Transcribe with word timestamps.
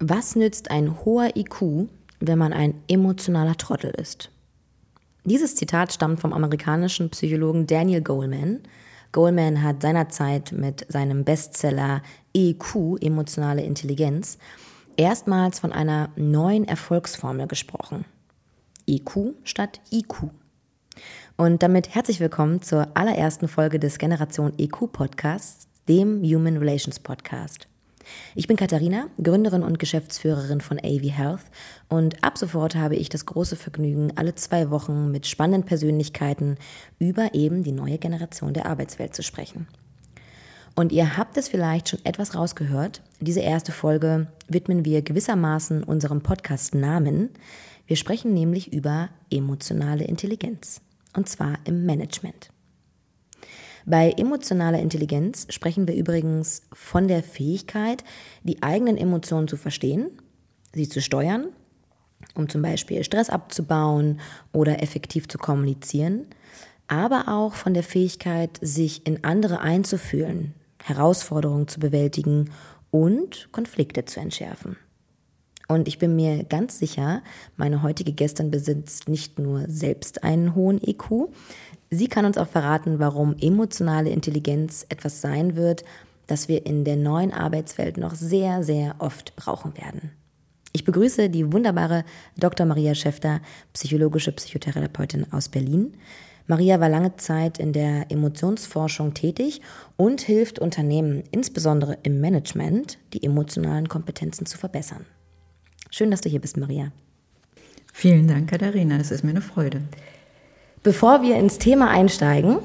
Was 0.00 0.36
nützt 0.36 0.70
ein 0.70 1.04
hoher 1.04 1.36
IQ, 1.36 1.88
wenn 2.20 2.38
man 2.38 2.52
ein 2.52 2.74
emotionaler 2.86 3.56
Trottel 3.56 3.90
ist? 3.90 4.30
Dieses 5.24 5.56
Zitat 5.56 5.92
stammt 5.92 6.20
vom 6.20 6.32
amerikanischen 6.32 7.10
Psychologen 7.10 7.66
Daniel 7.66 8.00
Goleman. 8.00 8.60
Goleman 9.10 9.60
hat 9.64 9.82
seinerzeit 9.82 10.52
mit 10.52 10.86
seinem 10.88 11.24
Bestseller 11.24 12.02
EQ, 12.32 13.02
emotionale 13.02 13.62
Intelligenz, 13.62 14.38
erstmals 14.96 15.58
von 15.58 15.72
einer 15.72 16.10
neuen 16.14 16.64
Erfolgsformel 16.64 17.48
gesprochen. 17.48 18.04
EQ 18.86 19.34
statt 19.42 19.80
IQ. 19.90 20.30
Und 21.36 21.64
damit 21.64 21.96
herzlich 21.96 22.20
willkommen 22.20 22.62
zur 22.62 22.96
allerersten 22.96 23.48
Folge 23.48 23.80
des 23.80 23.98
Generation 23.98 24.52
EQ 24.58 24.92
Podcasts, 24.92 25.66
dem 25.88 26.22
Human 26.22 26.56
Relations 26.58 27.00
Podcast. 27.00 27.66
Ich 28.34 28.46
bin 28.46 28.56
Katharina, 28.56 29.08
Gründerin 29.22 29.62
und 29.62 29.78
Geschäftsführerin 29.78 30.60
von 30.60 30.78
AV 30.78 31.02
Health 31.10 31.44
und 31.88 32.22
ab 32.24 32.38
sofort 32.38 32.74
habe 32.74 32.96
ich 32.96 33.08
das 33.08 33.26
große 33.26 33.56
Vergnügen, 33.56 34.12
alle 34.16 34.34
zwei 34.34 34.70
Wochen 34.70 35.10
mit 35.10 35.26
spannenden 35.26 35.64
Persönlichkeiten 35.64 36.56
über 36.98 37.34
eben 37.34 37.62
die 37.62 37.72
neue 37.72 37.98
Generation 37.98 38.52
der 38.54 38.66
Arbeitswelt 38.66 39.14
zu 39.14 39.22
sprechen. 39.22 39.66
Und 40.74 40.92
ihr 40.92 41.16
habt 41.16 41.36
es 41.36 41.48
vielleicht 41.48 41.88
schon 41.88 42.04
etwas 42.04 42.36
rausgehört. 42.36 43.02
Diese 43.18 43.40
erste 43.40 43.72
Folge 43.72 44.28
widmen 44.46 44.84
wir 44.84 45.02
gewissermaßen 45.02 45.82
unserem 45.82 46.20
Podcast-Namen. 46.20 47.30
Wir 47.88 47.96
sprechen 47.96 48.32
nämlich 48.32 48.72
über 48.72 49.08
emotionale 49.28 50.04
Intelligenz. 50.04 50.80
Und 51.16 51.28
zwar 51.28 51.58
im 51.64 51.84
Management. 51.84 52.50
Bei 53.88 54.10
emotionaler 54.10 54.80
Intelligenz 54.80 55.46
sprechen 55.48 55.88
wir 55.88 55.94
übrigens 55.94 56.60
von 56.74 57.08
der 57.08 57.22
Fähigkeit, 57.22 58.04
die 58.42 58.62
eigenen 58.62 58.98
Emotionen 58.98 59.48
zu 59.48 59.56
verstehen, 59.56 60.10
sie 60.74 60.90
zu 60.90 61.00
steuern, 61.00 61.46
um 62.34 62.50
zum 62.50 62.60
Beispiel 62.60 63.02
Stress 63.02 63.30
abzubauen 63.30 64.20
oder 64.52 64.82
effektiv 64.82 65.26
zu 65.26 65.38
kommunizieren, 65.38 66.26
aber 66.86 67.28
auch 67.28 67.54
von 67.54 67.72
der 67.72 67.82
Fähigkeit, 67.82 68.58
sich 68.60 69.06
in 69.06 69.24
andere 69.24 69.60
einzufühlen, 69.60 70.52
Herausforderungen 70.84 71.66
zu 71.66 71.80
bewältigen 71.80 72.50
und 72.90 73.48
Konflikte 73.52 74.04
zu 74.04 74.20
entschärfen. 74.20 74.76
Und 75.66 75.86
ich 75.86 75.98
bin 75.98 76.14
mir 76.16 76.44
ganz 76.44 76.78
sicher, 76.78 77.22
meine 77.56 77.82
heutige 77.82 78.12
Gästin 78.12 78.50
besitzt 78.50 79.08
nicht 79.08 79.38
nur 79.38 79.64
selbst 79.68 80.24
einen 80.24 80.54
hohen 80.54 80.78
IQ, 80.82 81.28
Sie 81.90 82.08
kann 82.08 82.24
uns 82.24 82.36
auch 82.36 82.48
verraten, 82.48 82.98
warum 82.98 83.36
emotionale 83.40 84.10
Intelligenz 84.10 84.84
etwas 84.88 85.20
sein 85.20 85.56
wird, 85.56 85.84
das 86.26 86.48
wir 86.48 86.66
in 86.66 86.84
der 86.84 86.96
neuen 86.96 87.32
Arbeitswelt 87.32 87.96
noch 87.96 88.14
sehr, 88.14 88.62
sehr 88.62 88.96
oft 88.98 89.34
brauchen 89.36 89.76
werden. 89.76 90.10
Ich 90.72 90.84
begrüße 90.84 91.30
die 91.30 91.50
wunderbare 91.52 92.04
Dr. 92.36 92.66
Maria 92.66 92.94
Schäfter, 92.94 93.40
psychologische 93.72 94.32
Psychotherapeutin 94.32 95.32
aus 95.32 95.48
Berlin. 95.48 95.94
Maria 96.46 96.78
war 96.80 96.88
lange 96.88 97.16
Zeit 97.16 97.58
in 97.58 97.72
der 97.72 98.10
Emotionsforschung 98.10 99.14
tätig 99.14 99.60
und 99.96 100.20
hilft 100.20 100.58
Unternehmen, 100.58 101.24
insbesondere 101.30 101.98
im 102.02 102.20
Management, 102.20 102.98
die 103.14 103.24
emotionalen 103.24 103.88
Kompetenzen 103.88 104.46
zu 104.46 104.58
verbessern. 104.58 105.06
Schön, 105.90 106.10
dass 106.10 106.20
du 106.20 106.28
hier 106.28 106.40
bist, 106.40 106.58
Maria. 106.58 106.92
Vielen 107.92 108.28
Dank, 108.28 108.50
Katharina. 108.50 108.98
Es 108.98 109.10
ist 109.10 109.24
mir 109.24 109.30
eine 109.30 109.40
Freude. 109.40 109.82
Bevor 110.82 111.22
wir 111.22 111.36
ins 111.36 111.58
Thema 111.58 111.90
einsteigen, 111.90 112.58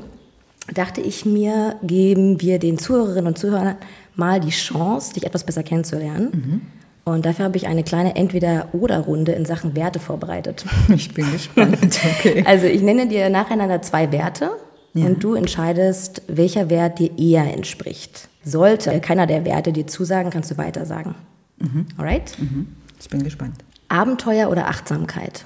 dachte 0.73 1.01
ich 1.01 1.25
mir, 1.25 1.75
geben 1.83 2.41
wir 2.41 2.59
den 2.59 2.77
Zuhörerinnen 2.77 3.27
und 3.27 3.37
Zuhörern 3.37 3.75
mal 4.15 4.39
die 4.39 4.49
Chance, 4.49 5.13
dich 5.13 5.25
etwas 5.25 5.43
besser 5.43 5.63
kennenzulernen. 5.63 6.29
Mhm. 6.31 6.61
Und 7.05 7.25
dafür 7.25 7.45
habe 7.45 7.57
ich 7.57 7.67
eine 7.67 7.83
kleine 7.83 8.15
Entweder-Oder-Runde 8.15 9.33
in 9.33 9.45
Sachen 9.45 9.75
Werte 9.75 9.99
vorbereitet. 9.99 10.65
Ich 10.89 11.13
bin 11.13 11.31
gespannt. 11.31 11.77
Okay. 12.19 12.43
Also 12.47 12.65
ich 12.65 12.81
nenne 12.81 13.07
dir 13.07 13.29
nacheinander 13.29 13.81
zwei 13.81 14.11
Werte 14.11 14.51
ja. 14.93 15.05
und 15.05 15.21
du 15.23 15.33
entscheidest, 15.33 16.21
welcher 16.27 16.69
Wert 16.69 16.99
dir 16.99 17.17
eher 17.17 17.53
entspricht. 17.53 18.29
Sollte 18.45 18.99
keiner 19.01 19.27
der 19.27 19.45
Werte 19.45 19.73
dir 19.73 19.87
zusagen, 19.87 20.29
kannst 20.29 20.51
du 20.51 20.57
weiter 20.57 20.85
sagen. 20.85 21.15
Mhm. 21.59 21.87
Alright? 21.97 22.37
Mhm. 22.39 22.67
Ich 22.99 23.09
bin 23.09 23.23
gespannt. 23.23 23.55
Abenteuer 23.89 24.49
oder 24.49 24.67
Achtsamkeit? 24.67 25.45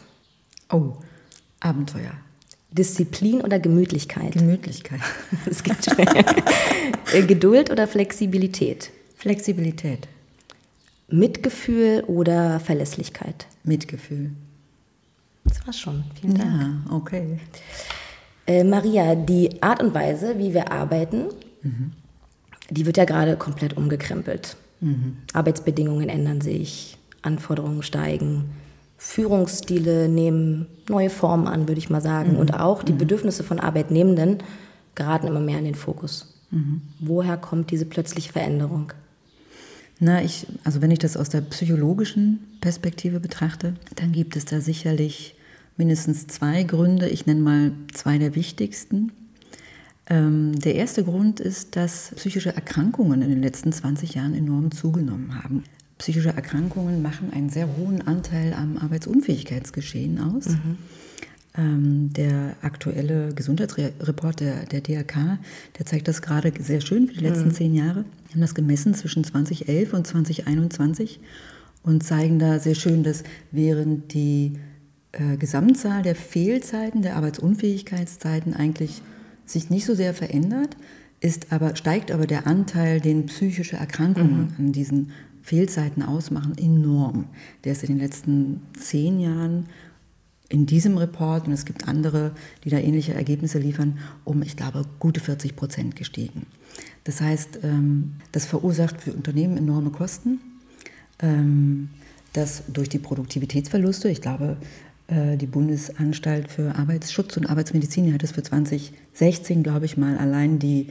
Oh, 0.72 0.94
Abenteuer. 1.59 2.11
Disziplin 2.72 3.41
oder 3.41 3.59
Gemütlichkeit? 3.59 4.33
Gemütlichkeit. 4.33 5.00
Es 5.50 5.63
geht 5.63 5.83
schnell. 5.83 6.25
Äh, 7.13 7.23
Geduld 7.23 7.72
oder 7.72 7.88
Flexibilität? 7.88 8.91
Flexibilität. 9.16 10.07
Mitgefühl 11.07 12.03
oder 12.07 12.59
Verlässlichkeit? 12.59 13.47
Mitgefühl. 13.63 14.31
Das 15.45 15.66
war's 15.66 15.79
schon. 15.79 16.03
Vielen 16.19 16.35
Dank. 16.35 16.61
Ja, 16.61 16.95
okay. 16.95 17.39
Äh, 18.45 18.63
Maria, 18.63 19.16
die 19.16 19.61
Art 19.61 19.81
und 19.81 19.94
Weise, 19.94 20.38
wie 20.38 20.53
wir 20.53 20.72
arbeiten, 20.72 21.25
mhm. 21.63 21.91
die 22.69 22.85
wird 22.85 22.97
ja 22.97 23.06
gerade 23.06 23.38
komplett 23.38 23.75
umgekrempelt. 23.77 24.57
Mhm. 24.81 25.17
Arbeitsbedingungen 25.33 26.09
ändern 26.09 26.41
sich, 26.41 26.97
Anforderungen 27.22 27.83
steigen, 27.83 28.50
Führungsstile 28.97 30.09
nehmen 30.09 30.65
neue 30.89 31.09
Formen 31.09 31.47
an, 31.47 31.67
würde 31.67 31.79
ich 31.79 31.89
mal 31.89 32.01
sagen. 32.01 32.33
Mhm. 32.33 32.39
Und 32.39 32.53
auch 32.59 32.83
die 32.83 32.93
mhm. 32.93 32.97
Bedürfnisse 32.97 33.43
von 33.43 33.59
Arbeitnehmenden 33.59 34.39
geraten 34.95 35.27
immer 35.27 35.39
mehr 35.39 35.59
in 35.59 35.65
den 35.65 35.75
Fokus. 35.75 36.33
Mhm. 36.49 36.81
Woher 36.99 37.37
kommt 37.37 37.71
diese 37.71 37.85
plötzliche 37.85 38.31
Veränderung? 38.31 38.91
Na, 39.99 40.23
ich, 40.23 40.47
also 40.63 40.81
wenn 40.81 40.91
ich 40.91 40.99
das 40.99 41.17
aus 41.17 41.29
der 41.29 41.41
psychologischen 41.41 42.39
Perspektive 42.61 43.19
betrachte, 43.19 43.75
dann 43.95 44.11
gibt 44.11 44.35
es 44.35 44.45
da 44.45 44.61
sicherlich 44.61 45.35
mindestens 45.75 46.27
zwei 46.27 46.63
Gründe. 46.63 47.07
Ich 47.09 47.25
nenne 47.25 47.41
mal 47.41 47.71
zwei 47.93 48.17
der 48.17 48.35
wichtigsten. 48.35 49.11
Ähm, 50.09 50.57
der 50.59 50.75
erste 50.75 51.03
Grund 51.03 51.39
ist, 51.39 51.75
dass 51.75 52.11
psychische 52.15 52.55
Erkrankungen 52.55 53.21
in 53.21 53.29
den 53.29 53.41
letzten 53.41 53.71
20 53.71 54.15
Jahren 54.15 54.33
enorm 54.33 54.71
zugenommen 54.71 55.43
haben 55.43 55.63
psychische 55.97 56.29
Erkrankungen 56.29 57.01
machen 57.01 57.31
einen 57.33 57.49
sehr 57.49 57.67
hohen 57.77 58.05
Anteil 58.07 58.53
am 58.53 58.77
Arbeitsunfähigkeitsgeschehen 58.77 60.19
aus. 60.19 60.49
Mhm. 60.49 60.77
Ähm, 61.57 62.13
der 62.13 62.55
aktuelle 62.61 63.33
Gesundheitsreport 63.33 64.39
der, 64.39 64.65
der 64.65 64.81
DRK, 64.81 65.39
der 65.79 65.85
zeigt 65.85 66.07
das 66.07 66.21
gerade 66.21 66.53
sehr 66.59 66.81
schön 66.81 67.07
für 67.07 67.15
die 67.15 67.23
letzten 67.23 67.47
mhm. 67.47 67.53
zehn 67.53 67.73
Jahre. 67.73 68.05
Wir 68.27 68.33
haben 68.35 68.41
das 68.41 68.53
gemessen 68.53 68.93
zwischen 68.93 69.23
2011 69.23 69.93
und 69.93 70.05
2021 70.05 71.19
und 71.83 72.03
zeigen 72.03 72.37
da 72.37 72.59
sehr 72.59 72.75
schön, 72.75 73.03
dass 73.03 73.23
während 73.51 74.13
die 74.13 74.53
äh, 75.13 75.37
Gesamtzahl 75.37 76.03
der 76.03 76.15
Fehlzeiten, 76.15 77.01
der 77.01 77.15
Arbeitsunfähigkeitszeiten 77.15 78.53
eigentlich 78.53 79.01
sich 79.45 79.69
nicht 79.69 79.85
so 79.85 79.95
sehr 79.95 80.13
verändert, 80.13 80.77
ist 81.21 81.51
aber, 81.51 81.75
steigt 81.75 82.11
aber 82.11 82.27
der 82.27 82.45
Anteil, 82.45 82.99
den 82.99 83.25
psychische 83.25 83.77
Erkrankungen 83.77 84.41
mhm. 84.41 84.53
an 84.59 84.71
diesen 84.73 85.11
Fehlzeiten 85.47 86.03
ausmachen, 86.03 86.57
enorm. 86.57 87.29
Der 87.63 87.71
ist 87.71 87.81
in 87.81 87.95
den 87.95 87.99
letzten 87.99 88.63
zehn 88.77 89.17
Jahren 89.17 89.67
in 90.49 90.65
diesem 90.65 90.97
Report, 90.97 91.47
und 91.47 91.53
es 91.53 91.63
gibt 91.63 91.87
andere, 91.87 92.33
die 92.65 92.69
da 92.69 92.77
ähnliche 92.77 93.13
Ergebnisse 93.13 93.57
liefern, 93.57 93.97
um, 94.25 94.41
ich 94.41 94.57
glaube, 94.57 94.83
gute 94.99 95.21
40 95.21 95.55
Prozent 95.55 95.95
gestiegen. 95.95 96.47
Das 97.05 97.21
heißt, 97.21 97.59
ähm, 97.63 98.15
das 98.33 98.45
verursacht 98.45 98.99
für 98.99 99.13
Unternehmen 99.13 99.55
enorme 99.55 99.89
Kosten. 99.89 100.41
Ähm, 101.19 101.91
das 102.33 102.63
durch 102.67 102.89
die 102.89 102.99
Produktivitätsverluste, 102.99 104.09
ich 104.09 104.19
glaube, 104.19 104.57
äh, 105.07 105.37
die 105.37 105.47
Bundesanstalt 105.47 106.51
für 106.51 106.75
Arbeitsschutz 106.75 107.37
und 107.37 107.49
Arbeitsmedizin 107.49 108.13
hat 108.13 108.21
es 108.21 108.33
für 108.33 108.43
2016, 108.43 109.63
glaube 109.63 109.85
ich 109.85 109.95
mal, 109.95 110.17
allein 110.17 110.59
die 110.59 110.87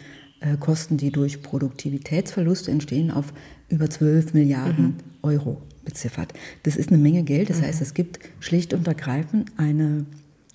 Kosten, 0.60 0.96
die 0.96 1.10
durch 1.10 1.42
Produktivitätsverluste 1.42 2.70
entstehen, 2.70 3.10
auf 3.10 3.32
über 3.68 3.88
12 3.88 4.34
Milliarden 4.34 4.84
mhm. 4.84 4.94
Euro 5.22 5.62
beziffert. 5.84 6.34
Das 6.64 6.76
ist 6.76 6.90
eine 6.90 6.98
Menge 6.98 7.22
Geld. 7.22 7.50
Das 7.50 7.60
mhm. 7.60 7.64
heißt, 7.64 7.80
es 7.80 7.94
gibt 7.94 8.20
schlicht 8.40 8.74
und 8.74 8.86
ergreifend 8.86 9.50
eine, 9.56 10.04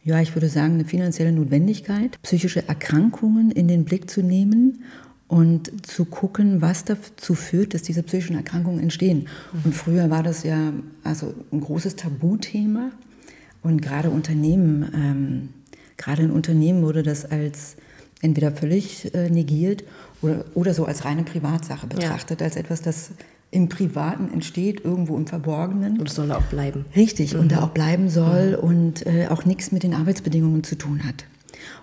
ja, 0.03 0.21
ich 0.21 0.35
würde 0.35 0.49
sagen, 0.49 0.75
eine 0.75 0.85
finanzielle 0.85 1.31
Notwendigkeit, 1.31 2.21
psychische 2.21 2.67
Erkrankungen 2.67 3.51
in 3.51 3.67
den 3.67 3.85
Blick 3.85 4.09
zu 4.09 4.21
nehmen 4.21 4.83
und 5.27 5.87
zu 5.87 6.05
gucken, 6.05 6.61
was 6.61 6.83
dazu 6.83 7.35
führt, 7.35 7.73
dass 7.73 7.81
diese 7.81 8.03
psychischen 8.03 8.35
Erkrankungen 8.35 8.81
entstehen. 8.81 9.27
Mhm. 9.53 9.59
Und 9.63 9.75
früher 9.75 10.09
war 10.09 10.23
das 10.23 10.43
ja 10.43 10.73
also 11.03 11.33
ein 11.51 11.61
großes 11.61 11.95
Tabuthema. 11.95 12.91
Und 13.63 13.81
gerade 13.81 14.09
Unternehmen, 14.09 14.91
ähm, 14.93 15.49
gerade 15.97 16.23
in 16.23 16.31
Unternehmen 16.31 16.83
wurde 16.83 17.03
das 17.03 17.25
als 17.25 17.77
entweder 18.21 18.51
völlig 18.51 19.13
äh, 19.13 19.29
negiert 19.29 19.83
oder, 20.21 20.45
oder 20.53 20.73
so 20.73 20.85
als 20.85 21.05
reine 21.05 21.23
Privatsache 21.23 21.87
betrachtet, 21.87 22.41
ja. 22.41 22.45
als 22.45 22.55
etwas, 22.55 22.81
das 22.81 23.11
im 23.51 23.67
Privaten 23.67 24.31
entsteht, 24.31 24.85
irgendwo 24.85 25.17
im 25.17 25.27
Verborgenen. 25.27 25.99
Und 25.99 26.09
soll 26.09 26.31
auch 26.31 26.43
bleiben. 26.43 26.85
Richtig, 26.95 27.33
mhm. 27.33 27.41
und 27.41 27.51
da 27.51 27.63
auch 27.63 27.69
bleiben 27.69 28.09
soll 28.09 28.51
mhm. 28.51 28.63
und 28.63 29.05
äh, 29.05 29.27
auch 29.29 29.45
nichts 29.45 29.71
mit 29.71 29.83
den 29.83 29.93
Arbeitsbedingungen 29.93 30.63
zu 30.63 30.77
tun 30.77 31.03
hat. 31.05 31.25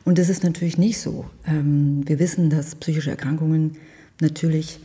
Und 0.04 0.18
das 0.18 0.28
ist 0.28 0.42
natürlich 0.42 0.78
nicht 0.78 0.98
so. 0.98 1.26
Ähm, 1.46 2.02
wir 2.06 2.18
wissen, 2.18 2.50
dass 2.50 2.74
psychische 2.74 3.10
Erkrankungen 3.10 3.76
natürlich 4.20 4.80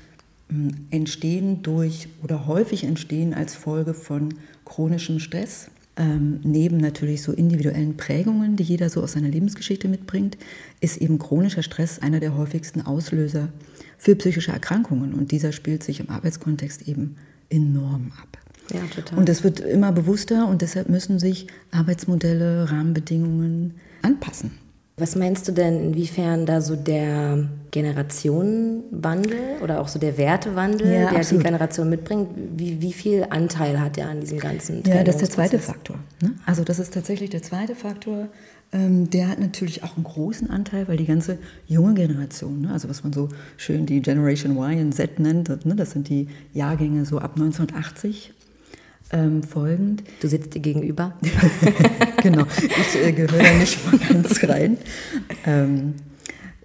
entstehen 0.92 1.64
durch 1.64 2.08
oder 2.22 2.46
häufig 2.48 2.84
entstehen 2.84 3.34
als 3.34 3.56
Folge 3.56 3.94
von 3.94 4.36
chronischem 4.66 5.20
Stress. 5.20 5.70
Ähm, 5.96 6.40
neben 6.44 6.78
natürlich 6.78 7.22
so 7.22 7.32
individuellen 7.32 7.98
Prägungen, 7.98 8.56
die 8.56 8.64
jeder 8.64 8.90
so 8.90 9.04
aus 9.04 9.12
seiner 9.12 9.28
Lebensgeschichte 9.28 9.88
mitbringt, 9.88 10.38
ist 10.82 10.98
eben 10.98 11.20
chronischer 11.20 11.62
Stress 11.62 12.00
einer 12.00 12.20
der 12.20 12.36
häufigsten 12.36 12.82
Auslöser 12.82 13.50
für 13.98 14.16
psychische 14.16 14.52
Erkrankungen. 14.52 15.14
Und 15.14 15.32
dieser 15.32 15.52
spielt 15.52 15.84
sich 15.84 16.00
im 16.00 16.10
Arbeitskontext 16.10 16.88
eben 16.88 17.16
enorm 17.50 18.12
ab. 18.20 18.40
Ja, 18.74 18.82
total. 18.88 19.20
Und 19.20 19.30
es 19.30 19.44
wird 19.44 19.60
immer 19.60 19.92
bewusster 19.92 20.48
und 20.48 20.62
deshalb 20.62 20.90
müssen 20.90 21.20
sich 21.20 21.48
Arbeitsmodelle, 21.72 22.72
Rahmenbedingungen 22.72 23.76
anpassen. 24.02 24.63
Was 24.96 25.16
meinst 25.16 25.48
du 25.48 25.52
denn, 25.52 25.84
inwiefern 25.84 26.46
da 26.46 26.62
so 26.62 26.76
der 26.76 27.50
Generationenwandel 27.72 29.58
oder 29.64 29.82
auch 29.82 29.88
so 29.88 29.98
der 29.98 30.20
Wertewandel, 30.20 30.86
ja, 30.86 31.10
der 31.10 31.18
absolut. 31.18 31.42
die 31.42 31.46
Generation 31.48 31.90
mitbringt, 31.90 32.30
wie, 32.56 32.80
wie 32.80 32.94
viel 32.94 33.26
Anteil 33.32 33.80
hat 33.80 33.98
er 33.98 34.10
an 34.10 34.20
diesem 34.20 34.38
ganzen 34.38 34.84
Ja, 34.86 35.04
das 35.04 35.16
ist 35.16 35.22
der 35.22 35.30
zweite 35.32 35.58
Faktor. 35.58 35.98
Ne? 36.22 36.36
Also 36.46 36.64
das 36.64 36.78
ist 36.78 36.94
tatsächlich 36.94 37.32
der 37.32 37.42
zweite 37.42 37.74
Faktor. 37.74 38.28
Ähm, 38.72 39.10
der 39.10 39.30
hat 39.30 39.40
natürlich 39.40 39.84
auch 39.84 39.96
einen 39.96 40.04
großen 40.04 40.52
Anteil, 40.52 40.88
weil 40.88 40.98
die 40.98 41.08
ganze 41.08 41.40
junge 41.66 41.96
Generation, 41.96 42.62
ne? 42.62 42.72
also 42.72 42.88
was 42.88 43.04
man 43.04 43.14
so 43.14 43.30
schön 43.58 43.88
die 43.88 44.00
Generation 44.00 44.56
Y 44.56 44.80
und 44.80 44.92
Z 44.94 45.20
nennt, 45.20 45.66
ne? 45.66 45.76
das 45.76 45.92
sind 45.92 46.08
die 46.08 46.28
Jahrgänge 46.54 47.06
so 47.06 47.18
ab 47.18 47.32
1980 47.36 48.32
ähm, 49.14 49.44
folgend. 49.44 50.04
Du 50.22 50.28
sitzt 50.28 50.54
dir 50.54 50.60
gegenüber. 50.60 51.14
genau, 52.24 52.46
ich 52.58 53.02
äh, 53.02 53.12
gehöre 53.14 53.42
da 53.42 53.54
nicht 53.54 53.80
mal 53.86 54.00
ganz 54.00 54.44
rein. 54.44 54.78
Ähm, 55.46 55.94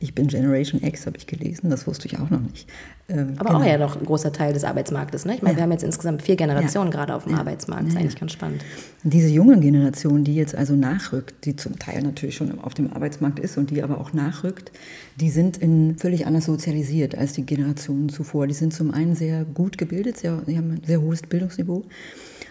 ich 0.00 0.14
bin 0.14 0.28
Generation 0.28 0.82
X, 0.82 1.06
habe 1.06 1.16
ich 1.16 1.26
gelesen, 1.26 1.70
das 1.70 1.86
wusste 1.86 2.06
ich 2.06 2.18
auch 2.18 2.30
noch 2.30 2.40
nicht. 2.40 2.68
Ähm, 3.08 3.34
Aber 3.38 3.50
genau. 3.50 3.60
auch 3.60 3.64
ja 3.64 3.78
noch 3.78 3.96
ein 3.96 4.04
großer 4.04 4.32
Teil 4.32 4.52
des 4.52 4.62
Arbeitsmarktes. 4.62 5.24
Ne? 5.24 5.34
Ich 5.34 5.42
meine, 5.42 5.54
ja. 5.54 5.58
wir 5.58 5.62
haben 5.64 5.72
jetzt 5.72 5.82
insgesamt 5.82 6.22
vier 6.22 6.36
Generationen 6.36 6.92
ja. 6.92 6.98
gerade 6.98 7.14
auf 7.14 7.24
dem 7.24 7.32
ja. 7.32 7.38
Arbeitsmarkt. 7.38 7.86
Das 7.86 7.94
ist 7.94 7.98
eigentlich 7.98 8.20
ganz 8.20 8.32
spannend. 8.32 8.64
Diese 9.02 9.28
junge 9.28 9.58
Generation, 9.58 10.24
die 10.24 10.36
jetzt 10.36 10.54
also 10.54 10.74
nachrückt, 10.74 11.44
die 11.46 11.56
zum 11.56 11.78
Teil 11.78 12.02
natürlich 12.02 12.36
schon 12.36 12.60
auf 12.60 12.74
dem 12.74 12.92
Arbeitsmarkt 12.92 13.40
ist 13.40 13.58
und 13.58 13.70
die 13.70 13.82
aber 13.82 13.98
auch 13.98 14.12
nachrückt, 14.12 14.70
die 15.16 15.30
sind 15.30 15.56
in 15.56 15.96
völlig 15.98 16.26
anders 16.26 16.44
sozialisiert 16.44 17.16
als 17.16 17.32
die 17.32 17.44
Generationen 17.44 18.08
zuvor. 18.08 18.46
Die 18.46 18.54
sind 18.54 18.72
zum 18.72 18.92
einen 18.92 19.16
sehr 19.16 19.44
gut 19.44 19.78
gebildet, 19.78 20.18
sehr, 20.18 20.42
die 20.46 20.56
haben 20.56 20.72
ein 20.72 20.82
sehr 20.86 21.00
hohes 21.00 21.22
Bildungsniveau. 21.22 21.84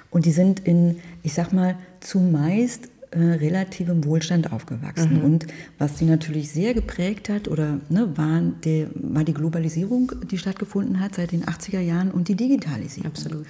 Und 0.10 0.26
die 0.26 0.32
sind 0.32 0.60
in, 0.62 0.98
ich 1.24 1.34
sag 1.34 1.54
mal, 1.54 1.76
zumeist 2.00 2.90
äh, 3.12 3.20
relativem 3.20 4.04
Wohlstand 4.04 4.52
aufgewachsen. 4.52 5.20
Mhm. 5.20 5.24
Und 5.24 5.48
was 5.78 5.96
die 5.96 6.06
natürlich 6.06 6.52
sehr 6.52 6.74
geprägt 6.74 7.30
hat, 7.30 7.48
oder 7.48 7.80
ne, 7.90 8.12
war, 8.16 8.42
die, 8.64 8.88
war 8.96 9.24
die 9.24 9.34
Globalisierung, 9.34 10.12
die 10.30 10.38
stattgefunden 10.38 11.00
hat 11.00 11.16
seit 11.16 11.32
den 11.32 11.46
80er 11.46 11.80
Jahren 11.80 12.12
und 12.12 12.28
die 12.28 12.36
Digitalisierung. 12.36 13.12
Absolut. 13.12 13.46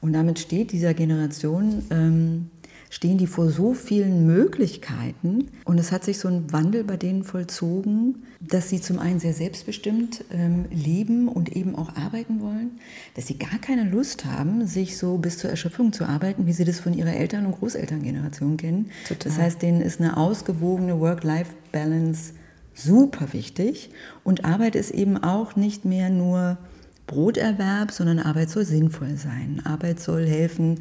Und 0.00 0.14
damit 0.14 0.38
steht 0.38 0.72
dieser 0.72 0.94
Generation 0.94 1.82
ähm, 1.90 2.50
stehen 2.92 3.16
die 3.16 3.26
vor 3.26 3.48
so 3.48 3.72
vielen 3.72 4.26
Möglichkeiten. 4.26 5.48
Und 5.64 5.80
es 5.80 5.92
hat 5.92 6.04
sich 6.04 6.18
so 6.18 6.28
ein 6.28 6.52
Wandel 6.52 6.84
bei 6.84 6.98
denen 6.98 7.24
vollzogen, 7.24 8.24
dass 8.38 8.68
sie 8.68 8.82
zum 8.82 8.98
einen 8.98 9.18
sehr 9.18 9.32
selbstbestimmt 9.32 10.26
ähm, 10.30 10.66
leben 10.70 11.26
und 11.26 11.56
eben 11.56 11.74
auch 11.74 11.96
arbeiten 11.96 12.42
wollen, 12.42 12.72
dass 13.14 13.28
sie 13.28 13.38
gar 13.38 13.58
keine 13.60 13.88
Lust 13.88 14.26
haben, 14.26 14.66
sich 14.66 14.98
so 14.98 15.16
bis 15.16 15.38
zur 15.38 15.48
Erschöpfung 15.48 15.94
zu 15.94 16.04
arbeiten, 16.04 16.46
wie 16.46 16.52
sie 16.52 16.66
das 16.66 16.80
von 16.80 16.92
ihrer 16.92 17.14
Eltern- 17.14 17.46
und 17.46 17.58
Großelterngeneration 17.58 18.58
kennen. 18.58 18.90
Total. 19.08 19.32
Das 19.32 19.38
heißt, 19.38 19.62
denen 19.62 19.80
ist 19.80 19.98
eine 19.98 20.18
ausgewogene 20.18 21.00
Work-Life-Balance 21.00 22.34
super 22.74 23.32
wichtig. 23.32 23.88
Und 24.22 24.44
Arbeit 24.44 24.74
ist 24.76 24.90
eben 24.90 25.16
auch 25.16 25.56
nicht 25.56 25.86
mehr 25.86 26.10
nur 26.10 26.58
Broterwerb, 27.06 27.90
sondern 27.90 28.18
Arbeit 28.18 28.50
soll 28.50 28.66
sinnvoll 28.66 29.16
sein. 29.16 29.62
Arbeit 29.64 29.98
soll 29.98 30.26
helfen, 30.26 30.80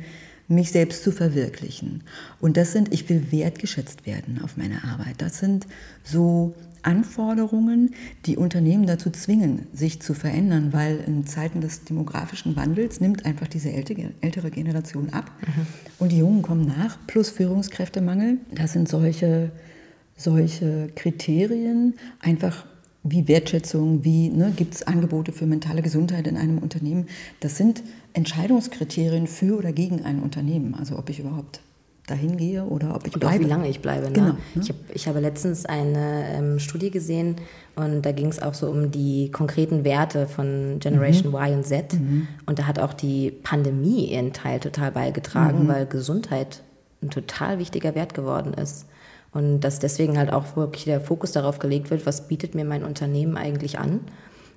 mich 0.52 0.72
selbst 0.72 1.04
zu 1.04 1.12
verwirklichen. 1.12 2.04
Und 2.40 2.58
das 2.58 2.72
sind, 2.72 2.94
ich 2.94 3.10
will 3.10 3.32
wertgeschätzt 3.32 4.06
werden 4.06 4.42
auf 4.44 4.58
meine 4.58 4.84
Arbeit. 4.84 5.16
Das 5.20 5.40
sind 5.40 5.66
so 6.04 6.54
Anforderungen, 6.84 7.94
die 8.26 8.38
Unternehmen 8.38 8.86
dazu 8.88 9.12
zwingen, 9.12 9.68
sich 9.74 10.02
zu 10.02 10.14
verändern, 10.14 10.74
weil 10.74 11.00
in 11.06 11.26
Zeiten 11.28 11.62
des 11.62 11.84
demografischen 11.84 12.56
Wandels 12.56 13.00
nimmt 13.00 13.26
einfach 13.26 13.48
diese 13.48 13.72
ältere 13.72 14.52
Generation 14.52 15.10
ab 15.10 15.32
mhm. 15.42 15.68
und 16.00 16.12
die 16.12 16.18
Jungen 16.18 16.42
kommen 16.42 16.66
nach, 16.66 16.98
plus 17.08 17.30
Führungskräftemangel. 17.30 18.38
Das 18.54 18.74
sind 18.74 18.90
solche, 18.90 19.52
solche 20.18 20.90
Kriterien, 20.96 21.96
einfach 22.20 22.66
wie 23.04 23.28
Wertschätzung, 23.28 24.04
wie 24.04 24.30
ne, 24.30 24.54
gibt 24.56 24.76
es 24.76 24.84
Angebote 24.84 25.32
für 25.32 25.46
mentale 25.46 25.82
Gesundheit 25.82 26.28
in 26.28 26.38
einem 26.38 26.60
Unternehmen. 26.60 27.08
Das 27.40 27.58
sind 27.58 27.82
Entscheidungskriterien 28.14 29.28
für 29.28 29.58
oder 29.58 29.72
gegen 29.72 30.06
ein 30.06 30.20
Unternehmen. 30.20 30.76
Also 30.76 30.98
ob 30.98 31.10
ich 31.10 31.20
überhaupt 31.20 31.62
dahin 32.08 32.38
gehe 32.38 32.64
oder 32.64 32.96
ob 32.96 33.08
ich 33.08 33.14
und 33.14 33.22
bleibe. 33.22 33.36
Auch 33.36 33.40
wie 33.40 33.50
lange 33.50 33.70
ich 33.70 33.80
bleibe. 33.80 34.08
Ne? 34.08 34.12
Genau, 34.14 34.28
ne? 34.28 34.38
Ich, 34.62 34.70
hab, 34.70 34.76
ich 34.94 35.08
habe 35.08 35.20
letztens 35.20 35.66
eine 35.66 36.26
ähm, 36.36 36.60
Studie 36.60 36.92
gesehen 36.92 37.38
und 37.76 38.04
da 38.04 38.12
ging 38.12 38.28
es 38.28 38.42
auch 38.42 38.54
so 38.54 38.70
um 38.70 38.92
die 38.92 39.32
konkreten 39.32 39.84
Werte 39.84 40.28
von 40.28 40.78
Generation 40.80 41.32
mhm. 41.32 41.38
Y 41.38 41.58
und 41.58 41.66
Z. 41.66 41.94
Mhm. 41.94 42.28
Und 42.46 42.60
da 42.60 42.68
hat 42.68 42.80
auch 42.80 42.94
die 42.94 43.32
Pandemie 43.32 44.12
ihren 44.12 44.34
Teil 44.34 44.60
total 44.60 44.92
beigetragen, 44.92 45.64
mhm. 45.64 45.68
weil 45.68 45.86
Gesundheit 45.86 46.62
ein 47.02 47.10
total 47.10 47.60
wichtiger 47.60 47.96
Wert 47.96 48.14
geworden 48.14 48.54
ist. 48.54 48.86
Und 49.34 49.62
dass 49.62 49.80
deswegen 49.80 50.18
halt 50.18 50.34
auch 50.34 50.56
wirklich 50.56 50.84
der 50.86 51.00
Fokus 51.00 51.32
darauf 51.32 51.60
gelegt 51.60 51.90
wird, 51.90 52.06
was 52.06 52.28
bietet 52.28 52.54
mir 52.54 52.66
mein 52.66 52.84
Unternehmen 52.84 53.38
eigentlich 53.38 53.80
an. 53.80 54.02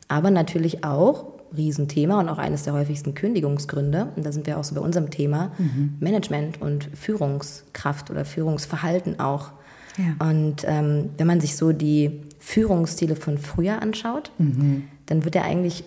Aber 0.09 0.31
natürlich 0.31 0.85
auch, 0.85 1.27
Riesenthema 1.57 2.19
und 2.19 2.29
auch 2.29 2.39
eines 2.39 2.65
der 2.65 2.73
häufigsten 2.73 3.15
Kündigungsgründe, 3.15 4.09
und 4.17 4.27
da 4.27 4.33
sind 4.33 4.47
wir 4.47 4.59
auch 4.59 4.65
so 4.65 4.75
bei 4.75 4.81
unserem 4.81 5.11
Thema, 5.11 5.53
mhm. 5.59 5.95
Management 6.01 6.61
und 6.61 6.89
Führungskraft 6.95 8.11
oder 8.11 8.25
Führungsverhalten 8.25 9.21
auch. 9.21 9.53
Ja. 9.97 10.29
Und 10.29 10.65
ähm, 10.67 11.11
wenn 11.17 11.29
man 11.29 11.41
sich 11.41 11.57
so 11.57 11.73
die 11.73 12.23
Führungsstile 12.41 13.15
von 13.15 13.39
früher 13.39 13.81
anschaut, 13.81 14.33
mhm. 14.39 14.85
dann 15.07 15.25
wird 15.25 15.37
ja 15.37 15.43
eigentlich 15.43 15.85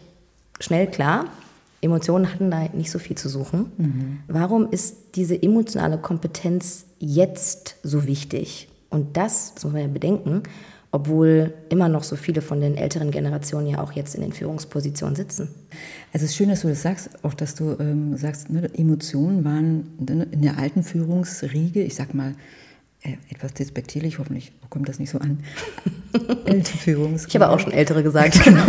schnell 0.59 0.87
klar, 0.87 1.25
Emotionen 1.81 2.33
hatten 2.33 2.49
da 2.49 2.67
nicht 2.73 2.89
so 2.89 2.99
viel 2.99 3.17
zu 3.17 3.29
suchen. 3.29 3.71
Mhm. 3.77 4.19
Warum 4.27 4.69
ist 4.71 5.15
diese 5.15 5.41
emotionale 5.41 5.97
Kompetenz 5.97 6.85
jetzt 6.99 7.75
so 7.83 8.07
wichtig? 8.07 8.69
Und 8.89 9.17
das, 9.17 9.53
das 9.53 9.63
muss 9.63 9.73
man 9.73 9.81
ja 9.81 9.87
bedenken, 9.87 10.43
obwohl 10.91 11.53
immer 11.69 11.89
noch 11.89 12.03
so 12.03 12.15
viele 12.15 12.41
von 12.41 12.61
den 12.61 12.77
älteren 12.77 13.11
Generationen 13.11 13.67
ja 13.67 13.81
auch 13.81 13.91
jetzt 13.91 14.15
in 14.15 14.21
den 14.21 14.31
Führungspositionen 14.31 15.15
sitzen. 15.15 15.49
Also 16.13 16.25
es 16.25 16.31
ist 16.31 16.35
schön, 16.37 16.49
dass 16.49 16.61
du 16.61 16.69
das 16.69 16.81
sagst, 16.81 17.23
auch 17.23 17.33
dass 17.33 17.55
du 17.55 17.75
ähm, 17.79 18.15
sagst, 18.17 18.49
ne, 18.49 18.69
Emotionen 18.73 19.43
waren 19.43 19.91
ne, 19.99 20.27
in 20.31 20.41
der 20.41 20.57
alten 20.57 20.83
Führungsriege, 20.83 21.83
ich 21.83 21.95
sag 21.95 22.13
mal, 22.13 22.35
äh, 23.03 23.13
etwas 23.29 23.53
despektierlich, 23.53 24.17
hoffentlich 24.17 24.53
kommt 24.69 24.89
das 24.89 24.99
nicht 24.99 25.09
so 25.09 25.19
an. 25.19 25.39
Ältere 26.45 26.77
Führungsriege. 26.77 27.29
Ich 27.29 27.35
habe 27.35 27.49
auch 27.49 27.59
schon 27.59 27.73
ältere 27.73 28.01
gesagt. 28.01 28.43
genau. 28.43 28.63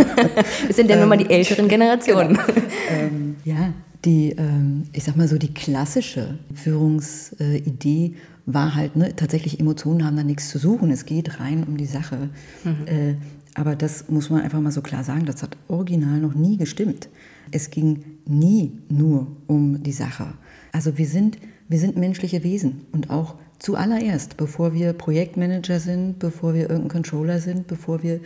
Es 0.69 0.75
sind 0.75 0.89
ja 0.89 0.95
ähm, 0.95 1.01
nur 1.01 1.09
mal 1.09 1.17
die 1.17 1.29
älteren 1.29 1.67
Generationen. 1.67 2.33
Genau. 2.33 2.43
Ähm, 2.91 3.37
ja, 3.43 3.73
die, 4.05 4.31
ähm, 4.31 4.83
ich 4.93 5.03
sag 5.03 5.15
mal 5.15 5.27
so, 5.27 5.37
die 5.37 5.53
klassische 5.53 6.37
Führungsidee 6.53 8.15
war 8.53 8.75
halt, 8.75 8.95
ne, 8.95 9.15
tatsächlich 9.15 9.59
Emotionen 9.59 10.05
haben 10.05 10.17
da 10.17 10.23
nichts 10.23 10.49
zu 10.49 10.57
suchen. 10.57 10.91
Es 10.91 11.05
geht 11.05 11.39
rein 11.39 11.63
um 11.63 11.77
die 11.77 11.85
Sache. 11.85 12.29
Mhm. 12.63 12.87
Äh, 12.87 13.15
aber 13.55 13.75
das 13.75 14.09
muss 14.09 14.29
man 14.29 14.41
einfach 14.41 14.61
mal 14.61 14.71
so 14.71 14.81
klar 14.81 15.03
sagen, 15.03 15.25
das 15.25 15.43
hat 15.43 15.57
original 15.67 16.19
noch 16.19 16.33
nie 16.33 16.57
gestimmt. 16.57 17.09
Es 17.51 17.71
ging 17.71 18.03
nie 18.25 18.79
nur 18.89 19.27
um 19.47 19.81
die 19.83 19.91
Sache. 19.91 20.33
Also 20.71 20.97
wir 20.97 21.07
sind, 21.07 21.37
wir 21.67 21.79
sind 21.79 21.97
menschliche 21.97 22.43
Wesen 22.43 22.81
und 22.91 23.09
auch 23.09 23.35
zuallererst, 23.57 24.37
bevor 24.37 24.73
wir 24.73 24.93
Projektmanager 24.93 25.79
sind, 25.79 26.19
bevor 26.19 26.53
wir 26.53 26.69
irgendein 26.69 26.89
Controller 26.89 27.39
sind, 27.39 27.67
bevor 27.67 28.03
wir 28.03 28.21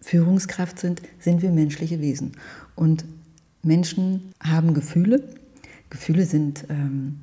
Führungskraft 0.00 0.78
sind, 0.78 1.02
sind 1.18 1.42
wir 1.42 1.50
menschliche 1.50 2.00
Wesen. 2.00 2.32
Und 2.74 3.04
Menschen 3.62 4.32
haben 4.40 4.74
Gefühle. 4.74 5.24
Gefühle 5.90 6.24
sind 6.24 6.64
ähm, 6.68 7.18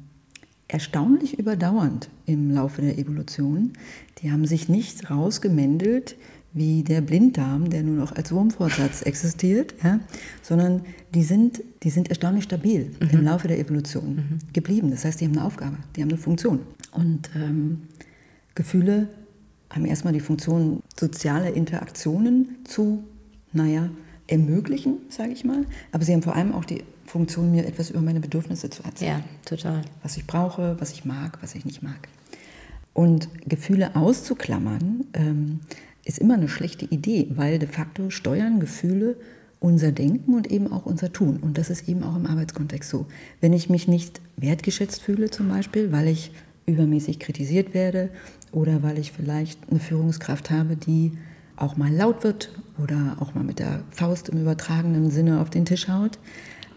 erstaunlich 0.68 1.38
überdauernd 1.38 2.10
im 2.26 2.52
Laufe 2.52 2.82
der 2.82 2.98
Evolution. 2.98 3.74
Die 4.20 4.32
haben 4.32 4.46
sich 4.46 4.70
nicht 4.70 5.10
rausgemändelt 5.10 6.16
wie 6.54 6.84
der 6.84 7.02
Blinddarm, 7.02 7.70
der 7.70 7.84
nur 7.84 7.98
noch 7.98 8.16
als 8.16 8.32
Wurmfortsatz 8.32 9.02
existiert, 9.04 9.76
ja, 9.84 10.00
sondern 10.42 10.84
die 11.14 11.24
sind, 11.24 11.62
die 11.84 11.90
sind 11.90 12.08
erstaunlich 12.10 12.46
stabil 12.46 12.92
mhm. 13.00 13.10
im 13.10 13.24
Laufe 13.26 13.48
der 13.48 13.60
Evolution 13.60 14.16
mhm. 14.16 14.54
geblieben. 14.54 14.90
Das 14.90 15.04
heißt, 15.04 15.20
die 15.20 15.26
haben 15.26 15.38
eine 15.38 15.46
Aufgabe, 15.46 15.78
die 15.96 16.02
haben 16.02 16.10
eine 16.10 16.18
Funktion. 16.18 16.60
Und 16.94 17.30
ähm, 17.36 17.84
Gefühle 18.56 19.10
haben 19.70 19.86
erstmal 19.86 20.14
die 20.14 20.22
Funktion, 20.22 20.82
soziale 20.98 21.50
Interaktionen 21.50 22.56
zu, 22.64 23.04
naja, 23.52 23.90
ermöglichen, 24.28 25.00
sage 25.10 25.34
ich 25.34 25.44
mal. 25.44 25.66
Aber 25.92 26.06
sie 26.06 26.14
haben 26.14 26.22
vor 26.22 26.36
allem 26.36 26.54
auch 26.54 26.66
die 26.66 26.84
Funktion, 27.16 27.50
mir 27.50 27.66
etwas 27.66 27.92
über 27.92 28.02
meine 28.02 28.20
Bedürfnisse 28.20 28.70
zu 28.70 28.84
erzählen. 28.84 29.24
Ja, 29.24 29.24
total. 29.46 29.84
Was 30.04 30.18
ich 30.18 30.28
brauche, 30.28 30.76
was 30.80 30.92
ich 30.92 31.06
mag, 31.06 31.38
was 31.42 31.56
ich 31.56 31.64
nicht 31.64 31.82
mag. 31.82 32.10
Und 32.94 33.30
Gefühle 33.48 33.96
auszuklammern, 33.96 35.06
ähm, 35.14 35.62
ist 36.04 36.20
immer 36.20 36.34
eine 36.34 36.50
schlechte 36.50 36.84
Idee, 36.84 37.28
weil 37.34 37.58
de 37.58 37.70
facto 37.70 38.10
steuern 38.10 38.60
Gefühle 38.60 39.16
unser 39.62 39.94
Denken 39.94 40.34
und 40.34 40.52
eben 40.52 40.70
auch 40.74 40.86
unser 40.86 41.14
Tun. 41.14 41.38
Und 41.38 41.58
das 41.58 41.70
ist 41.70 41.88
eben 41.88 42.04
auch 42.04 42.18
im 42.18 42.26
Arbeitskontext 42.26 42.90
so. 42.90 43.06
Wenn 43.40 43.54
ich 43.54 43.70
mich 43.70 43.88
nicht 43.88 44.20
wertgeschätzt 44.36 45.02
fühle 45.02 45.30
zum 45.30 45.48
Beispiel, 45.48 45.94
weil 45.94 46.10
ich 46.10 46.32
übermäßig 46.66 47.20
kritisiert 47.20 47.74
werde 47.74 48.10
oder 48.52 48.84
weil 48.84 49.00
ich 49.00 49.14
vielleicht 49.14 49.60
eine 49.70 49.80
Führungskraft 49.80 50.52
habe, 50.52 50.76
die 50.76 51.14
auch 51.56 51.78
mal 51.78 51.94
laut 51.94 52.26
wird 52.26 52.52
oder 52.78 53.16
auch 53.22 53.36
mal 53.36 53.46
mit 53.46 53.60
der 53.60 53.84
Faust 53.92 54.28
im 54.28 54.42
übertragenen 54.42 55.12
Sinne 55.12 55.40
auf 55.40 55.50
den 55.50 55.64
Tisch 55.64 55.88
haut. 55.88 56.20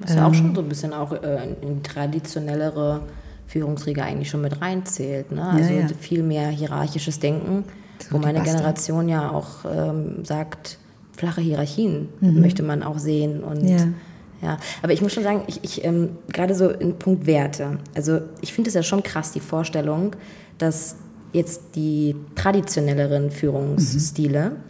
Was 0.00 0.14
ja 0.14 0.26
auch 0.26 0.34
schon 0.34 0.46
ähm, 0.46 0.54
so 0.54 0.60
ein 0.60 0.68
bisschen 0.68 0.92
auch 0.92 1.12
äh, 1.12 1.54
in 1.60 1.82
traditionellere 1.82 3.02
Führungsriege 3.46 4.02
eigentlich 4.02 4.30
schon 4.30 4.42
mit 4.42 4.60
reinzählt. 4.60 5.32
Ne? 5.32 5.42
Also 5.42 5.72
ja, 5.72 5.80
ja. 5.80 5.88
viel 5.98 6.22
mehr 6.22 6.48
hierarchisches 6.48 7.18
Denken, 7.18 7.64
wo 8.10 8.18
meine 8.18 8.42
Generation 8.42 9.08
ja 9.08 9.30
auch 9.30 9.64
ähm, 9.64 10.24
sagt, 10.24 10.78
flache 11.16 11.40
Hierarchien 11.40 12.08
mhm. 12.20 12.40
möchte 12.40 12.62
man 12.62 12.82
auch 12.82 12.98
sehen. 12.98 13.42
Und 13.42 13.66
ja. 13.66 13.88
ja. 14.42 14.58
aber 14.82 14.92
ich 14.92 15.02
muss 15.02 15.12
schon 15.14 15.24
sagen, 15.24 15.42
ich, 15.46 15.64
ich 15.64 15.84
ähm, 15.84 16.10
gerade 16.32 16.54
so 16.54 16.68
in 16.68 16.98
Punkt 16.98 17.26
Werte. 17.26 17.78
Also 17.94 18.20
ich 18.40 18.52
finde 18.52 18.68
es 18.68 18.74
ja 18.74 18.82
schon 18.82 19.02
krass, 19.02 19.32
die 19.32 19.40
Vorstellung, 19.40 20.14
dass 20.58 20.96
jetzt 21.32 21.74
die 21.74 22.14
traditionelleren 22.36 23.30
Führungsstile, 23.30 24.50
mhm 24.50 24.68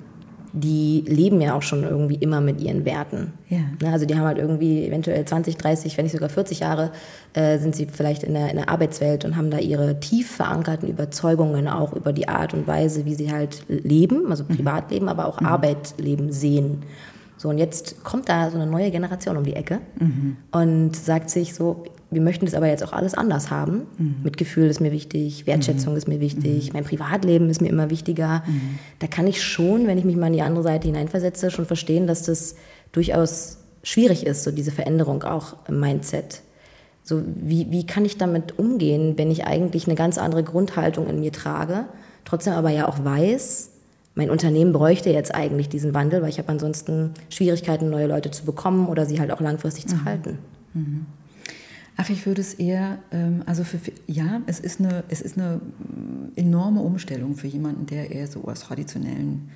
die 0.53 1.05
leben 1.07 1.41
ja 1.41 1.55
auch 1.55 1.63
schon 1.63 1.85
irgendwie 1.85 2.17
immer 2.17 2.41
mit 2.41 2.61
ihren 2.61 2.85
Werten. 2.85 3.33
Ja. 3.49 3.59
Ne, 3.83 3.93
also 3.93 4.07
die 4.07 4.17
haben 4.17 4.27
halt 4.27 4.39
irgendwie 4.39 4.87
eventuell 4.87 5.25
20, 5.25 5.57
30, 5.57 5.97
wenn 5.97 6.05
nicht 6.05 6.13
sogar 6.13 6.29
40 6.29 6.61
Jahre, 6.61 6.91
äh, 7.35 7.59
sind 7.59 7.77
sie 7.77 7.87
vielleicht 7.87 8.23
in 8.23 8.35
der, 8.35 8.51
in 8.51 8.57
der 8.57 8.69
Arbeitswelt 8.69 9.25
und 9.25 9.37
haben 9.37 9.51
da 9.51 9.59
ihre 9.59 10.01
tief 10.01 10.31
verankerten 10.31 10.89
Überzeugungen 10.89 11.69
auch 11.69 11.93
über 11.93 12.13
die 12.13 12.29
Art 12.29 12.55
und 12.55 12.67
Weise, 12.67 13.05
wie 13.05 13.15
sie 13.15 13.33
halt 13.33 13.65
leben, 13.69 14.31
also 14.31 14.45
mhm. 14.45 14.57
Privatleben, 14.57 15.09
aber 15.09 15.27
auch 15.27 15.41
mhm. 15.41 15.47
Arbeitleben 15.47 16.33
sehen. 16.33 16.83
So, 17.39 17.49
und 17.49 17.59
jetzt 17.59 18.03
kommt 18.05 18.29
da 18.29 18.51
so 18.51 18.57
eine 18.57 18.67
neue 18.67 18.91
Generation 18.91 19.37
um 19.37 19.45
die 19.45 19.55
Ecke 19.55 19.81
mhm. 19.99 20.37
und 20.51 20.97
sagt 20.97 21.31
sich 21.31 21.55
so, 21.55 21.85
wir 22.11 22.21
möchten 22.21 22.47
das 22.47 22.55
aber 22.55 22.67
jetzt 22.69 22.83
auch 22.83 22.93
alles 22.93 23.15
anders 23.15 23.51
haben. 23.51 23.87
Mhm. 23.97 24.17
Mitgefühl 24.25 24.67
ist 24.67 24.81
mir 24.81 24.93
wichtig, 24.93 25.47
Wertschätzung 25.47 25.93
mhm. 25.93 25.99
ist 25.99 26.09
mir 26.09 26.21
wichtig, 26.21 26.69
mhm. 26.69 26.73
mein 26.75 26.85
Privatleben 26.85 27.49
ist 27.49 27.61
mir 27.61 27.69
immer 27.69 27.91
wichtiger. 27.91 28.43
Mhm. 28.47 28.79
Da 28.99 29.07
kann 29.07 29.27
ich 29.27 29.43
schon, 29.43 29.87
wenn 29.87 29.99
ich 29.99 30.05
mich 30.05 30.17
mal 30.17 30.27
in 30.27 30.33
die 30.33 30.43
andere 30.43 30.65
Seite 30.65 30.89
hineinversetze, 30.89 31.51
schon 31.51 31.67
verstehen, 31.67 32.07
dass 32.07 32.25
das 32.25 32.57
durchaus 32.93 33.59
schwierig 33.83 34.27
ist, 34.27 34.43
so 34.43 34.51
diese 34.51 34.73
Veränderung 34.73 35.23
auch 35.23 35.57
im 35.69 35.79
Mindset. 35.79 36.43
So, 37.05 37.23
wie, 37.25 37.71
wie 37.71 37.87
kann 37.87 38.05
ich 38.05 38.19
damit 38.19 38.59
umgehen, 38.59 39.15
wenn 39.17 39.31
ich 39.31 39.47
eigentlich 39.47 39.87
eine 39.87 39.95
ganz 39.95 40.19
andere 40.19 40.43
Grundhaltung 40.43 41.07
in 41.09 41.21
mir 41.21 41.33
trage, 41.33 41.87
trotzdem 42.25 42.53
aber 42.55 42.71
ja 42.71 42.89
auch 42.89 43.03
weiß, 43.03 43.71
mein 44.19 44.31
Unternehmen 44.31 44.73
bräuchte 44.73 45.11
jetzt 45.11 45.33
eigentlich 45.33 45.69
diesen 45.69 45.95
Wandel, 45.95 46.23
weil 46.23 46.29
ich 46.29 46.39
habe 46.39 46.49
ansonsten 46.49 47.13
Schwierigkeiten, 47.31 47.89
neue 47.89 48.09
Leute 48.09 48.33
zu 48.33 48.45
bekommen 48.45 48.89
oder 48.89 49.07
sie 49.07 49.21
halt 49.21 49.31
auch 49.31 49.41
langfristig 49.41 49.87
zu 49.87 49.95
mhm. 49.95 50.05
halten. 50.05 50.39
Mhm. 50.75 51.07
Ach, 51.97 52.11
ich 52.11 52.27
würde 52.27 52.41
es 52.41 52.55
eher, 52.55 52.99
ähm, 53.13 53.45
also 53.47 53.63
für, 53.63 53.79
ja, 54.09 54.43
es 54.47 54.59
ist, 54.59 54.81
eine, 54.81 55.05
es 55.09 55.21
ist 55.21 55.39
eine 55.39 55.61
enorme 56.35 56.81
Umstellung 56.81 57.37
für 57.37 57.47
jemanden, 57.47 57.87
der 57.87 58.11
eher 58.11 58.27
so 58.27 58.43
aus 58.43 58.59
traditionellen, 58.59 59.51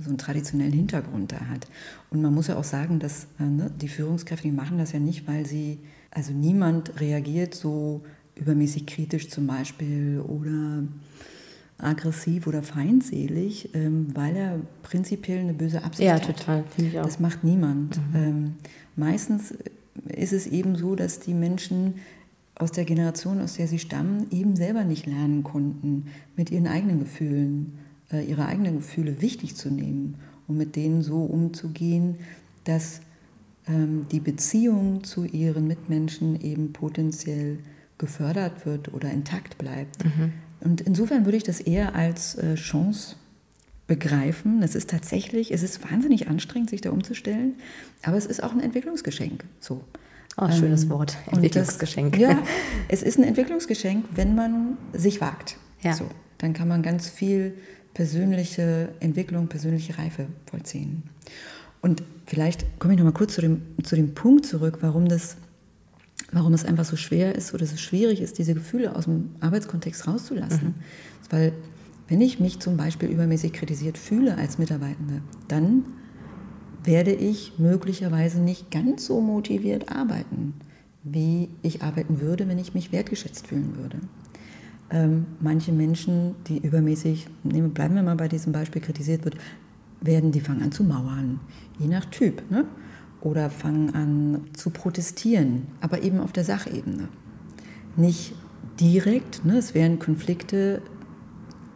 so 0.00 0.08
einen 0.08 0.18
traditionellen 0.18 0.72
Hintergrund 0.72 1.32
da 1.32 1.40
hat. 1.48 1.66
Und 2.08 2.22
man 2.22 2.34
muss 2.34 2.46
ja 2.46 2.56
auch 2.56 2.64
sagen, 2.64 3.00
dass 3.00 3.26
äh, 3.38 3.42
ne, 3.42 3.70
die 3.82 3.88
Führungskräfte, 3.88 4.48
die 4.48 4.54
machen 4.54 4.78
das 4.78 4.92
ja 4.92 4.98
nicht, 4.98 5.28
weil 5.28 5.44
sie, 5.44 5.78
also 6.10 6.32
niemand 6.32 6.98
reagiert 7.02 7.54
so 7.54 8.00
übermäßig 8.34 8.86
kritisch 8.86 9.28
zum 9.28 9.46
Beispiel 9.46 10.22
oder 10.26 10.84
aggressiv 11.82 12.46
oder 12.46 12.62
feindselig, 12.62 13.74
ähm, 13.74 14.08
weil 14.14 14.36
er 14.36 14.60
prinzipiell 14.82 15.40
eine 15.40 15.54
böse 15.54 15.82
Absicht 15.82 16.06
ja, 16.06 16.14
hat. 16.14 16.26
Ja, 16.26 16.32
total, 16.32 16.64
finde 16.74 16.90
ich 16.90 16.98
auch. 16.98 17.04
Das 17.04 17.20
macht 17.20 17.44
niemand. 17.44 17.96
Mhm. 17.96 18.14
Ähm, 18.14 18.54
meistens 18.96 19.54
ist 20.08 20.32
es 20.32 20.46
eben 20.46 20.76
so, 20.76 20.94
dass 20.94 21.20
die 21.20 21.34
Menschen 21.34 21.94
aus 22.54 22.72
der 22.72 22.84
Generation, 22.84 23.40
aus 23.40 23.54
der 23.54 23.66
sie 23.66 23.78
stammen, 23.78 24.26
eben 24.30 24.54
selber 24.56 24.84
nicht 24.84 25.06
lernen 25.06 25.42
konnten, 25.42 26.06
mit 26.36 26.50
ihren 26.50 26.66
eigenen 26.66 27.00
Gefühlen, 27.00 27.78
äh, 28.12 28.24
ihre 28.24 28.46
eigenen 28.46 28.76
Gefühle 28.76 29.22
wichtig 29.22 29.56
zu 29.56 29.70
nehmen 29.70 30.16
und 30.46 30.58
mit 30.58 30.76
denen 30.76 31.02
so 31.02 31.24
umzugehen, 31.24 32.16
dass 32.64 33.00
ähm, 33.66 34.06
die 34.12 34.20
Beziehung 34.20 35.04
zu 35.04 35.24
ihren 35.24 35.66
Mitmenschen 35.66 36.40
eben 36.40 36.72
potenziell 36.72 37.58
gefördert 37.98 38.66
wird 38.66 38.92
oder 38.92 39.10
intakt 39.10 39.58
bleibt. 39.58 40.04
Mhm. 40.04 40.32
Und 40.60 40.80
insofern 40.80 41.24
würde 41.24 41.36
ich 41.36 41.42
das 41.42 41.60
eher 41.60 41.94
als 41.94 42.34
äh, 42.36 42.54
Chance 42.54 43.16
begreifen. 43.86 44.62
Es 44.62 44.74
ist 44.74 44.90
tatsächlich, 44.90 45.52
es 45.52 45.62
ist 45.62 45.90
wahnsinnig 45.90 46.28
anstrengend, 46.28 46.70
sich 46.70 46.80
da 46.80 46.90
umzustellen, 46.90 47.54
aber 48.02 48.16
es 48.16 48.26
ist 48.26 48.42
auch 48.42 48.52
ein 48.52 48.60
Entwicklungsgeschenk. 48.60 49.44
So. 49.58 49.82
Oh, 50.36 50.48
schönes 50.52 50.84
ähm, 50.84 50.90
Wort, 50.90 51.16
Entwicklungsgeschenk. 51.30 52.12
Das, 52.12 52.20
ja, 52.20 52.38
es 52.88 53.02
ist 53.02 53.18
ein 53.18 53.24
Entwicklungsgeschenk, 53.24 54.04
wenn 54.14 54.34
man 54.34 54.78
sich 54.92 55.20
wagt. 55.20 55.56
Ja. 55.82 55.94
So, 55.94 56.06
dann 56.38 56.52
kann 56.52 56.68
man 56.68 56.82
ganz 56.82 57.08
viel 57.08 57.54
persönliche 57.92 58.90
Entwicklung, 59.00 59.48
persönliche 59.48 59.98
Reife 59.98 60.26
vollziehen. 60.46 61.02
Und 61.82 62.02
vielleicht 62.26 62.78
komme 62.78 62.94
ich 62.94 62.98
noch 62.98 63.06
mal 63.06 63.12
kurz 63.12 63.34
zu 63.34 63.40
dem, 63.40 63.62
zu 63.82 63.96
dem 63.96 64.14
Punkt 64.14 64.46
zurück, 64.46 64.78
warum 64.82 65.08
das 65.08 65.36
warum 66.32 66.54
es 66.54 66.64
einfach 66.64 66.84
so 66.84 66.96
schwer 66.96 67.34
ist 67.34 67.54
oder 67.54 67.66
so 67.66 67.76
schwierig 67.76 68.20
ist, 68.20 68.38
diese 68.38 68.54
Gefühle 68.54 68.94
aus 68.94 69.04
dem 69.04 69.30
Arbeitskontext 69.40 70.06
rauszulassen. 70.06 70.68
Mhm. 70.68 70.74
Weil 71.30 71.52
wenn 72.08 72.20
ich 72.20 72.40
mich 72.40 72.58
zum 72.58 72.76
Beispiel 72.76 73.08
übermäßig 73.08 73.52
kritisiert 73.52 73.98
fühle 73.98 74.36
als 74.36 74.58
Mitarbeitende, 74.58 75.22
dann 75.48 75.84
werde 76.82 77.12
ich 77.12 77.58
möglicherweise 77.58 78.40
nicht 78.40 78.70
ganz 78.70 79.06
so 79.06 79.20
motiviert 79.20 79.92
arbeiten, 79.94 80.54
wie 81.02 81.48
ich 81.62 81.82
arbeiten 81.82 82.20
würde, 82.20 82.48
wenn 82.48 82.58
ich 82.58 82.74
mich 82.74 82.92
wertgeschätzt 82.92 83.46
fühlen 83.46 83.76
würde. 83.76 83.98
Ähm, 84.90 85.26
manche 85.40 85.72
Menschen, 85.72 86.34
die 86.48 86.58
übermäßig, 86.58 87.28
nehmen, 87.44 87.72
bleiben 87.72 87.94
wir 87.94 88.02
mal 88.02 88.16
bei 88.16 88.28
diesem 88.28 88.52
Beispiel, 88.52 88.82
kritisiert 88.82 89.24
wird, 89.24 89.36
werden, 90.00 90.32
die 90.32 90.40
fangen 90.40 90.62
an 90.62 90.72
zu 90.72 90.82
mauern, 90.82 91.38
je 91.78 91.86
nach 91.86 92.06
Typ. 92.06 92.42
Ne? 92.50 92.64
Oder 93.20 93.50
fangen 93.50 93.94
an 93.94 94.40
zu 94.54 94.70
protestieren, 94.70 95.66
aber 95.80 96.02
eben 96.02 96.20
auf 96.20 96.32
der 96.32 96.44
Sachebene. 96.44 97.08
Nicht 97.96 98.34
direkt, 98.80 99.44
ne? 99.44 99.58
es 99.58 99.74
werden 99.74 99.98
Konflikte 99.98 100.80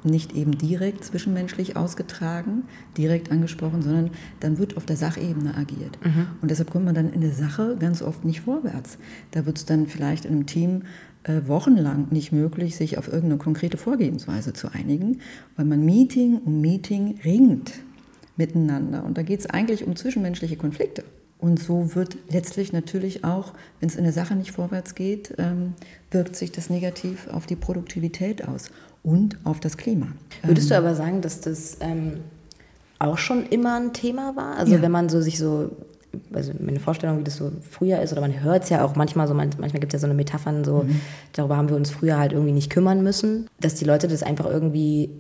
nicht 0.05 0.35
eben 0.35 0.57
direkt 0.57 1.05
zwischenmenschlich 1.05 1.77
ausgetragen, 1.77 2.65
direkt 2.97 3.31
angesprochen, 3.31 3.83
sondern 3.83 4.11
dann 4.41 4.59
wird 4.59 4.77
auf 4.77 4.85
der 4.85 4.97
Sachebene 4.97 5.57
agiert. 5.57 5.99
Mhm. 6.05 6.27
Und 6.43 6.51
deshalb 6.51 6.71
kommt 6.71 6.85
man 6.85 6.95
dann 6.95 7.13
in 7.13 7.23
der 7.23 7.33
Sache 7.33 7.77
ganz 7.79 8.03
oft 8.03 8.25
nicht 8.25 8.43
vorwärts. 8.43 8.99
Da 9.31 9.47
wird 9.47 9.59
es 9.59 9.65
dann 9.65 9.87
vielleicht 9.87 10.27
in 10.27 10.33
einem 10.33 10.47
Team 10.47 10.83
äh, 11.25 11.41
wochenlang 11.47 12.09
nicht 12.11 12.33
möglich, 12.33 12.77
sich 12.77 12.99
auf 12.99 13.07
irgendeine 13.09 13.39
konkrete 13.39 13.79
Vorgehensweise 13.79 14.53
zu 14.53 14.73
einigen, 14.73 15.21
weil 15.57 15.65
man 15.65 15.85
Meeting 15.85 16.39
um 16.45 16.61
Meeting 16.61 17.19
ringt 17.25 17.73
miteinander. 18.37 19.05
Und 19.05 19.17
da 19.17 19.23
geht 19.23 19.41
es 19.41 19.47
eigentlich 19.47 19.87
um 19.87 19.97
zwischenmenschliche 19.97 20.57
Konflikte. 20.57 21.05
Und 21.45 21.59
so 21.59 21.95
wird 21.95 22.17
letztlich 22.31 22.73
natürlich 22.73 23.23
auch, 23.23 23.53
wenn 23.79 23.91
es 23.91 23.97
in 23.97 24.05
der 24.05 24.15
Sache 24.15 24.35
nicht 24.35 24.53
vorwärts 24.53 24.95
geht, 24.95 25.35
ähm, 25.37 25.75
wirkt 26.11 26.37
sich 26.37 26.53
das 26.53 26.71
negativ 26.71 27.29
auf 27.29 27.45
die 27.45 27.55
Produktivität 27.55 28.49
aus 28.49 28.71
und 29.03 29.37
auf 29.45 29.61
das 29.61 29.77
Klima. 29.77 30.07
Würdest 30.43 30.71
du 30.71 30.75
ähm, 30.75 30.83
aber 30.83 30.95
sagen, 30.95 31.21
dass 31.21 31.43
das 31.43 31.77
ähm, 31.81 32.21
auch 32.99 33.19
schon 33.19 33.45
immer 33.45 33.79
ein 33.79 33.93
Thema 33.93 34.35
war? 34.37 34.57
Also 34.57 34.77
ja. 34.77 34.81
wenn 34.81 34.91
man 34.91 35.11
so 35.11 35.21
sich 35.21 35.37
so, 35.37 35.69
also 36.33 36.55
meine 36.59 36.81
Vorstellung, 36.81 37.19
wie 37.19 37.25
das 37.25 37.37
so 37.37 37.53
früher 37.61 38.01
ist, 38.01 38.13
oder 38.13 38.23
man 38.23 38.43
hört 38.43 38.63
es 38.63 38.71
ja 38.71 38.83
auch 38.83 38.97
manchmal 38.97 39.29
so, 39.29 39.35
manchmal 39.35 39.69
gibt 39.69 39.93
es 39.93 39.93
ja 39.93 39.99
so 39.99 40.07
eine 40.07 40.15
Metaphern, 40.15 40.65
so, 40.65 40.85
mhm. 40.85 40.99
darüber 41.35 41.59
haben 41.59 41.69
wir 41.69 41.77
uns 41.77 41.91
früher 41.91 42.19
halt 42.19 42.33
irgendwie 42.33 42.53
nicht 42.53 42.71
kümmern 42.71 43.03
müssen, 43.03 43.51
dass 43.61 43.75
die 43.75 43.85
Leute 43.85 44.09
das 44.09 44.23
einfach 44.23 44.47
irgendwie 44.47 45.11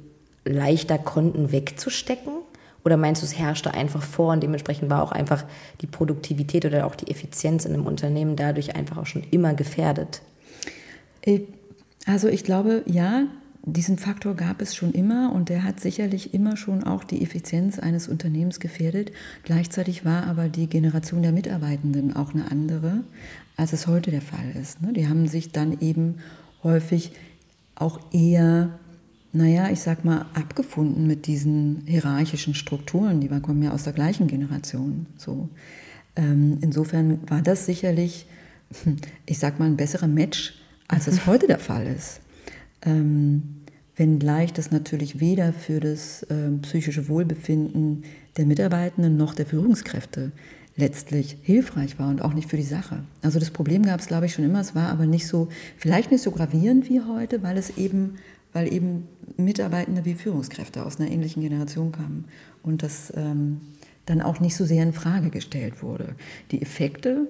leichter 0.46 0.96
konnten 0.96 1.52
wegzustecken? 1.52 2.32
Oder 2.84 2.96
meinst 2.96 3.22
du, 3.22 3.26
es 3.26 3.38
herrschte 3.38 3.72
einfach 3.72 4.02
vor 4.02 4.32
und 4.32 4.42
dementsprechend 4.42 4.90
war 4.90 5.02
auch 5.02 5.12
einfach 5.12 5.44
die 5.80 5.86
Produktivität 5.86 6.64
oder 6.66 6.86
auch 6.86 6.94
die 6.94 7.10
Effizienz 7.10 7.64
in 7.64 7.72
einem 7.72 7.86
Unternehmen 7.86 8.36
dadurch 8.36 8.76
einfach 8.76 8.98
auch 8.98 9.06
schon 9.06 9.24
immer 9.30 9.54
gefährdet? 9.54 10.20
Äh, 11.22 11.40
also 12.06 12.28
ich 12.28 12.44
glaube, 12.44 12.82
ja, 12.86 13.24
diesen 13.66 13.96
Faktor 13.96 14.34
gab 14.34 14.60
es 14.60 14.76
schon 14.76 14.92
immer 14.92 15.32
und 15.32 15.48
der 15.48 15.64
hat 15.64 15.80
sicherlich 15.80 16.34
immer 16.34 16.58
schon 16.58 16.84
auch 16.84 17.02
die 17.02 17.22
Effizienz 17.22 17.78
eines 17.78 18.08
Unternehmens 18.08 18.60
gefährdet. 18.60 19.10
Gleichzeitig 19.42 20.04
war 20.04 20.26
aber 20.26 20.48
die 20.48 20.66
Generation 20.66 21.22
der 21.22 21.32
Mitarbeitenden 21.32 22.14
auch 22.14 22.34
eine 22.34 22.50
andere, 22.50 23.04
als 23.56 23.72
es 23.72 23.86
heute 23.86 24.10
der 24.10 24.20
Fall 24.20 24.52
ist. 24.60 24.82
Ne? 24.82 24.92
Die 24.92 25.08
haben 25.08 25.26
sich 25.28 25.50
dann 25.50 25.80
eben 25.80 26.16
häufig 26.62 27.12
auch 27.74 28.00
eher, 28.12 28.78
naja, 29.34 29.68
ich 29.70 29.80
sag 29.80 30.04
mal, 30.04 30.26
abgefunden 30.34 31.06
mit 31.06 31.26
diesen 31.26 31.82
hierarchischen 31.86 32.54
Strukturen. 32.54 33.20
Die 33.20 33.28
kommen 33.28 33.62
ja 33.62 33.72
aus 33.72 33.82
der 33.82 33.92
gleichen 33.92 34.28
Generation. 34.28 35.06
So. 35.16 35.48
Ähm, 36.16 36.58
insofern 36.60 37.18
war 37.28 37.42
das 37.42 37.66
sicherlich, 37.66 38.26
ich 39.26 39.38
sag 39.38 39.58
mal, 39.58 39.66
ein 39.66 39.76
besserer 39.76 40.06
Match, 40.06 40.54
als 40.88 41.08
es 41.08 41.26
heute 41.26 41.46
der 41.48 41.58
Fall 41.58 41.86
ist. 41.86 42.20
Ähm, 42.82 43.62
wenngleich 43.96 44.52
das 44.52 44.70
natürlich 44.70 45.20
weder 45.20 45.52
für 45.52 45.80
das 45.80 46.22
äh, 46.24 46.50
psychische 46.62 47.08
Wohlbefinden 47.08 48.04
der 48.36 48.46
Mitarbeitenden 48.46 49.16
noch 49.16 49.34
der 49.34 49.46
Führungskräfte 49.46 50.32
letztlich 50.76 51.36
hilfreich 51.42 51.98
war 51.98 52.08
und 52.08 52.20
auch 52.20 52.34
nicht 52.34 52.50
für 52.50 52.56
die 52.56 52.62
Sache. 52.62 53.04
Also 53.22 53.38
das 53.38 53.50
Problem 53.50 53.82
gab 53.82 54.00
es, 54.00 54.08
glaube 54.08 54.26
ich, 54.26 54.34
schon 54.34 54.44
immer. 54.44 54.60
Es 54.60 54.74
war 54.74 54.88
aber 54.88 55.06
nicht 55.06 55.26
so, 55.26 55.48
vielleicht 55.76 56.10
nicht 56.10 56.22
so 56.22 56.32
gravierend 56.32 56.88
wie 56.88 57.00
heute, 57.00 57.42
weil 57.42 57.56
es 57.56 57.76
eben, 57.76 58.16
weil 58.54 58.72
eben 58.72 59.08
Mitarbeitende 59.36 60.06
wie 60.06 60.14
Führungskräfte 60.14 60.86
aus 60.86 60.98
einer 60.98 61.10
ähnlichen 61.10 61.42
Generation 61.42 61.92
kamen 61.92 62.24
und 62.62 62.82
das 62.82 63.12
ähm, 63.14 63.60
dann 64.06 64.22
auch 64.22 64.40
nicht 64.40 64.56
so 64.56 64.64
sehr 64.64 64.82
in 64.82 64.94
Frage 64.94 65.28
gestellt 65.28 65.82
wurde. 65.82 66.14
Die 66.50 66.62
Effekte 66.62 67.28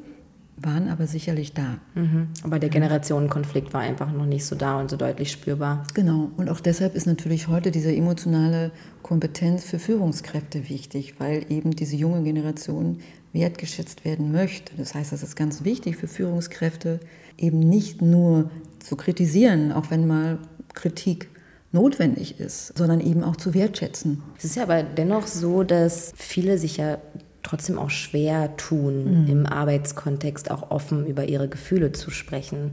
waren 0.57 0.88
aber 0.88 1.07
sicherlich 1.07 1.52
da. 1.52 1.78
Mhm. 1.95 2.28
Aber 2.45 2.59
der 2.59 2.69
Generationenkonflikt 2.69 3.75
war 3.75 3.81
einfach 3.81 4.12
noch 4.12 4.26
nicht 4.26 4.45
so 4.45 4.54
da 4.54 4.78
und 4.78 4.88
so 4.88 4.97
deutlich 4.97 5.33
spürbar. 5.33 5.85
Genau. 5.95 6.31
Und 6.37 6.49
auch 6.49 6.61
deshalb 6.61 6.95
ist 6.95 7.07
natürlich 7.07 7.49
heute 7.49 7.71
diese 7.71 7.95
emotionale 7.95 8.71
Kompetenz 9.02 9.64
für 9.64 9.78
Führungskräfte 9.78 10.69
wichtig, 10.69 11.14
weil 11.19 11.47
eben 11.49 11.73
diese 11.73 11.97
junge 11.97 12.23
Generation 12.23 12.99
wertgeschätzt 13.33 14.04
werden 14.04 14.31
möchte. 14.31 14.76
Das 14.76 14.95
heißt, 14.95 15.12
es 15.12 15.25
ist 15.25 15.35
ganz 15.35 15.64
wichtig 15.64 15.97
für 15.97 16.07
Führungskräfte, 16.07 17.00
eben 17.37 17.59
nicht 17.59 18.00
nur 18.00 18.50
zu 18.78 18.95
kritisieren, 18.95 19.73
auch 19.73 19.90
wenn 19.90 20.07
mal 20.07 20.38
Kritik 20.75 21.28
notwendig 21.73 22.38
ist, 22.38 22.76
sondern 22.78 23.00
eben 23.00 23.25
auch 23.25 23.37
zu 23.37 23.52
wertschätzen. 23.52 24.23
Es 24.38 24.45
ist 24.45 24.57
ja 24.57 24.62
aber 24.62 24.83
dennoch 24.83 25.26
so, 25.26 25.64
dass 25.64 26.12
viele 26.16 26.57
sich 26.57 26.76
ja 26.76 26.99
trotzdem 27.43 27.78
auch 27.78 27.90
schwer 27.90 28.57
tun, 28.57 29.25
mhm. 29.25 29.28
im 29.28 29.47
Arbeitskontext 29.47 30.50
auch 30.50 30.71
offen 30.71 31.07
über 31.07 31.25
ihre 31.25 31.49
Gefühle 31.49 31.93
zu 31.93 32.11
sprechen. 32.11 32.73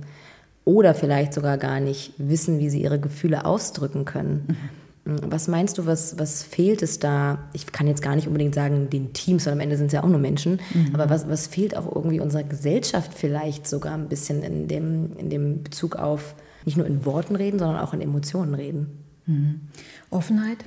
Oder 0.63 0.93
vielleicht 0.93 1.33
sogar 1.33 1.57
gar 1.57 1.79
nicht 1.79 2.13
wissen, 2.17 2.59
wie 2.59 2.69
sie 2.69 2.81
ihre 2.81 2.99
Gefühle 2.99 3.45
ausdrücken 3.45 4.05
können. 4.05 4.45
Mhm. 4.47 4.55
Was 5.03 5.47
meinst 5.47 5.79
du, 5.79 5.87
was, 5.87 6.19
was 6.19 6.43
fehlt 6.43 6.83
es 6.83 6.99
da? 6.99 7.39
Ich 7.53 7.65
kann 7.65 7.87
jetzt 7.87 8.03
gar 8.03 8.15
nicht 8.15 8.27
unbedingt 8.27 8.53
sagen, 8.53 8.91
den 8.91 9.13
Teams, 9.13 9.47
weil 9.47 9.53
am 9.53 9.59
Ende 9.59 9.75
sind 9.75 9.87
es 9.87 9.93
ja 9.93 10.03
auch 10.03 10.07
nur 10.07 10.19
Menschen. 10.19 10.59
Mhm. 10.73 10.91
Aber 10.93 11.09
was, 11.09 11.27
was 11.27 11.47
fehlt 11.47 11.75
auch 11.75 11.93
irgendwie 11.93 12.19
unserer 12.19 12.43
Gesellschaft 12.43 13.11
vielleicht 13.15 13.67
sogar 13.67 13.95
ein 13.95 14.09
bisschen 14.09 14.43
in 14.43 14.67
dem, 14.67 15.17
in 15.17 15.31
dem 15.31 15.63
Bezug 15.63 15.95
auf 15.95 16.35
nicht 16.65 16.77
nur 16.77 16.85
in 16.85 17.05
Worten 17.05 17.35
reden, 17.35 17.59
sondern 17.59 17.79
auch 17.79 17.93
in 17.93 18.01
Emotionen 18.01 18.53
reden? 18.53 18.87
Mhm. 19.25 19.61
Offenheit, 20.09 20.63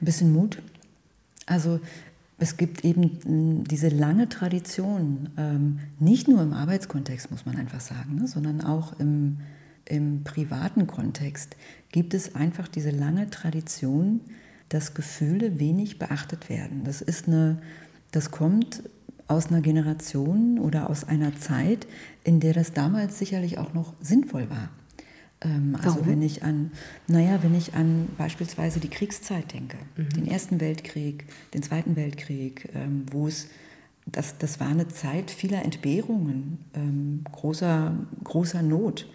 ein 0.00 0.04
bisschen 0.04 0.32
Mut. 0.32 0.58
Also 1.46 1.80
es 2.38 2.56
gibt 2.56 2.84
eben 2.84 3.64
diese 3.64 3.88
lange 3.88 4.28
Tradition, 4.28 5.30
ähm, 5.38 5.78
nicht 5.98 6.28
nur 6.28 6.42
im 6.42 6.52
Arbeitskontext, 6.52 7.30
muss 7.30 7.46
man 7.46 7.56
einfach 7.56 7.80
sagen, 7.80 8.16
ne, 8.16 8.26
sondern 8.26 8.60
auch 8.60 8.98
im, 8.98 9.38
im 9.86 10.22
privaten 10.22 10.86
Kontext 10.86 11.56
gibt 11.92 12.12
es 12.12 12.34
einfach 12.34 12.68
diese 12.68 12.90
lange 12.90 13.30
Tradition, 13.30 14.20
dass 14.68 14.94
Gefühle 14.94 15.58
wenig 15.58 15.98
beachtet 15.98 16.50
werden. 16.50 16.84
Das 16.84 17.00
ist 17.00 17.28
eine, 17.28 17.62
das 18.10 18.30
kommt 18.30 18.82
aus 19.28 19.48
einer 19.48 19.60
Generation 19.60 20.58
oder 20.58 20.88
aus 20.88 21.04
einer 21.04 21.36
Zeit, 21.36 21.86
in 22.24 22.40
der 22.40 22.52
das 22.52 22.72
damals 22.72 23.18
sicherlich 23.18 23.58
auch 23.58 23.74
noch 23.74 23.94
sinnvoll 24.00 24.48
war. 24.50 24.70
Ähm, 25.40 25.76
also 25.76 25.96
Warum? 25.96 26.06
wenn 26.06 26.22
ich 26.22 26.42
an, 26.42 26.70
naja, 27.08 27.42
wenn 27.42 27.54
ich 27.54 27.74
an 27.74 28.08
beispielsweise 28.16 28.80
die 28.80 28.88
Kriegszeit 28.88 29.52
denke, 29.52 29.76
mhm. 29.96 30.08
den 30.10 30.26
Ersten 30.28 30.60
Weltkrieg, 30.60 31.24
den 31.54 31.62
Zweiten 31.62 31.96
Weltkrieg, 31.96 32.68
ähm, 32.74 33.06
wo 33.10 33.26
es 33.26 33.48
das, 34.06 34.38
das 34.38 34.60
war 34.60 34.68
eine 34.68 34.86
Zeit 34.86 35.30
vieler 35.30 35.64
Entbehrungen, 35.64 36.58
ähm, 36.74 37.24
großer, 37.32 37.92
großer 38.22 38.62
Not. 38.62 39.08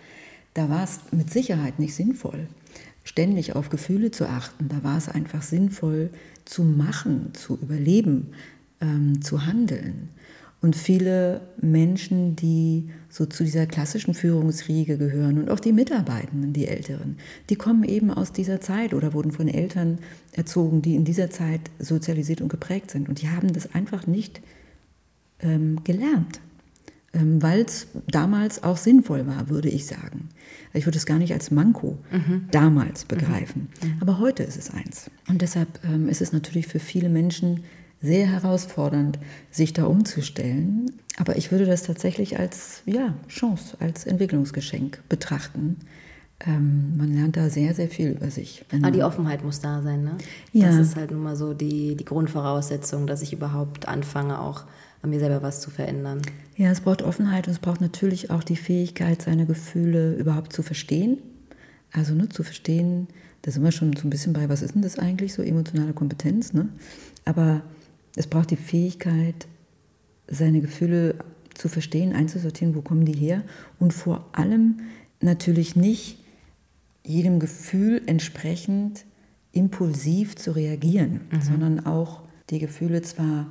Da 0.53 0.69
war 0.69 0.83
es 0.83 0.99
mit 1.11 1.31
Sicherheit 1.31 1.79
nicht 1.79 1.95
sinnvoll, 1.95 2.47
ständig 3.05 3.55
auf 3.55 3.69
Gefühle 3.69 4.11
zu 4.11 4.27
achten. 4.27 4.67
Da 4.67 4.83
war 4.83 4.97
es 4.97 5.07
einfach 5.07 5.43
sinnvoll 5.43 6.09
zu 6.43 6.63
machen, 6.63 7.33
zu 7.33 7.57
überleben, 7.57 8.33
ähm, 8.81 9.21
zu 9.21 9.45
handeln. 9.45 10.09
Und 10.61 10.75
viele 10.75 11.41
Menschen, 11.59 12.35
die 12.35 12.89
so 13.09 13.25
zu 13.25 13.43
dieser 13.43 13.65
klassischen 13.65 14.13
Führungsriege 14.13 14.99
gehören 14.99 15.39
und 15.39 15.49
auch 15.49 15.59
die 15.59 15.73
Mitarbeitenden, 15.73 16.53
die 16.53 16.67
Älteren, 16.67 17.17
die 17.49 17.55
kommen 17.55 17.83
eben 17.83 18.11
aus 18.11 18.31
dieser 18.31 18.61
Zeit 18.61 18.93
oder 18.93 19.13
wurden 19.13 19.31
von 19.31 19.47
Eltern 19.47 19.97
erzogen, 20.33 20.83
die 20.83 20.95
in 20.95 21.03
dieser 21.03 21.31
Zeit 21.31 21.61
sozialisiert 21.79 22.41
und 22.41 22.49
geprägt 22.49 22.91
sind. 22.91 23.09
Und 23.09 23.23
die 23.23 23.29
haben 23.29 23.51
das 23.53 23.73
einfach 23.73 24.05
nicht 24.05 24.41
ähm, 25.39 25.83
gelernt, 25.83 26.41
ähm, 27.13 27.41
weil 27.41 27.61
es 27.61 27.87
damals 28.11 28.61
auch 28.61 28.77
sinnvoll 28.77 29.25
war, 29.25 29.49
würde 29.49 29.69
ich 29.69 29.87
sagen. 29.87 30.29
Ich 30.73 30.85
würde 30.85 30.99
es 30.99 31.07
gar 31.07 31.17
nicht 31.17 31.33
als 31.33 31.49
Manko 31.49 31.97
mhm. 32.11 32.45
damals 32.51 33.05
begreifen. 33.05 33.69
Mhm. 33.81 33.89
mhm. 33.89 33.97
Aber 33.99 34.19
heute 34.19 34.43
ist 34.43 34.59
es 34.59 34.69
eins. 34.69 35.09
Und 35.27 35.41
deshalb 35.41 35.79
ähm, 35.83 36.07
ist 36.07 36.21
es 36.21 36.33
natürlich 36.33 36.67
für 36.67 36.79
viele 36.79 37.09
Menschen 37.09 37.63
sehr 38.01 38.27
herausfordernd, 38.27 39.19
sich 39.51 39.73
da 39.73 39.85
umzustellen. 39.85 40.91
Aber 41.17 41.37
ich 41.37 41.51
würde 41.51 41.65
das 41.65 41.83
tatsächlich 41.83 42.39
als 42.39 42.81
ja, 42.85 43.13
Chance, 43.27 43.77
als 43.79 44.05
Entwicklungsgeschenk 44.05 45.01
betrachten. 45.07 45.77
Ähm, 46.45 46.97
man 46.97 47.13
lernt 47.13 47.37
da 47.37 47.49
sehr, 47.49 47.73
sehr 47.75 47.87
viel 47.87 48.11
über 48.11 48.31
sich. 48.31 48.65
Ah, 48.81 48.89
die 48.89 49.03
Offenheit 49.03 49.43
muss 49.43 49.59
da 49.59 49.81
sein, 49.81 50.03
ne? 50.03 50.17
Ja. 50.53 50.67
Das 50.67 50.77
ist 50.77 50.95
halt 50.95 51.11
nun 51.11 51.21
mal 51.21 51.35
so 51.35 51.53
die, 51.53 51.95
die 51.95 52.05
Grundvoraussetzung, 52.05 53.05
dass 53.05 53.21
ich 53.21 53.33
überhaupt 53.33 53.87
anfange, 53.87 54.39
auch 54.39 54.63
an 55.03 55.11
mir 55.11 55.19
selber 55.19 55.43
was 55.43 55.61
zu 55.61 55.69
verändern. 55.69 56.21
Ja, 56.55 56.71
es 56.71 56.81
braucht 56.81 57.01
Offenheit 57.03 57.47
und 57.47 57.53
es 57.53 57.59
braucht 57.59 57.81
natürlich 57.81 58.31
auch 58.31 58.43
die 58.43 58.55
Fähigkeit, 58.55 59.21
seine 59.21 59.45
Gefühle 59.45 60.15
überhaupt 60.15 60.53
zu 60.53 60.63
verstehen. 60.63 61.19
Also 61.91 62.15
ne, 62.15 62.29
zu 62.29 62.43
verstehen, 62.43 63.07
da 63.41 63.51
sind 63.51 63.63
wir 63.63 63.71
schon 63.71 63.95
so 63.95 64.07
ein 64.07 64.09
bisschen 64.09 64.33
bei, 64.33 64.49
was 64.49 64.61
ist 64.61 64.75
denn 64.75 64.81
das 64.81 64.97
eigentlich, 64.97 65.33
so 65.33 65.41
emotionale 65.41 65.93
Kompetenz, 65.93 66.53
ne? 66.53 66.69
Aber 67.25 67.61
es 68.15 68.27
braucht 68.27 68.51
die 68.51 68.57
Fähigkeit, 68.57 69.47
seine 70.27 70.61
Gefühle 70.61 71.15
zu 71.53 71.67
verstehen, 71.67 72.13
einzusortieren, 72.13 72.75
wo 72.75 72.81
kommen 72.81 73.05
die 73.05 73.17
her 73.17 73.43
und 73.79 73.93
vor 73.93 74.29
allem 74.33 74.77
natürlich 75.21 75.75
nicht 75.75 76.17
jedem 77.03 77.39
Gefühl 77.39 78.01
entsprechend 78.05 79.05
impulsiv 79.51 80.35
zu 80.35 80.51
reagieren, 80.51 81.21
mhm. 81.31 81.41
sondern 81.41 81.85
auch 81.85 82.23
die 82.49 82.59
Gefühle 82.59 83.01
zwar 83.01 83.47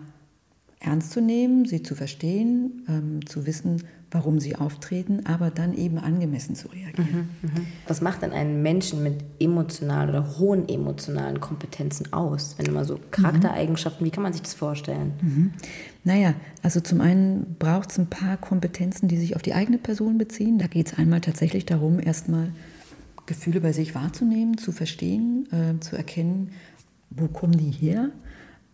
ernst 0.79 1.13
zu 1.13 1.21
nehmen, 1.21 1.67
sie 1.67 1.83
zu 1.83 1.95
verstehen, 1.95 2.87
ähm, 2.89 3.27
zu 3.27 3.47
wissen, 3.47 3.85
warum 4.11 4.41
sie 4.41 4.57
auftreten, 4.57 5.25
aber 5.25 5.51
dann 5.51 5.73
eben 5.73 5.99
angemessen 5.99 6.57
zu 6.57 6.69
reagieren. 6.69 7.29
Mhm, 7.43 7.49
mh. 7.49 7.61
Was 7.87 8.01
macht 8.01 8.23
denn 8.23 8.33
einen 8.33 8.63
Menschen 8.63 9.03
mit 9.03 9.23
emotionalen 9.39 10.11
oder 10.11 10.39
hohen 10.39 10.69
emotionalen 10.69 11.41
Kompetenzen 11.41 12.13
aus? 12.13 12.57
Wenn 12.59 12.67
immer 12.67 12.85
so 12.85 12.99
Charaktereigenschaften, 13.11 14.03
mhm. 14.03 14.07
wie 14.07 14.11
kann 14.11 14.23
man 14.23 14.33
sich 14.33 14.43
das 14.43 14.55
vorstellen? 14.55 15.13
Mhm. 15.21 15.53
Naja, 16.03 16.35
also 16.63 16.81
zum 16.81 17.01
einen 17.01 17.57
braucht 17.59 17.93
es 17.93 17.99
ein 17.99 18.09
paar 18.09 18.37
Kompetenzen, 18.37 19.07
die 19.07 19.17
sich 19.17 19.37
auf 19.37 19.43
die 19.43 19.55
eigene 19.55 19.79
Person 19.79 20.19
beziehen. 20.19 20.59
Da 20.59 20.67
geht 20.67 20.89
es 20.89 20.99
einmal 20.99 21.21
tatsächlich 21.21 21.67
darum, 21.67 22.01
erstmal 22.01 22.53
Gefühle 23.27 23.61
bei 23.61 23.73
sich 23.73 23.95
wahrzunehmen, 23.95 24.59
zu 24.59 24.73
verstehen, 24.73 25.47
äh, 25.53 25.79
zu 25.79 25.97
erkennen, 25.97 26.51
wo 27.11 27.29
kommen 27.29 27.57
die 27.57 27.71
her 27.71 28.11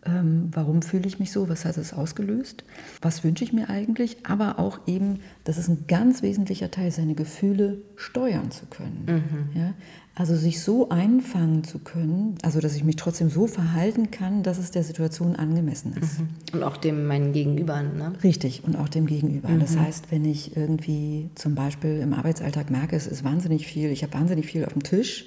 ähm, 0.05 0.49
warum 0.51 0.81
fühle 0.81 1.07
ich 1.07 1.19
mich 1.19 1.31
so, 1.31 1.49
was 1.49 1.65
hat 1.65 1.77
es 1.77 1.93
ausgelöst, 1.93 2.63
was 3.01 3.23
wünsche 3.23 3.43
ich 3.43 3.53
mir 3.53 3.69
eigentlich, 3.69 4.17
aber 4.25 4.59
auch 4.59 4.79
eben, 4.87 5.19
das 5.43 5.57
ist 5.57 5.67
ein 5.67 5.85
ganz 5.87 6.21
wesentlicher 6.21 6.71
Teil, 6.71 6.91
seine 6.91 7.15
Gefühle 7.15 7.77
steuern 7.95 8.51
zu 8.51 8.65
können. 8.67 9.05
Mhm. 9.53 9.59
Ja? 9.59 9.73
Also 10.15 10.35
sich 10.35 10.61
so 10.61 10.89
einfangen 10.89 11.63
zu 11.63 11.79
können, 11.79 12.37
also 12.41 12.59
dass 12.59 12.75
ich 12.75 12.83
mich 12.83 12.95
trotzdem 12.95 13.29
so 13.29 13.45
verhalten 13.45 14.09
kann, 14.09 14.41
dass 14.41 14.57
es 14.57 14.71
der 14.71 14.83
Situation 14.83 15.35
angemessen 15.35 15.95
ist. 16.01 16.19
Mhm. 16.19 16.27
Und 16.53 16.63
auch 16.63 16.77
dem 16.77 17.05
meinen 17.05 17.33
Gegenüber, 17.33 17.83
ne? 17.83 18.13
Richtig, 18.23 18.63
und 18.63 18.77
auch 18.77 18.89
dem 18.89 19.05
Gegenüber. 19.05 19.49
Mhm. 19.49 19.59
Das 19.59 19.77
heißt, 19.77 20.11
wenn 20.11 20.25
ich 20.25 20.57
irgendwie 20.57 21.29
zum 21.35 21.53
Beispiel 21.53 21.99
im 21.99 22.13
Arbeitsalltag 22.13 22.71
merke, 22.71 22.95
es 22.95 23.05
ist 23.05 23.23
wahnsinnig 23.23 23.67
viel, 23.67 23.91
ich 23.91 24.01
habe 24.01 24.13
wahnsinnig 24.13 24.47
viel 24.47 24.65
auf 24.65 24.73
dem 24.73 24.81
Tisch, 24.81 25.25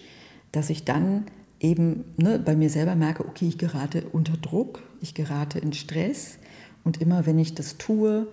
dass 0.51 0.71
ich 0.71 0.85
dann 0.85 1.25
eben 1.61 2.05
ne, 2.17 2.39
bei 2.39 2.57
mir 2.57 2.71
selber 2.71 2.97
merke, 2.97 3.27
okay, 3.27 3.47
ich 3.47 3.59
gerate 3.59 4.05
unter 4.13 4.37
Druck, 4.37 4.83
ich 5.01 5.15
gerate 5.15 5.59
in 5.59 5.73
Stress 5.73 6.39
und 6.83 7.01
immer 7.01 7.27
wenn 7.27 7.39
ich 7.39 7.55
das 7.55 7.77
tue, 7.77 8.27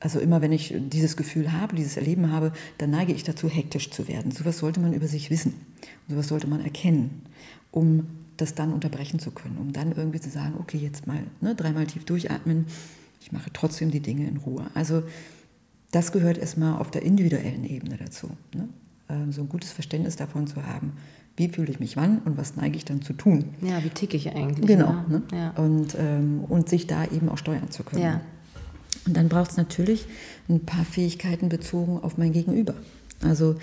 also 0.00 0.18
immer 0.18 0.42
wenn 0.42 0.52
ich 0.52 0.74
dieses 0.76 1.16
Gefühl 1.16 1.52
habe, 1.52 1.76
dieses 1.76 1.96
Erleben 1.96 2.30
habe, 2.30 2.52
dann 2.78 2.90
neige 2.90 3.12
ich 3.12 3.24
dazu, 3.24 3.48
hektisch 3.48 3.90
zu 3.90 4.08
werden. 4.08 4.32
Sowas 4.32 4.58
sollte 4.58 4.80
man 4.80 4.92
über 4.92 5.06
sich 5.06 5.30
wissen, 5.30 5.54
sowas 6.08 6.28
sollte 6.28 6.48
man 6.48 6.62
erkennen, 6.62 7.22
um 7.70 8.06
das 8.36 8.54
dann 8.54 8.72
unterbrechen 8.72 9.20
zu 9.20 9.30
können, 9.30 9.56
um 9.58 9.72
dann 9.72 9.92
irgendwie 9.92 10.20
zu 10.20 10.28
sagen, 10.28 10.56
okay, 10.58 10.78
jetzt 10.78 11.06
mal 11.06 11.22
ne, 11.40 11.54
dreimal 11.54 11.86
tief 11.86 12.04
durchatmen, 12.04 12.66
ich 13.20 13.32
mache 13.32 13.50
trotzdem 13.52 13.90
die 13.90 14.00
Dinge 14.00 14.26
in 14.26 14.38
Ruhe. 14.38 14.66
Also 14.74 15.04
das 15.92 16.10
gehört 16.10 16.38
erstmal 16.38 16.80
auf 16.80 16.90
der 16.90 17.02
individuellen 17.02 17.64
Ebene 17.64 17.96
dazu. 17.96 18.28
Ne? 18.52 18.68
Ähm, 19.08 19.32
so 19.32 19.42
ein 19.42 19.48
gutes 19.48 19.72
Verständnis 19.72 20.16
davon 20.16 20.48
zu 20.48 20.66
haben, 20.66 20.94
wie 21.36 21.48
fühle 21.48 21.70
ich 21.70 21.80
mich 21.80 21.96
wann 21.96 22.18
und 22.20 22.38
was 22.38 22.56
neige 22.56 22.76
ich 22.76 22.84
dann 22.84 23.02
zu 23.02 23.12
tun. 23.12 23.44
Ja, 23.60 23.82
wie 23.82 23.88
ticke 23.88 24.16
ich 24.16 24.30
eigentlich. 24.30 24.66
Genau. 24.66 24.86
Ja. 24.86 25.06
Ne? 25.08 25.22
Ja. 25.32 25.50
Und, 25.50 25.96
ähm, 25.98 26.44
und 26.48 26.68
sich 26.68 26.86
da 26.86 27.04
eben 27.04 27.28
auch 27.28 27.38
steuern 27.38 27.70
zu 27.70 27.82
können. 27.82 28.02
Ja. 28.02 28.20
Und 29.06 29.16
dann 29.16 29.28
braucht 29.28 29.50
es 29.50 29.56
natürlich 29.56 30.06
ein 30.48 30.64
paar 30.64 30.84
Fähigkeiten 30.84 31.48
bezogen 31.48 31.98
auf 31.98 32.16
mein 32.18 32.32
Gegenüber. 32.32 32.74
Also 33.22 33.56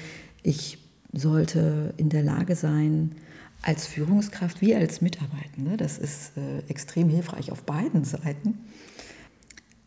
ich 0.43 0.77
sollte 1.13 1.93
in 1.97 2.09
der 2.09 2.23
Lage 2.23 2.55
sein, 2.55 3.15
als 3.61 3.85
Führungskraft 3.85 4.61
wie 4.61 4.75
als 4.75 5.01
Mitarbeitende, 5.01 5.77
das 5.77 5.97
ist 5.97 6.31
äh, 6.37 6.59
extrem 6.67 7.09
hilfreich 7.09 7.51
auf 7.51 7.63
beiden 7.63 8.03
Seiten, 8.03 8.59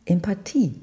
Empathie 0.05 0.75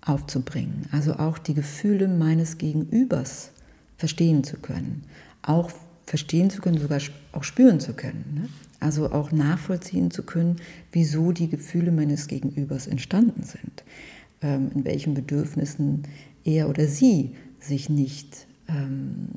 aufzubringen, 0.00 0.86
also 0.92 1.14
auch 1.14 1.38
die 1.38 1.54
Gefühle 1.54 2.08
meines 2.08 2.58
Gegenübers 2.58 3.50
verstehen 3.96 4.44
zu 4.44 4.56
können, 4.56 5.04
auch 5.42 5.70
verstehen 6.06 6.50
zu 6.50 6.60
können, 6.60 6.78
sogar 6.78 7.00
auch 7.32 7.44
spüren 7.44 7.80
zu 7.80 7.94
können. 7.94 8.24
Ne? 8.34 8.48
Also 8.80 9.12
auch 9.12 9.32
nachvollziehen 9.32 10.10
zu 10.10 10.22
können, 10.22 10.56
wieso 10.90 11.32
die 11.32 11.48
Gefühle 11.48 11.92
meines 11.92 12.26
Gegenübers 12.26 12.86
entstanden 12.86 13.44
sind, 13.44 13.84
ähm, 14.40 14.70
in 14.74 14.84
welchen 14.84 15.14
Bedürfnissen 15.14 16.02
er 16.44 16.68
oder 16.68 16.86
sie 16.86 17.30
sich 17.60 17.88
nicht 17.88 18.46
ähm, 18.68 19.28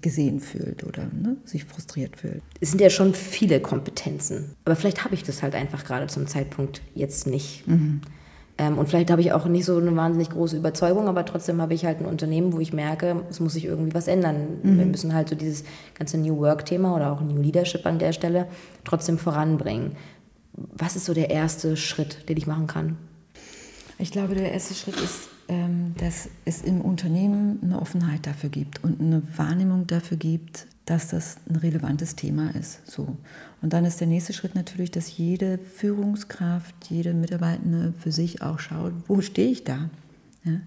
gesehen 0.00 0.40
fühlt 0.40 0.84
oder 0.84 1.04
ne, 1.04 1.36
sich 1.44 1.64
frustriert 1.64 2.16
fühlt. 2.16 2.42
Es 2.60 2.70
sind 2.70 2.80
ja 2.80 2.90
schon 2.90 3.14
viele 3.14 3.60
Kompetenzen, 3.60 4.50
aber 4.64 4.76
vielleicht 4.76 5.04
habe 5.04 5.14
ich 5.14 5.22
das 5.22 5.42
halt 5.42 5.54
einfach 5.54 5.84
gerade 5.84 6.06
zum 6.08 6.26
Zeitpunkt 6.26 6.82
jetzt 6.94 7.26
nicht. 7.26 7.66
Mhm. 7.66 8.00
Ähm, 8.62 8.78
und 8.78 8.88
vielleicht 8.88 9.10
habe 9.10 9.20
ich 9.20 9.32
auch 9.32 9.46
nicht 9.46 9.64
so 9.64 9.76
eine 9.76 9.94
wahnsinnig 9.96 10.30
große 10.30 10.56
Überzeugung, 10.56 11.08
aber 11.08 11.24
trotzdem 11.24 11.60
habe 11.60 11.74
ich 11.74 11.84
halt 11.84 11.98
ein 11.98 12.06
Unternehmen, 12.06 12.52
wo 12.52 12.60
ich 12.60 12.72
merke, 12.72 13.22
es 13.28 13.40
muss 13.40 13.54
sich 13.54 13.64
irgendwie 13.64 13.92
was 13.92 14.06
ändern. 14.06 14.60
Mhm. 14.62 14.78
Wir 14.78 14.86
müssen 14.86 15.14
halt 15.14 15.28
so 15.28 15.34
dieses 15.34 15.64
ganze 15.94 16.16
New 16.16 16.38
Work-Thema 16.38 16.94
oder 16.94 17.12
auch 17.12 17.20
New 17.20 17.42
Leadership 17.42 17.84
an 17.86 17.98
der 17.98 18.12
Stelle 18.12 18.46
trotzdem 18.84 19.18
voranbringen. 19.18 19.96
Was 20.52 20.94
ist 20.94 21.06
so 21.06 21.14
der 21.14 21.30
erste 21.30 21.76
Schritt, 21.76 22.28
den 22.28 22.36
ich 22.36 22.46
machen 22.46 22.68
kann? 22.68 22.98
Ich 23.98 24.12
glaube, 24.12 24.34
der 24.34 24.52
erste 24.52 24.74
Schritt 24.74 24.96
ist, 25.00 25.28
dass 25.96 26.28
es 26.44 26.62
im 26.62 26.80
Unternehmen 26.80 27.58
eine 27.62 27.80
Offenheit 27.80 28.26
dafür 28.26 28.50
gibt 28.50 28.82
und 28.84 29.00
eine 29.00 29.22
Wahrnehmung 29.36 29.86
dafür 29.86 30.16
gibt, 30.16 30.66
dass 30.84 31.08
das 31.08 31.36
ein 31.48 31.56
relevantes 31.56 32.16
Thema 32.16 32.54
ist. 32.54 32.86
So. 32.90 33.16
Und 33.60 33.72
dann 33.72 33.84
ist 33.84 34.00
der 34.00 34.08
nächste 34.08 34.32
Schritt 34.32 34.54
natürlich, 34.54 34.90
dass 34.90 35.16
jede 35.16 35.58
Führungskraft, 35.58 36.74
jede 36.90 37.14
Mitarbeitende 37.14 37.94
für 37.98 38.10
sich 38.10 38.42
auch 38.42 38.58
schaut, 38.58 38.92
wo 39.06 39.20
stehe 39.20 39.50
ich 39.50 39.64
da? 39.64 39.90
Ja? 40.44 40.60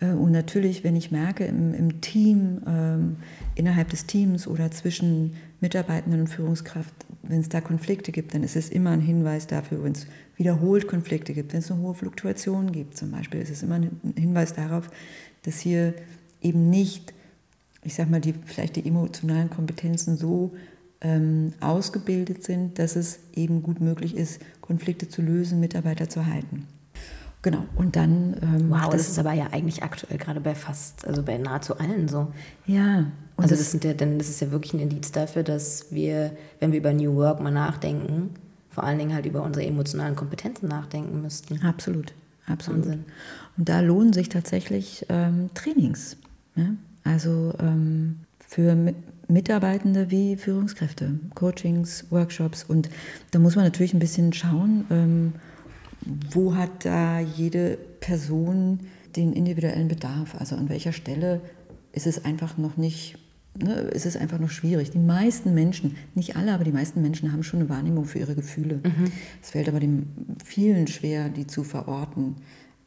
Äh, 0.00 0.12
und 0.12 0.32
natürlich, 0.32 0.84
wenn 0.84 0.96
ich 0.96 1.10
merke, 1.10 1.44
im, 1.44 1.74
im 1.74 2.00
Team, 2.00 2.60
ähm, 2.66 3.16
innerhalb 3.54 3.88
des 3.88 4.06
Teams 4.06 4.46
oder 4.46 4.70
zwischen 4.70 5.34
Mitarbeitenden 5.60 6.20
und 6.20 6.26
Führungskraft, 6.26 6.94
wenn 7.22 7.40
es 7.40 7.48
da 7.48 7.60
Konflikte 7.60 8.12
gibt, 8.12 8.34
dann 8.34 8.42
ist 8.42 8.56
es 8.56 8.68
immer 8.68 8.90
ein 8.90 9.00
Hinweis 9.00 9.46
dafür, 9.46 9.82
wenn 9.82 9.92
es 9.92 10.06
wiederholt 10.36 10.86
Konflikte 10.86 11.32
gibt, 11.32 11.52
wenn 11.52 11.60
es 11.60 11.70
eine 11.70 11.80
hohe 11.80 11.94
Fluktuation 11.94 12.72
gibt 12.72 12.96
zum 12.96 13.10
Beispiel, 13.10 13.40
ist 13.40 13.50
es 13.50 13.62
immer 13.62 13.76
ein 13.76 14.00
Hinweis 14.16 14.52
darauf, 14.52 14.90
dass 15.42 15.60
hier 15.60 15.94
eben 16.42 16.68
nicht, 16.68 17.14
ich 17.82 17.94
sag 17.94 18.10
mal, 18.10 18.20
die, 18.20 18.34
vielleicht 18.44 18.76
die 18.76 18.86
emotionalen 18.86 19.48
Kompetenzen 19.48 20.16
so 20.16 20.52
ähm, 21.00 21.52
ausgebildet 21.60 22.44
sind, 22.44 22.78
dass 22.78 22.96
es 22.96 23.20
eben 23.34 23.62
gut 23.62 23.80
möglich 23.80 24.16
ist, 24.16 24.40
Konflikte 24.60 25.08
zu 25.08 25.22
lösen, 25.22 25.60
Mitarbeiter 25.60 26.08
zu 26.08 26.26
halten. 26.26 26.66
Genau, 27.42 27.64
und 27.76 27.96
dann. 27.96 28.36
Ähm, 28.42 28.70
wow, 28.70 28.86
das, 28.86 29.02
das, 29.02 29.08
ist 29.10 29.18
aber 29.18 29.32
ja 29.32 29.48
eigentlich 29.52 29.82
aktuell 29.82 30.18
gerade 30.18 30.40
bei 30.40 30.54
fast, 30.54 31.06
also 31.06 31.22
bei 31.22 31.38
nahezu 31.38 31.78
allen 31.78 32.08
so. 32.08 32.32
Ja. 32.66 33.06
Also 33.36 33.54
das, 33.54 33.70
sind 33.70 33.84
ja, 33.84 33.92
denn 33.92 34.18
das 34.18 34.28
ist 34.28 34.40
ja 34.40 34.50
wirklich 34.50 34.72
ein 34.72 34.80
Indiz 34.80 35.12
dafür, 35.12 35.42
dass 35.42 35.86
wir, 35.90 36.32
wenn 36.58 36.72
wir 36.72 36.78
über 36.78 36.92
New 36.92 37.14
Work 37.16 37.40
mal 37.40 37.50
nachdenken, 37.50 38.30
vor 38.70 38.84
allen 38.84 38.98
Dingen 38.98 39.14
halt 39.14 39.26
über 39.26 39.42
unsere 39.42 39.66
emotionalen 39.66 40.16
Kompetenzen 40.16 40.68
nachdenken 40.68 41.22
müssten. 41.22 41.62
Absolut, 41.62 42.12
absolut. 42.46 42.86
Wahnsinn. 42.86 43.04
Und 43.56 43.68
da 43.68 43.80
lohnen 43.80 44.12
sich 44.12 44.28
tatsächlich 44.28 45.06
ähm, 45.08 45.50
Trainings. 45.54 46.16
Ja? 46.56 46.70
Also 47.04 47.54
ähm, 47.58 48.20
für 48.46 48.94
Mitarbeitende 49.28 50.10
wie 50.10 50.36
Führungskräfte, 50.36 51.18
Coachings, 51.34 52.06
Workshops. 52.10 52.64
Und 52.64 52.88
da 53.32 53.38
muss 53.38 53.56
man 53.56 53.64
natürlich 53.64 53.92
ein 53.92 53.98
bisschen 53.98 54.32
schauen, 54.32 54.84
ähm, 54.90 55.32
wo 56.30 56.54
hat 56.54 56.84
da 56.84 57.20
jede 57.20 57.78
Person 58.00 58.80
den 59.16 59.32
individuellen 59.32 59.88
Bedarf? 59.88 60.36
Also 60.38 60.56
an 60.56 60.68
welcher 60.68 60.92
Stelle 60.92 61.40
ist 61.92 62.06
es 62.06 62.24
einfach 62.24 62.56
noch 62.58 62.76
nicht, 62.76 63.18
ne, 63.62 63.74
ist 63.74 64.06
es 64.06 64.16
einfach 64.16 64.38
noch 64.38 64.50
schwierig. 64.50 64.90
Die 64.90 64.98
meisten 64.98 65.54
Menschen, 65.54 65.96
nicht 66.14 66.36
alle, 66.36 66.52
aber 66.52 66.64
die 66.64 66.72
meisten 66.72 67.02
Menschen 67.02 67.32
haben 67.32 67.42
schon 67.42 67.60
eine 67.60 67.68
Wahrnehmung 67.68 68.04
für 68.04 68.18
ihre 68.18 68.34
Gefühle. 68.34 68.80
Mhm. 68.84 69.10
Es 69.42 69.50
fällt 69.50 69.68
aber 69.68 69.80
den 69.80 70.08
vielen 70.44 70.86
schwer, 70.86 71.28
die 71.28 71.46
zu 71.46 71.64
verorten 71.64 72.36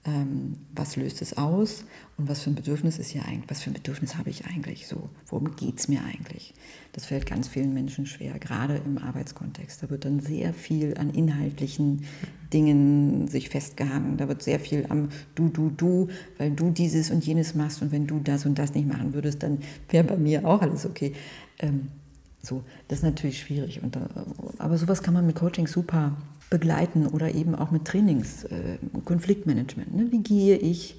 ähm, 0.10 0.56
was 0.74 0.95
löst 0.95 1.22
es 1.22 1.38
aus 1.38 1.86
und 2.17 2.28
was 2.28 2.41
für 2.41 2.50
ein 2.50 2.56
Bedürfnis 2.56 2.98
ist 2.98 3.10
hier 3.12 3.26
eigentlich, 3.26 3.50
was 3.50 3.62
für 3.62 3.69
ein 3.69 3.74
Bedürfnis 3.74 4.15
habe 4.15 4.30
ich 4.30 4.45
eigentlich 4.45 4.88
so, 4.88 5.10
worum 5.28 5.56
geht 5.56 5.80
es 5.80 5.88
mir 5.88 6.02
eigentlich? 6.04 6.54
Das 6.93 7.06
fällt 7.06 7.26
ganz 7.26 7.48
vielen 7.48 7.74
Menschen 7.74 8.06
schwer, 8.06 8.39
gerade 8.39 8.82
im 8.86 8.98
Arbeitskontext. 8.98 9.84
Da 9.84 9.89
wird 9.89 10.06
dann 10.06 10.19
sehr 10.19 10.54
viel 10.54 10.98
an 10.98 11.12
inhaltlichen 11.12 12.06
Dingen 12.52 13.28
sich 13.28 13.50
festgehangen, 13.50 14.17
da 14.17 14.28
wird 14.28 14.41
sehr 14.41 14.60
viel 14.60 14.86
am 14.89 15.10
Du, 15.36 15.50
Du, 15.50 15.69
Du, 15.69 16.08
weil 16.38 16.52
du 16.52 16.72
dieses 16.72 17.12
und 17.12 17.26
jenes 17.26 17.54
machst 17.54 17.82
und 17.82 17.91
wenn 17.91 18.08
du 18.08 18.19
das 18.19 18.45
und 18.45 18.58
das 18.58 18.74
nicht 18.74 18.88
machen 18.88 19.13
würdest, 19.13 19.43
dann 19.43 19.60
wäre 19.89 20.04
bei 20.04 20.17
mir 20.17 20.48
auch 20.48 20.62
alles 20.62 20.86
okay. 20.86 21.13
Ähm, 21.60 21.89
so, 22.41 22.63
das 22.88 23.00
ist 23.00 23.04
natürlich 23.04 23.39
schwierig. 23.39 23.84
Und, 23.84 23.98
aber 24.58 24.78
sowas 24.78 25.04
kann 25.04 25.13
man 25.13 25.28
mit 25.28 25.36
Coaching 25.36 25.67
super 25.67 26.15
begleiten 26.49 27.07
oder 27.07 27.33
eben 27.33 27.55
auch 27.55 27.71
mit 27.71 27.85
Trainings, 27.85 28.43
äh, 28.45 28.77
Konfliktmanagement. 29.05 29.95
Ne? 29.95 30.12
Wie 30.12 30.23
gehe 30.23 30.57
ich, 30.57 30.95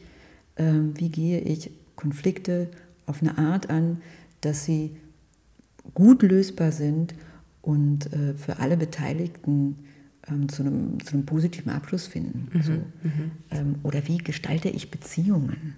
äh, 0.56 0.72
wie 0.94 1.08
gehe 1.08 1.40
ich 1.40 1.70
Konflikte 1.96 2.68
auf 3.06 3.20
eine 3.22 3.36
Art 3.38 3.68
an, 3.68 4.00
dass 4.40 4.64
sie 4.64 4.96
gut 5.94 6.22
lösbar 6.22 6.72
sind 6.72 7.14
und 7.62 8.12
äh, 8.12 8.34
für 8.34 8.58
alle 8.58 8.76
Beteiligten 8.76 9.76
ähm, 10.28 10.48
zu, 10.48 10.62
einem, 10.62 11.04
zu 11.04 11.14
einem 11.14 11.26
positiven 11.26 11.72
Abschluss 11.72 12.06
finden. 12.06 12.48
Mhm, 12.52 12.62
so. 12.62 12.72
mhm. 12.72 13.30
Ähm, 13.50 13.74
oder 13.82 14.06
wie 14.06 14.18
gestalte 14.18 14.68
ich 14.68 14.90
Beziehungen? 14.90 15.74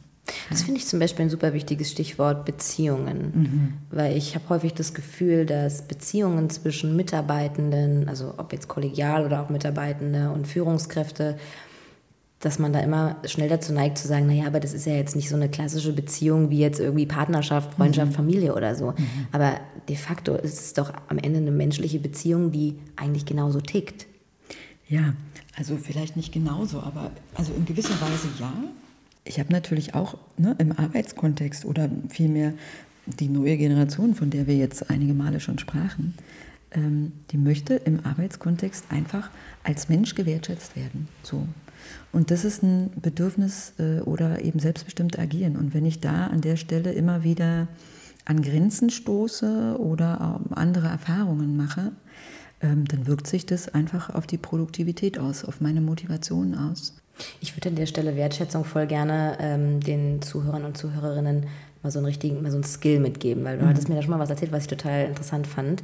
Das 0.51 0.63
finde 0.63 0.79
ich 0.79 0.87
zum 0.87 1.01
Beispiel 1.01 1.25
ein 1.25 1.31
super 1.31 1.53
wichtiges 1.53 1.91
Stichwort 1.91 2.45
Beziehungen, 2.45 3.33
mhm. 3.35 3.73
weil 3.91 4.17
ich 4.17 4.35
habe 4.35 4.49
häufig 4.51 4.73
das 4.73 4.95
Gefühl, 4.95 5.47
dass 5.47 5.83
Beziehungen 5.83 6.49
zwischen 6.49 6.95
Mitarbeitenden, 6.95 8.09
also 8.09 8.35
ob 8.37 8.53
jetzt 8.53 8.69
kollegial 8.69 9.27
oder 9.27 9.43
auch 9.43 9.49
Mitarbeitende 9.49 10.31
und 10.31 10.47
Führungskräfte, 10.47 11.37
dass 12.39 12.59
man 12.59 12.73
da 12.73 12.81
immer 12.81 13.17
schnell 13.25 13.49
dazu 13.49 13.73
neigt 13.73 13.99
zu 13.99 14.09
sagen, 14.09 14.27
naja, 14.27 14.47
aber 14.47 14.61
das 14.61 14.75
ist 14.75 14.87
ja 14.87 14.95
jetzt 14.95 15.15
nicht 15.15 15.29
so 15.29 15.37
eine 15.37 15.49
klassische 15.49 15.93
Beziehung 15.93 16.51
wie 16.51 16.59
jetzt 16.59 16.81
irgendwie 16.81 17.07
Partnerschaft, 17.07 17.75
Freundschaft, 17.75 18.11
mhm. 18.11 18.17
Familie 18.17 18.55
oder 18.55 18.75
so. 18.75 18.91
Mhm. 18.91 19.27
Aber 19.31 19.61
de 19.89 19.97
facto 19.97 20.35
ist 20.35 20.61
es 20.61 20.73
doch 20.75 20.93
am 21.09 21.19
Ende 21.19 21.39
eine 21.39 21.53
menschliche 21.53 22.01
Beziehung, 22.01 22.51
die 22.51 22.79
eigentlich 22.97 23.27
genauso 23.27 23.61
tickt. 23.61 24.07
Ja, 24.89 25.15
also 25.57 25.77
vielleicht 25.77 26.17
nicht 26.17 26.33
genauso, 26.33 26.81
aber 26.81 27.11
also 27.35 27.53
in 27.55 27.65
gewisser 27.65 28.01
Weise 28.01 28.29
ja 28.41 28.53
ich 29.25 29.39
habe 29.39 29.53
natürlich 29.53 29.95
auch 29.95 30.19
ne, 30.37 30.55
im 30.59 30.73
Arbeitskontext 30.73 31.65
oder 31.65 31.89
vielmehr 32.09 32.55
die 33.07 33.29
neue 33.29 33.57
Generation, 33.57 34.15
von 34.15 34.31
der 34.31 34.47
wir 34.47 34.57
jetzt 34.57 34.91
einige 34.91 35.15
Male 35.15 35.41
schon 35.41 35.59
sprachen, 35.59 36.15
ähm, 36.73 37.13
die 37.31 37.39
möchte 37.39 37.75
im 37.75 38.05
Arbeitskontext 38.05 38.87
einfach 38.91 39.31
als 39.65 39.89
Mensch 39.89 40.15
gewertschätzt 40.15 40.77
werden. 40.77 41.09
So. 41.23 41.47
Und 42.13 42.31
das 42.31 42.45
ist 42.45 42.63
ein 42.63 42.91
Bedürfnis 43.01 43.75
äh, 43.79 44.01
oder 44.01 44.43
eben 44.43 44.59
selbstbestimmt 44.59 45.19
agieren. 45.19 45.57
Und 45.57 45.75
wenn 45.75 45.87
ich 45.87 46.01
da 46.01 46.27
an 46.29 46.41
der 46.41 46.57
Stelle 46.57 46.93
immer 46.93 47.25
wieder 47.25 47.69
an 48.25 48.43
Grenzen 48.43 48.91
stoße 48.91 49.77
oder 49.79 50.41
andere 50.51 50.87
Erfahrungen 50.87 51.57
mache, 51.57 51.93
ähm, 52.61 52.85
dann 52.87 53.07
wirkt 53.07 53.27
sich 53.27 53.47
das 53.47 53.69
einfach 53.69 54.11
auf 54.11 54.27
die 54.27 54.39
Produktivität 54.39 55.19
aus, 55.19 55.45
auf 55.45 55.61
meine 55.61 55.81
Motivation 55.81 56.55
aus. 56.55 56.95
Ich 57.41 57.57
würde 57.57 57.69
an 57.69 57.77
der 57.77 57.87
Stelle 57.87 58.17
Wertschätzung 58.17 58.65
voll 58.65 58.87
gerne 58.87 59.37
ähm, 59.41 59.81
den 59.81 60.23
Zuhörern 60.23 60.65
und 60.65 60.77
Zuhörerinnen 60.77 61.47
mal 61.83 61.91
so 61.91 61.99
einen 61.99 62.07
richtigen, 62.07 62.43
mal 62.43 62.51
so 62.51 62.57
einen 62.57 62.65
Skill 62.65 63.01
mitgeben, 63.01 63.45
weil 63.45 63.59
du 63.59 63.65
mhm. 63.65 63.69
hattest 63.69 63.89
mir 63.89 63.97
da 63.97 64.03
schon 64.03 64.11
mal 64.11 64.19
was 64.19 64.31
erzählt, 64.31 64.53
was 64.53 64.63
ich 64.63 64.69
total 64.69 65.07
interessant 65.07 65.47
fand. 65.47 65.83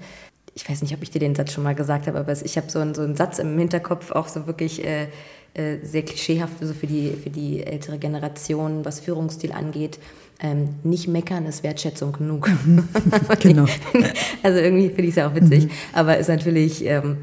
Ich 0.55 0.69
weiß 0.69 0.83
nicht, 0.83 0.95
ob 0.95 1.03
ich 1.03 1.11
dir 1.11 1.21
den 1.21 1.35
Satz 1.35 1.53
schon 1.53 1.65
mal 1.65 1.75
gesagt 1.75 2.07
habe, 2.07 2.19
aber 2.19 2.33
ich 2.33 2.57
habe 2.57 2.71
so, 2.71 2.79
einen, 2.79 2.95
so 2.95 3.03
einen 3.03 3.17
Satz 3.17 3.39
im 3.39 3.57
Hinterkopf, 3.59 4.11
auch 4.11 4.29
so 4.29 4.47
wirklich 4.47 4.85
äh, 4.85 5.07
äh, 5.55 5.79
sehr 5.83 6.03
klischeehaft 6.03 6.55
so 6.61 6.73
für, 6.75 6.87
die, 6.87 7.11
für 7.23 7.31
die 7.31 7.65
ältere 7.65 7.99
Generation, 7.99 8.85
was 8.85 9.01
Führungsstil 9.01 9.53
angeht. 9.53 9.99
Ähm, 10.41 10.77
nicht 10.85 11.09
meckern 11.09 11.47
ist 11.47 11.65
Wertschätzung 11.65 12.13
genug. 12.13 12.49
genau. 13.41 13.67
also 14.43 14.59
irgendwie 14.59 14.89
finde 14.89 15.03
ich 15.03 15.11
es 15.11 15.17
ja 15.17 15.29
auch 15.29 15.35
witzig, 15.35 15.65
mhm. 15.65 15.71
aber 15.93 16.19
ist 16.19 16.29
natürlich 16.29 16.85
ähm, 16.85 17.19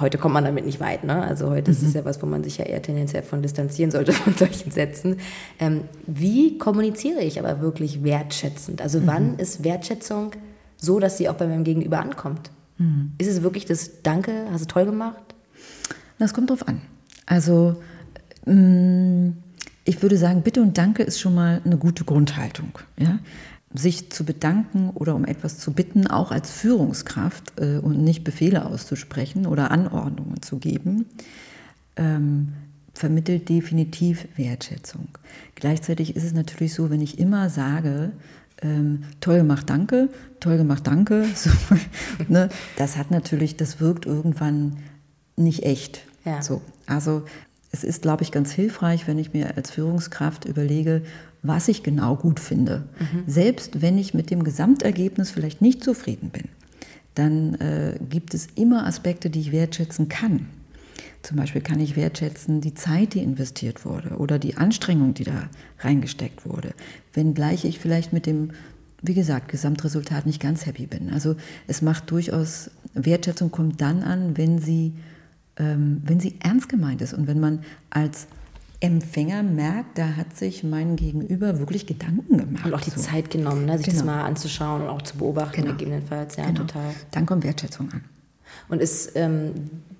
heute 0.00 0.18
kommt 0.18 0.34
man 0.34 0.44
damit 0.44 0.64
nicht 0.64 0.80
weit. 0.80 1.04
Ne? 1.04 1.22
Also 1.22 1.50
heute 1.50 1.70
mhm. 1.70 1.76
ist 1.76 1.82
es 1.82 1.94
ja 1.94 2.04
was, 2.04 2.22
wo 2.22 2.26
man 2.26 2.42
sich 2.42 2.58
ja 2.58 2.64
eher 2.64 2.82
tendenziell 2.82 3.22
von 3.22 3.42
distanzieren 3.42 3.90
sollte 3.90 4.12
von 4.12 4.34
solchen 4.34 4.70
Sätzen. 4.70 5.18
Ähm, 5.58 5.82
wie 6.06 6.58
kommuniziere 6.58 7.20
ich 7.20 7.38
aber 7.38 7.60
wirklich 7.60 8.02
wertschätzend? 8.02 8.80
Also 8.80 9.00
mhm. 9.00 9.06
wann 9.06 9.38
ist 9.38 9.64
Wertschätzung 9.64 10.32
so, 10.76 10.98
dass 10.98 11.18
sie 11.18 11.28
auch 11.28 11.34
bei 11.34 11.46
meinem 11.46 11.64
Gegenüber 11.64 12.00
ankommt? 12.00 12.50
Mhm. 12.78 13.12
Ist 13.18 13.28
es 13.28 13.42
wirklich 13.42 13.66
das 13.66 14.02
Danke, 14.02 14.46
hast 14.50 14.62
du 14.62 14.68
toll 14.68 14.86
gemacht? 14.86 15.22
Das 16.18 16.32
kommt 16.32 16.50
drauf 16.50 16.66
an. 16.66 16.80
Also 17.26 17.76
mm, 18.46 19.30
ich 19.84 20.02
würde 20.02 20.16
sagen, 20.16 20.42
Bitte 20.42 20.62
und 20.62 20.78
Danke 20.78 21.02
ist 21.02 21.20
schon 21.20 21.34
mal 21.34 21.60
eine 21.64 21.76
gute 21.76 22.04
Grundhaltung. 22.04 22.78
Ja? 22.98 23.18
Sich 23.74 24.10
zu 24.10 24.24
bedanken 24.24 24.90
oder 24.90 25.16
um 25.16 25.24
etwas 25.24 25.58
zu 25.58 25.72
bitten, 25.72 26.06
auch 26.06 26.30
als 26.30 26.52
Führungskraft 26.52 27.60
äh, 27.60 27.78
und 27.78 28.02
nicht 28.02 28.22
Befehle 28.22 28.64
auszusprechen 28.66 29.46
oder 29.46 29.72
Anordnungen 29.72 30.40
zu 30.42 30.58
geben, 30.58 31.06
ähm, 31.96 32.52
vermittelt 32.94 33.48
definitiv 33.48 34.28
Wertschätzung. 34.36 35.08
Gleichzeitig 35.56 36.14
ist 36.14 36.22
es 36.22 36.32
natürlich 36.32 36.72
so, 36.72 36.88
wenn 36.88 37.00
ich 37.00 37.18
immer 37.18 37.50
sage, 37.50 38.12
ähm, 38.62 39.02
toll 39.20 39.38
gemacht, 39.38 39.68
danke, 39.68 40.08
toll 40.38 40.56
gemacht, 40.56 40.86
danke, 40.86 41.26
so, 41.34 41.50
ne, 42.28 42.48
das 42.76 42.96
hat 42.96 43.10
natürlich, 43.10 43.56
das 43.56 43.80
wirkt 43.80 44.06
irgendwann 44.06 44.76
nicht 45.36 45.64
echt. 45.64 46.02
Ja. 46.24 46.40
So, 46.40 46.62
also 46.86 47.24
es 47.72 47.82
ist, 47.82 48.02
glaube 48.02 48.22
ich, 48.22 48.30
ganz 48.30 48.52
hilfreich, 48.52 49.08
wenn 49.08 49.18
ich 49.18 49.32
mir 49.32 49.56
als 49.56 49.72
Führungskraft 49.72 50.44
überlege, 50.44 51.02
was 51.44 51.68
ich 51.68 51.82
genau 51.82 52.16
gut 52.16 52.40
finde. 52.40 52.84
Mhm. 52.98 53.22
Selbst 53.26 53.82
wenn 53.82 53.98
ich 53.98 54.14
mit 54.14 54.30
dem 54.30 54.42
Gesamtergebnis 54.42 55.30
vielleicht 55.30 55.62
nicht 55.62 55.84
zufrieden 55.84 56.30
bin, 56.30 56.48
dann 57.14 57.54
äh, 57.56 57.98
gibt 58.10 58.34
es 58.34 58.48
immer 58.56 58.86
Aspekte, 58.86 59.30
die 59.30 59.40
ich 59.40 59.52
wertschätzen 59.52 60.08
kann. 60.08 60.46
Zum 61.22 61.36
Beispiel 61.36 61.62
kann 61.62 61.80
ich 61.80 61.96
wertschätzen 61.96 62.60
die 62.60 62.74
Zeit, 62.74 63.14
die 63.14 63.22
investiert 63.22 63.84
wurde 63.84 64.16
oder 64.16 64.38
die 64.38 64.56
Anstrengung, 64.56 65.14
die 65.14 65.24
da 65.24 65.48
reingesteckt 65.80 66.44
wurde, 66.44 66.74
wenngleich 67.12 67.64
ich 67.64 67.78
vielleicht 67.78 68.12
mit 68.12 68.26
dem, 68.26 68.50
wie 69.00 69.14
gesagt, 69.14 69.48
Gesamtresultat 69.48 70.26
nicht 70.26 70.40
ganz 70.40 70.66
happy 70.66 70.86
bin. 70.86 71.10
Also 71.10 71.36
es 71.66 71.82
macht 71.82 72.10
durchaus, 72.10 72.70
Wertschätzung 72.94 73.50
kommt 73.50 73.80
dann 73.80 74.02
an, 74.02 74.36
wenn 74.36 74.58
sie, 74.58 74.94
ähm, 75.56 76.02
wenn 76.04 76.20
sie 76.20 76.36
ernst 76.40 76.68
gemeint 76.68 77.00
ist 77.00 77.14
und 77.14 77.26
wenn 77.26 77.40
man 77.40 77.60
als 77.90 78.26
Empfänger 78.84 79.42
merkt, 79.42 79.96
da 79.96 80.14
hat 80.16 80.36
sich 80.36 80.62
mein 80.62 80.96
Gegenüber 80.96 81.58
wirklich 81.58 81.86
Gedanken 81.86 82.36
gemacht. 82.36 82.66
Und 82.66 82.74
auch 82.74 82.82
die 82.82 82.90
so. 82.90 83.00
Zeit 83.00 83.30
genommen, 83.30 83.64
ne, 83.64 83.78
sich 83.78 83.86
genau. 83.86 83.98
das 83.98 84.06
mal 84.06 84.22
anzuschauen 84.24 84.82
und 84.82 84.88
auch 84.88 85.00
zu 85.00 85.16
beobachten, 85.16 85.62
genau. 85.62 85.70
gegebenenfalls. 85.72 86.36
Ja, 86.36 86.44
genau. 86.44 86.60
total. 86.60 86.94
Dann 87.10 87.24
kommt 87.24 87.44
Wertschätzung 87.44 87.90
an. 87.90 88.04
Und 88.68 88.82
ist, 88.82 89.12
ähm, 89.14 89.52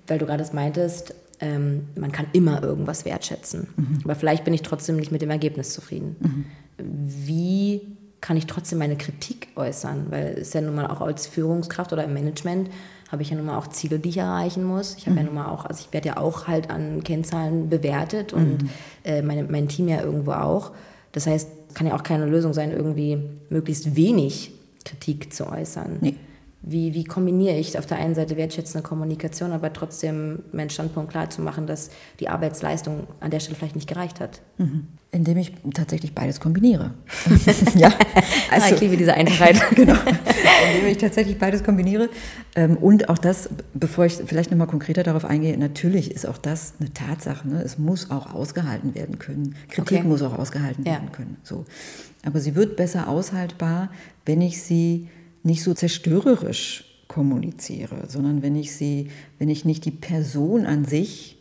weil 0.05 0.19
du 0.19 0.27
gerade 0.27 0.37
das 0.37 0.53
meintest, 0.53 1.15
ähm, 1.39 1.87
man 1.99 2.11
kann 2.11 2.27
immer 2.33 2.61
irgendwas 2.61 3.05
wertschätzen. 3.05 3.67
Mhm. 3.75 4.01
Aber 4.03 4.13
vielleicht 4.13 4.43
bin 4.43 4.53
ich 4.53 4.61
trotzdem 4.61 4.97
nicht 4.97 5.11
mit 5.11 5.23
dem 5.23 5.31
Ergebnis 5.31 5.73
zufrieden. 5.73 6.15
Mhm. 6.19 6.45
Wie 6.77 7.81
kann 8.21 8.37
ich 8.37 8.45
trotzdem 8.45 8.77
meine 8.77 8.97
Kritik 8.97 9.47
äußern? 9.55 10.11
Weil 10.11 10.37
es 10.39 10.53
ja 10.53 10.61
nun 10.61 10.75
mal 10.75 10.85
auch 10.85 11.01
als 11.01 11.25
Führungskraft 11.25 11.91
oder 11.91 12.03
im 12.03 12.13
Management 12.13 12.69
habe 13.15 13.23
ich 13.23 13.29
ja 13.29 13.37
nun 13.37 13.45
mal 13.45 13.57
auch 13.57 13.67
Ziele, 13.67 13.99
die 13.99 14.09
ich 14.09 14.17
erreichen 14.17 14.63
muss. 14.63 14.95
Ich 14.97 15.05
habe 15.05 15.11
mhm. 15.11 15.17
ja 15.17 15.23
nun 15.23 15.33
mal 15.35 15.47
auch, 15.47 15.65
also 15.65 15.83
ich 15.85 15.93
werde 15.93 16.09
ja 16.09 16.17
auch 16.17 16.47
halt 16.47 16.69
an 16.69 17.03
Kennzahlen 17.03 17.69
bewertet 17.69 18.33
und 18.33 18.63
mhm. 18.63 18.69
äh, 19.03 19.21
meine, 19.21 19.43
mein 19.43 19.67
Team 19.67 19.87
ja 19.87 20.01
irgendwo 20.01 20.31
auch. 20.33 20.71
Das 21.11 21.27
heißt, 21.27 21.49
kann 21.73 21.87
ja 21.87 21.95
auch 21.95 22.03
keine 22.03 22.25
Lösung 22.25 22.53
sein, 22.53 22.71
irgendwie 22.71 23.17
möglichst 23.49 23.95
wenig 23.95 24.51
Kritik 24.83 25.33
zu 25.33 25.47
äußern. 25.47 25.97
Nee 26.01 26.15
wie, 26.67 26.95
wie 26.95 27.03
kombiniere 27.03 27.55
ich 27.57 27.77
auf 27.77 27.85
der 27.85 27.99
einen 27.99 28.15
Seite 28.15 28.37
wertschätzende 28.37 28.85
Kommunikation, 28.85 29.51
aber 29.51 29.71
trotzdem 29.71 30.39
meinen 30.51 30.71
Standpunkt 30.71 31.11
klar 31.11 31.29
zu 31.29 31.43
machen, 31.43 31.67
dass 31.67 31.91
die 32.19 32.27
Arbeitsleistung 32.27 33.05
an 33.19 33.29
der 33.29 33.39
Stelle 33.39 33.55
vielleicht 33.55 33.75
nicht 33.75 33.87
gereicht 33.87 34.19
hat? 34.19 34.41
Mhm. 34.57 34.87
Indem 35.11 35.37
ich 35.37 35.53
tatsächlich 35.75 36.15
beides 36.15 36.39
kombiniere. 36.39 36.95
ja, 37.75 37.93
also, 38.51 38.73
ich 38.73 38.81
liebe 38.81 38.97
diese 38.97 39.13
Einfachheit. 39.15 39.61
genau. 39.75 39.93
Indem 39.93 40.87
ich 40.89 40.97
tatsächlich 40.97 41.37
beides 41.37 41.63
kombiniere. 41.63 42.09
Ähm, 42.55 42.77
und 42.77 43.09
auch 43.09 43.19
das, 43.19 43.49
bevor 43.75 44.05
ich 44.05 44.15
vielleicht 44.25 44.49
nochmal 44.49 44.67
konkreter 44.67 45.03
darauf 45.03 45.23
eingehe, 45.23 45.55
natürlich 45.59 46.09
ist 46.09 46.27
auch 46.27 46.39
das 46.39 46.73
eine 46.79 46.91
Tatsache. 46.93 47.47
Ne? 47.47 47.61
Es 47.61 47.77
muss 47.77 48.09
auch 48.09 48.33
ausgehalten 48.33 48.95
werden 48.95 49.19
können. 49.19 49.55
Kritik 49.69 49.99
okay. 49.99 50.07
muss 50.07 50.23
auch 50.23 50.37
ausgehalten 50.37 50.83
ja. 50.83 50.93
werden 50.93 51.11
können. 51.11 51.37
So. 51.43 51.65
Aber 52.25 52.39
sie 52.39 52.55
wird 52.55 52.75
besser 52.75 53.07
aushaltbar, 53.07 53.91
wenn 54.25 54.41
ich 54.41 54.63
sie 54.63 55.09
nicht 55.45 55.63
so 55.63 55.73
zerstörerisch 55.73 56.83
kommuniziere, 57.07 58.05
sondern 58.07 58.41
wenn 58.41 58.55
ich 58.55 58.75
sie, 58.75 59.09
wenn 59.37 59.49
ich 59.49 59.63
nicht 59.63 59.85
die 59.85 59.91
Person 59.91 60.65
an 60.65 60.85
sich 60.85 61.37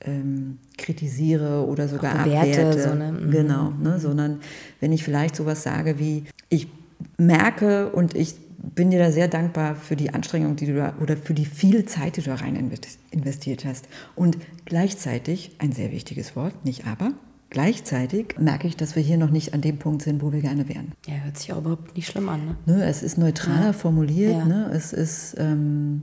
ähm, 0.00 0.58
kritisiere 0.76 1.66
oder 1.66 1.88
sogar 1.88 2.24
bewerte, 2.24 2.68
abwerte, 2.68 2.82
so, 2.82 2.94
ne? 2.94 3.12
mhm. 3.12 3.30
genau, 3.30 3.70
ne? 3.70 3.98
sondern 3.98 4.40
wenn 4.80 4.92
ich 4.92 5.04
vielleicht 5.04 5.36
sowas 5.36 5.62
sage 5.62 5.98
wie, 5.98 6.24
ich 6.48 6.68
merke 7.16 7.90
und 7.90 8.14
ich 8.14 8.34
bin 8.74 8.90
dir 8.90 8.98
da 8.98 9.12
sehr 9.12 9.28
dankbar 9.28 9.76
für 9.76 9.96
die 9.96 10.10
Anstrengung, 10.10 10.56
die 10.56 10.66
du 10.66 10.74
da 10.74 10.94
oder 11.00 11.16
für 11.16 11.34
die 11.34 11.46
viel 11.46 11.84
Zeit, 11.84 12.16
die 12.16 12.22
du 12.22 12.30
da 12.30 12.36
rein 12.36 12.70
investiert 13.10 13.64
hast. 13.64 13.88
Und 14.16 14.36
gleichzeitig, 14.64 15.52
ein 15.58 15.72
sehr 15.72 15.92
wichtiges 15.92 16.34
Wort, 16.34 16.64
nicht 16.64 16.86
aber, 16.86 17.12
Gleichzeitig 17.50 18.34
merke 18.38 18.68
ich, 18.68 18.76
dass 18.76 18.94
wir 18.94 19.02
hier 19.02 19.16
noch 19.16 19.30
nicht 19.30 19.54
an 19.54 19.62
dem 19.62 19.78
Punkt 19.78 20.02
sind, 20.02 20.22
wo 20.22 20.32
wir 20.32 20.40
gerne 20.40 20.68
wären. 20.68 20.92
Ja, 21.06 21.14
hört 21.14 21.38
sich 21.38 21.52
auch 21.52 21.58
überhaupt 21.58 21.96
nicht 21.96 22.06
schlimm 22.06 22.28
an. 22.28 22.56
Ne? 22.66 22.76
ne 22.76 22.84
es 22.84 23.02
ist 23.02 23.16
neutraler 23.16 23.66
ja. 23.66 23.72
formuliert. 23.72 24.32
Ja. 24.32 24.44
Ne? 24.44 24.70
Es 24.72 24.92
ist, 24.92 25.34
ähm, 25.38 26.02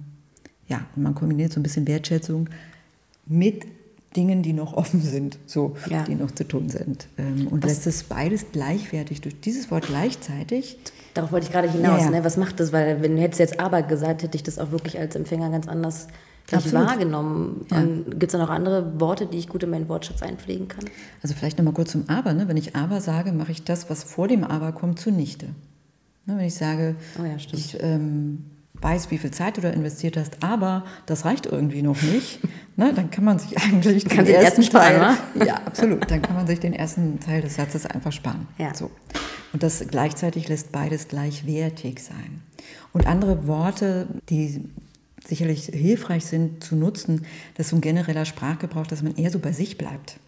ja, 0.68 0.86
man 0.96 1.14
kombiniert 1.14 1.54
so 1.54 1.60
ein 1.60 1.64
bisschen 1.64 1.88
Wertschätzung 1.88 2.50
mit 3.28 3.66
Dingen, 4.16 4.42
die 4.42 4.54
noch 4.54 4.74
offen 4.74 5.02
sind, 5.02 5.38
so, 5.46 5.76
ja. 5.90 6.04
die 6.04 6.16
noch 6.16 6.32
zu 6.32 6.48
tun 6.48 6.70
sind. 6.70 7.08
Ähm, 7.18 7.48
und 7.48 7.64
Was? 7.64 7.72
lässt 7.72 7.88
es 7.88 8.04
beides 8.04 8.48
gleichwertig 8.52 9.22
durch 9.22 9.40
dieses 9.40 9.70
Wort 9.70 9.88
gleichzeitig. 9.88 10.78
Darauf 11.14 11.32
wollte 11.32 11.48
ich 11.48 11.52
gerade 11.52 11.70
hinaus. 11.72 12.10
Ne? 12.10 12.24
Was 12.24 12.38
macht 12.38 12.60
das? 12.60 12.74
Weil, 12.74 13.02
wenn 13.02 13.18
du 13.18 13.22
hättest 13.22 13.40
jetzt 13.40 13.60
aber 13.60 13.84
gesagt, 13.84 14.24
hätte 14.24 14.36
ich 14.36 14.44
das 14.44 14.58
auch 14.58 14.72
wirklich 14.72 15.00
als 15.00 15.16
Empfänger 15.16 15.50
ganz 15.50 15.68
anders 15.68 16.08
gleich 16.48 16.74
wahrgenommen. 16.74 17.66
Ja. 17.72 17.82
Gibt 17.82 18.24
es 18.24 18.32
da 18.32 18.38
noch 18.38 18.50
andere 18.50 19.00
Worte, 19.00 19.26
die 19.26 19.38
ich 19.38 19.48
gut 19.48 19.64
in 19.64 19.70
meinen 19.70 19.90
Wortschatz 19.90 20.22
einpflegen 20.22 20.68
kann? 20.68 20.86
Also 21.22 21.36
vielleicht 21.36 21.58
nochmal 21.58 21.74
kurz 21.74 21.92
zum 21.92 22.10
Aber. 22.10 22.34
Ne? 22.34 22.48
Wenn 22.48 22.58
ich 22.58 22.76
Aber 22.76 23.02
sage, 23.02 23.32
mache 23.32 23.52
ich 23.52 23.64
das, 23.64 23.90
was 23.90 24.04
vor 24.04 24.28
dem 24.28 24.44
Aber 24.44 24.72
kommt, 24.72 25.00
zunichte. 25.00 25.48
Ne? 26.26 26.38
Wenn 26.38 26.46
ich 26.46 26.56
sage, 26.56 26.96
oh 27.20 27.26
ja, 27.26 27.36
ich 27.36 27.78
ähm, 27.82 28.46
weiß, 28.82 29.12
wie 29.12 29.18
viel 29.18 29.32
Zeit 29.32 29.58
du 29.58 29.62
da 29.62 29.70
investiert 29.70 30.18
hast, 30.18 30.44
aber 30.44 30.86
das 31.06 31.26
reicht 31.26 31.46
irgendwie 31.46 31.82
noch 31.82 32.02
nicht, 32.02 32.40
ne? 32.76 32.94
dann 32.94 33.10
kann 33.10 33.24
man 33.24 33.40
sich 33.40 33.58
eigentlich 33.58 34.04
den, 34.04 34.26
den 34.26 34.36
ersten, 34.36 34.62
ersten 34.62 34.78
Teil, 34.78 34.96
sparen, 34.96 35.18
ja 35.48 35.56
absolut, 35.66 36.10
dann 36.10 36.22
kann 36.22 36.36
man 36.36 36.48
sich 36.48 36.60
den 36.60 36.74
ersten 36.74 37.20
Teil 37.20 37.42
des 37.42 37.56
Satzes 37.56 37.86
einfach 37.86 38.12
sparen. 38.12 38.48
Ja. 38.58 38.74
So. 38.74 38.92
Und 39.54 39.64
das 39.64 39.86
gleichzeitig 39.88 40.48
lässt 40.50 40.72
beides 40.72 41.08
gleichwertig 41.08 42.04
sein. 42.04 42.42
Und 42.92 43.08
andere 43.08 43.48
Worte, 43.48 44.08
die 44.30 44.66
sicherlich 45.28 45.66
hilfreich 45.66 46.26
sind 46.26 46.64
zu 46.64 46.76
nutzen, 46.76 47.26
dass 47.56 47.70
so 47.70 47.78
ein 47.78 47.82
genereller 47.82 48.26
Sprachgebrauch, 48.26 48.88
dass 48.88 49.04
man 49.04 49.16
eher 49.16 49.32
so 49.32 49.40
bei 49.40 49.52
sich 49.52 49.78
bleibt. 49.78 50.20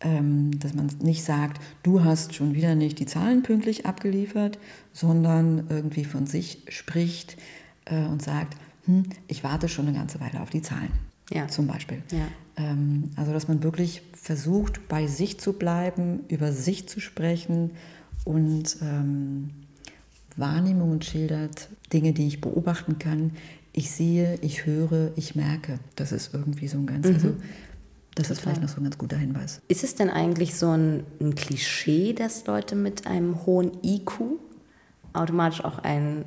Ähm, 0.00 0.58
dass 0.60 0.74
man 0.74 0.88
nicht 1.02 1.24
sagt, 1.24 1.60
du 1.82 2.04
hast 2.04 2.34
schon 2.34 2.54
wieder 2.54 2.76
nicht 2.76 3.00
die 3.00 3.06
Zahlen 3.06 3.42
pünktlich 3.42 3.84
abgeliefert, 3.84 4.58
sondern 4.92 5.66
irgendwie 5.68 6.04
von 6.04 6.26
sich 6.26 6.62
spricht 6.68 7.36
äh, 7.86 8.04
und 8.04 8.22
sagt, 8.22 8.56
hm, 8.84 9.04
ich 9.26 9.42
warte 9.42 9.68
schon 9.68 9.88
eine 9.88 9.96
ganze 9.96 10.20
Weile 10.20 10.40
auf 10.40 10.50
die 10.50 10.62
Zahlen. 10.62 10.92
Ja. 11.30 11.48
Zum 11.48 11.66
Beispiel. 11.66 12.02
Ja. 12.12 12.28
Ähm, 12.56 13.10
also, 13.16 13.32
dass 13.32 13.48
man 13.48 13.62
wirklich 13.62 14.02
versucht, 14.12 14.88
bei 14.88 15.06
sich 15.06 15.38
zu 15.40 15.52
bleiben, 15.52 16.20
über 16.28 16.52
sich 16.52 16.88
zu 16.88 17.00
sprechen 17.00 17.72
und 18.24 18.76
ähm, 18.82 19.50
Wahrnehmungen 20.36 21.02
schildert, 21.02 21.68
Dinge, 21.92 22.12
die 22.12 22.26
ich 22.26 22.40
beobachten 22.40 22.98
kann, 22.98 23.32
ich 23.72 23.90
sehe, 23.90 24.38
ich 24.42 24.66
höre, 24.66 25.12
ich 25.16 25.34
merke. 25.34 25.78
Das 25.96 26.12
ist 26.12 26.34
irgendwie 26.34 26.68
so 26.68 26.78
ein 26.78 26.86
ganz, 26.86 27.06
mhm. 27.06 27.14
also 27.14 27.34
das 28.14 28.30
ist 28.30 28.40
vielleicht 28.40 28.60
noch 28.60 28.68
so 28.68 28.80
ein 28.80 28.84
ganz 28.84 28.98
guter 28.98 29.16
Hinweis. 29.16 29.60
Ist 29.68 29.84
es 29.84 29.94
denn 29.94 30.10
eigentlich 30.10 30.56
so 30.56 30.70
ein, 30.70 31.04
ein 31.20 31.34
Klischee, 31.34 32.12
dass 32.12 32.46
Leute 32.46 32.74
mit 32.74 33.06
einem 33.06 33.46
hohen 33.46 33.72
IQ 33.84 34.20
automatisch 35.12 35.64
auch 35.64 35.78
einen 35.78 36.24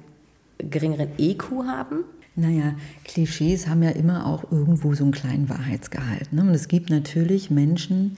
geringeren 0.58 1.10
EQ 1.18 1.44
haben? 1.68 2.06
Naja, 2.36 2.76
Klischees 3.04 3.68
haben 3.68 3.84
ja 3.84 3.90
immer 3.90 4.26
auch 4.26 4.50
irgendwo 4.52 4.94
so 4.94 5.04
einen 5.04 5.12
kleinen 5.12 5.50
Wahrheitsgehalt. 5.50 6.32
Ne? 6.32 6.44
Und 6.44 6.50
es 6.50 6.70
gibt 6.70 6.90
natürlich 6.90 7.52
Menschen, 7.52 8.18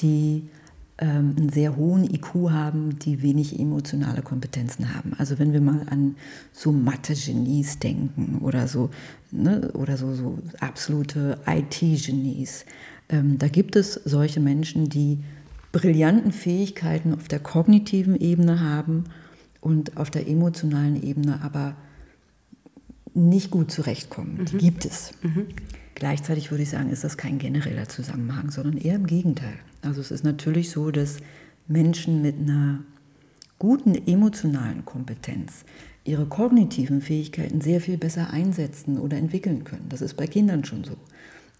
die 0.00 0.42
einen 0.98 1.50
sehr 1.50 1.76
hohen 1.76 2.04
IQ 2.04 2.50
haben, 2.50 2.98
die 2.98 3.22
wenig 3.22 3.58
emotionale 3.58 4.22
Kompetenzen 4.22 4.94
haben. 4.94 5.12
Also 5.18 5.38
wenn 5.38 5.52
wir 5.52 5.60
mal 5.60 5.82
an 5.90 6.16
so 6.52 6.72
Mathe-Genies 6.72 7.78
denken 7.78 8.38
oder 8.40 8.66
so, 8.66 8.90
ne, 9.30 9.70
oder 9.74 9.98
so, 9.98 10.14
so 10.14 10.38
absolute 10.60 11.38
IT-Genies, 11.46 12.64
ähm, 13.10 13.38
da 13.38 13.48
gibt 13.48 13.76
es 13.76 13.92
solche 13.92 14.40
Menschen, 14.40 14.88
die 14.88 15.18
brillanten 15.72 16.32
Fähigkeiten 16.32 17.12
auf 17.12 17.28
der 17.28 17.40
kognitiven 17.40 18.16
Ebene 18.16 18.60
haben 18.60 19.04
und 19.60 19.98
auf 19.98 20.10
der 20.10 20.26
emotionalen 20.26 21.02
Ebene 21.02 21.40
aber 21.42 21.76
nicht 23.12 23.50
gut 23.50 23.70
zurechtkommen. 23.70 24.38
Mhm. 24.38 24.44
Die 24.46 24.58
gibt 24.58 24.86
es. 24.86 25.12
Mhm. 25.22 25.48
Gleichzeitig 25.96 26.50
würde 26.50 26.62
ich 26.62 26.68
sagen, 26.68 26.90
ist 26.90 27.04
das 27.04 27.16
kein 27.16 27.38
genereller 27.38 27.88
Zusammenhang, 27.88 28.50
sondern 28.50 28.76
eher 28.76 28.96
im 28.96 29.06
Gegenteil. 29.06 29.54
Also 29.80 30.02
es 30.02 30.10
ist 30.10 30.24
natürlich 30.24 30.70
so, 30.70 30.90
dass 30.90 31.16
Menschen 31.68 32.20
mit 32.20 32.36
einer 32.38 32.80
guten 33.58 33.94
emotionalen 33.94 34.84
Kompetenz 34.84 35.64
ihre 36.04 36.26
kognitiven 36.26 37.00
Fähigkeiten 37.00 37.62
sehr 37.62 37.80
viel 37.80 37.96
besser 37.96 38.30
einsetzen 38.30 38.98
oder 38.98 39.16
entwickeln 39.16 39.64
können. 39.64 39.86
Das 39.88 40.02
ist 40.02 40.18
bei 40.18 40.26
Kindern 40.26 40.66
schon 40.66 40.84
so. 40.84 40.98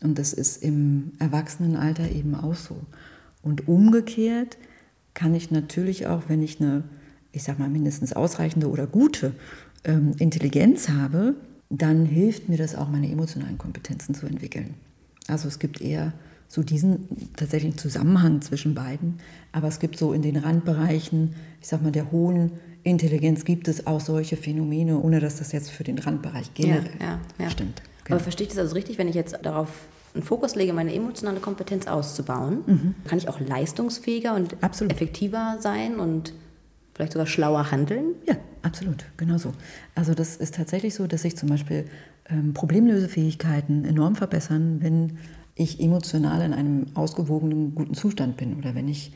Und 0.03 0.19
das 0.19 0.35
ist 0.35 0.63
im 0.63 1.13
Erwachsenenalter 1.19 2.11
eben 2.11 2.35
auch 2.35 2.57
so. 2.57 2.77
Und 3.43 3.67
umgekehrt 3.69 4.59
kann 5.15 5.35
ich 5.35 5.51
natürlich 5.51 6.09
auch, 6.09 6.25
wenn 6.29 6.43
ich 6.43 6.61
eine, 6.61 6.85
ich 7.33 7.43
sag 7.43 7.59
mal, 7.59 7.71
mindestens 7.71 8.13
ausreichende 8.13 8.69
oder 8.69 8.87
gute 8.87 9.33
ähm, 9.85 10.13
Intelligenz 10.19 10.91
habe, 10.91 11.37
dann 11.71 12.07
hilft 12.07 12.49
mir 12.49 12.57
das 12.57 12.75
auch, 12.75 12.89
meine 12.89 13.11
emotionalen 13.11 13.59
Kompetenzen 13.59 14.15
zu 14.15 14.27
entwickeln. 14.27 14.75
Also 15.29 15.49
es 15.49 15.59
gibt 15.59 15.81
eher 15.81 16.13
so 16.49 16.63
diesen 16.63 17.09
tatsächlichen 17.37 17.79
Zusammenhang 17.79 18.41
zwischen 18.41 18.75
beiden. 18.75 19.19
Aber 19.53 19.69
es 19.69 19.79
gibt 19.79 19.99
so 19.99 20.13
in 20.13 20.23
den 20.23 20.37
Randbereichen, 20.37 21.35
ich 21.61 21.69
sag 21.69 21.83
mal, 21.83 21.93
der 21.93 22.13
hohen 22.13 22.53
Intelligenz 22.85 23.45
gibt 23.45 23.67
es 23.67 23.87
auch 23.87 24.01
solche 24.01 24.37
Phänomene, 24.37 24.99
ohne 25.01 25.19
dass 25.19 25.37
das 25.37 25.53
jetzt 25.53 25.71
für 25.71 25.83
den 25.83 25.99
Randbereich 25.99 26.55
generell 26.55 26.91
ja, 27.01 27.07
ja, 27.07 27.45
ja. 27.45 27.51
stimmt. 27.51 27.83
Genau. 28.05 28.17
Aber 28.17 28.23
verstehe 28.23 28.47
ich 28.47 28.53
das 28.53 28.59
also 28.59 28.75
richtig, 28.75 28.99
wenn 28.99 29.09
ich 29.09 29.17
jetzt 29.17 29.37
darauf 29.43 29.69
einen 30.15 30.23
Fokus 30.23 30.55
lege, 30.55 30.73
meine 30.73 30.95
emotionale 30.95 31.41
Kompetenz 31.41 31.89
auszubauen, 31.89 32.63
mhm. 32.67 32.95
kann 33.07 33.19
ich 33.19 33.29
auch 33.29 33.41
leistungsfähiger 33.41 34.35
und 34.35 34.63
absolut. 34.63 34.93
effektiver 34.93 35.57
sein 35.61 35.97
und 35.97 36.33
vielleicht 36.97 37.13
sogar 37.13 37.27
schlauer 37.27 37.71
handeln? 37.71 38.15
Ja, 38.27 38.37
absolut, 38.63 39.05
genau 39.19 39.37
so. 39.37 39.53
Also 39.95 40.15
das 40.15 40.37
ist 40.37 40.55
tatsächlich 40.55 40.95
so, 40.95 41.07
dass 41.07 41.23
sich 41.23 41.37
zum 41.37 41.51
Beispiel 41.51 41.85
ähm, 42.31 42.55
Problemlösefähigkeiten 42.55 43.85
enorm 43.85 44.17
verbessern, 44.17 44.79
wenn 44.81 45.19
ich 45.55 45.79
emotional 45.79 46.41
in 46.41 46.55
einem 46.55 46.87
ausgewogenen, 46.95 47.75
guten 47.75 47.93
Zustand 47.93 48.39
bin 48.39 48.57
oder 48.57 48.75
wenn 48.75 48.89
ich 48.89 49.13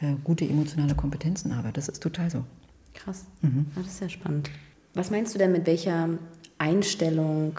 äh, 0.00 0.14
gute 0.22 0.46
emotionale 0.46 0.94
Kompetenzen 0.94 1.56
habe. 1.56 1.72
Das 1.72 1.88
ist 1.88 2.02
total 2.02 2.30
so. 2.30 2.44
Krass. 2.92 3.24
Mhm. 3.40 3.66
Ja, 3.76 3.82
das 3.82 3.92
ist 3.94 4.00
ja 4.00 4.08
spannend. 4.10 4.50
Was 4.92 5.10
meinst 5.10 5.34
du 5.34 5.38
denn 5.38 5.52
mit 5.52 5.66
welcher 5.66 6.10
Einstellung 6.58 7.58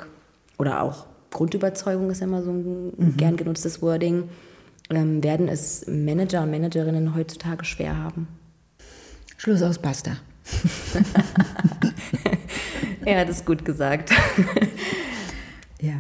oder 0.60 0.84
auch 0.84 1.08
Grundüberzeugung 1.32 2.12
ist 2.12 2.20
ja 2.20 2.28
immer 2.28 2.44
so 2.44 2.52
ein 2.52 2.94
mhm. 2.96 3.18
gern 3.18 3.38
genutztes 3.38 3.82
Wording, 3.82 4.30
ähm, 4.92 5.24
werden 5.24 5.48
es 5.48 5.88
Manager 5.88 6.44
und 6.44 6.52
Managerinnen 6.52 7.16
heutzutage 7.16 7.66
schwer 7.66 7.98
haben? 7.98 8.28
Schluss 9.44 9.62
aus, 9.62 9.78
basta. 9.78 10.16
ja, 13.06 13.26
das 13.26 13.40
ist 13.40 13.46
gut 13.46 13.66
gesagt. 13.66 14.10
ja, 15.82 15.96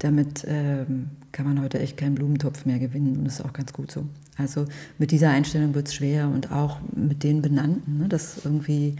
damit 0.00 0.44
ähm, 0.48 1.10
kann 1.30 1.46
man 1.46 1.62
heute 1.62 1.78
echt 1.78 1.96
keinen 1.96 2.16
Blumentopf 2.16 2.66
mehr 2.66 2.80
gewinnen 2.80 3.18
und 3.18 3.24
das 3.26 3.34
ist 3.34 3.44
auch 3.44 3.52
ganz 3.52 3.72
gut 3.72 3.92
so. 3.92 4.04
Also 4.36 4.64
mit 4.98 5.12
dieser 5.12 5.30
Einstellung 5.30 5.76
wird 5.76 5.86
es 5.86 5.94
schwer 5.94 6.26
und 6.26 6.50
auch 6.50 6.80
mit 6.92 7.22
den 7.22 7.40
Benannten, 7.40 7.98
ne, 7.98 8.08
dass 8.08 8.44
irgendwie 8.44 8.96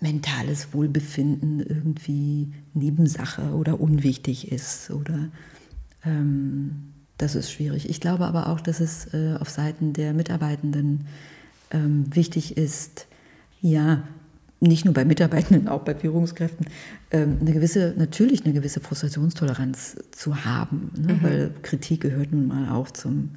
mentales 0.00 0.72
Wohlbefinden 0.72 1.58
irgendwie 1.58 2.52
Nebensache 2.74 3.42
oder 3.56 3.80
unwichtig 3.80 4.52
ist 4.52 4.92
oder 4.92 5.30
ähm, 6.04 6.92
das 7.18 7.34
ist 7.34 7.50
schwierig. 7.50 7.90
Ich 7.90 8.00
glaube 8.00 8.24
aber 8.24 8.50
auch, 8.50 8.60
dass 8.60 8.78
es 8.78 9.12
äh, 9.12 9.34
auf 9.40 9.50
Seiten 9.50 9.94
der 9.94 10.12
Mitarbeitenden 10.14 11.08
ähm, 11.72 12.04
wichtig 12.14 12.56
ist, 12.56 13.08
ja, 13.62 14.02
nicht 14.60 14.84
nur 14.84 14.94
bei 14.94 15.04
Mitarbeitenden, 15.04 15.68
auch 15.68 15.82
bei 15.82 15.94
Führungskräften, 15.94 16.66
ähm, 17.10 17.38
eine 17.40 17.52
gewisse, 17.52 17.94
natürlich 17.96 18.44
eine 18.44 18.54
gewisse 18.54 18.80
Frustrationstoleranz 18.80 19.96
zu 20.12 20.44
haben, 20.44 20.90
ne? 20.96 21.14
mhm. 21.14 21.22
weil 21.22 21.54
Kritik 21.62 22.02
gehört 22.02 22.32
nun 22.32 22.46
mal 22.46 22.70
auch 22.70 22.90
zum, 22.90 23.30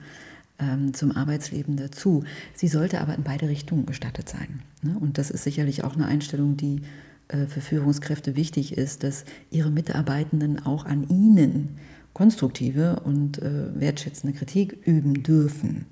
ähm, 0.59 0.93
zum 0.93 1.11
Arbeitsleben 1.11 1.77
dazu. 1.77 2.23
Sie 2.53 2.67
sollte 2.67 3.01
aber 3.01 3.15
in 3.15 3.23
beide 3.23 3.49
Richtungen 3.49 3.85
gestattet 3.85 4.29
sein. 4.29 4.61
Ne? 4.83 4.97
Und 4.99 5.17
das 5.17 5.31
ist 5.31 5.43
sicherlich 5.43 5.83
auch 5.83 5.95
eine 5.95 6.05
Einstellung, 6.05 6.57
die 6.57 6.81
äh, 7.27 7.47
für 7.47 7.61
Führungskräfte 7.61 8.35
wichtig 8.35 8.77
ist, 8.77 9.03
dass 9.03 9.25
ihre 9.49 9.71
Mitarbeitenden 9.71 10.63
auch 10.63 10.85
an 10.85 11.07
ihnen 11.09 11.77
konstruktive 12.13 13.01
und 13.03 13.41
äh, 13.41 13.79
wertschätzende 13.79 14.37
Kritik 14.37 14.77
üben 14.85 15.23
dürfen 15.23 15.85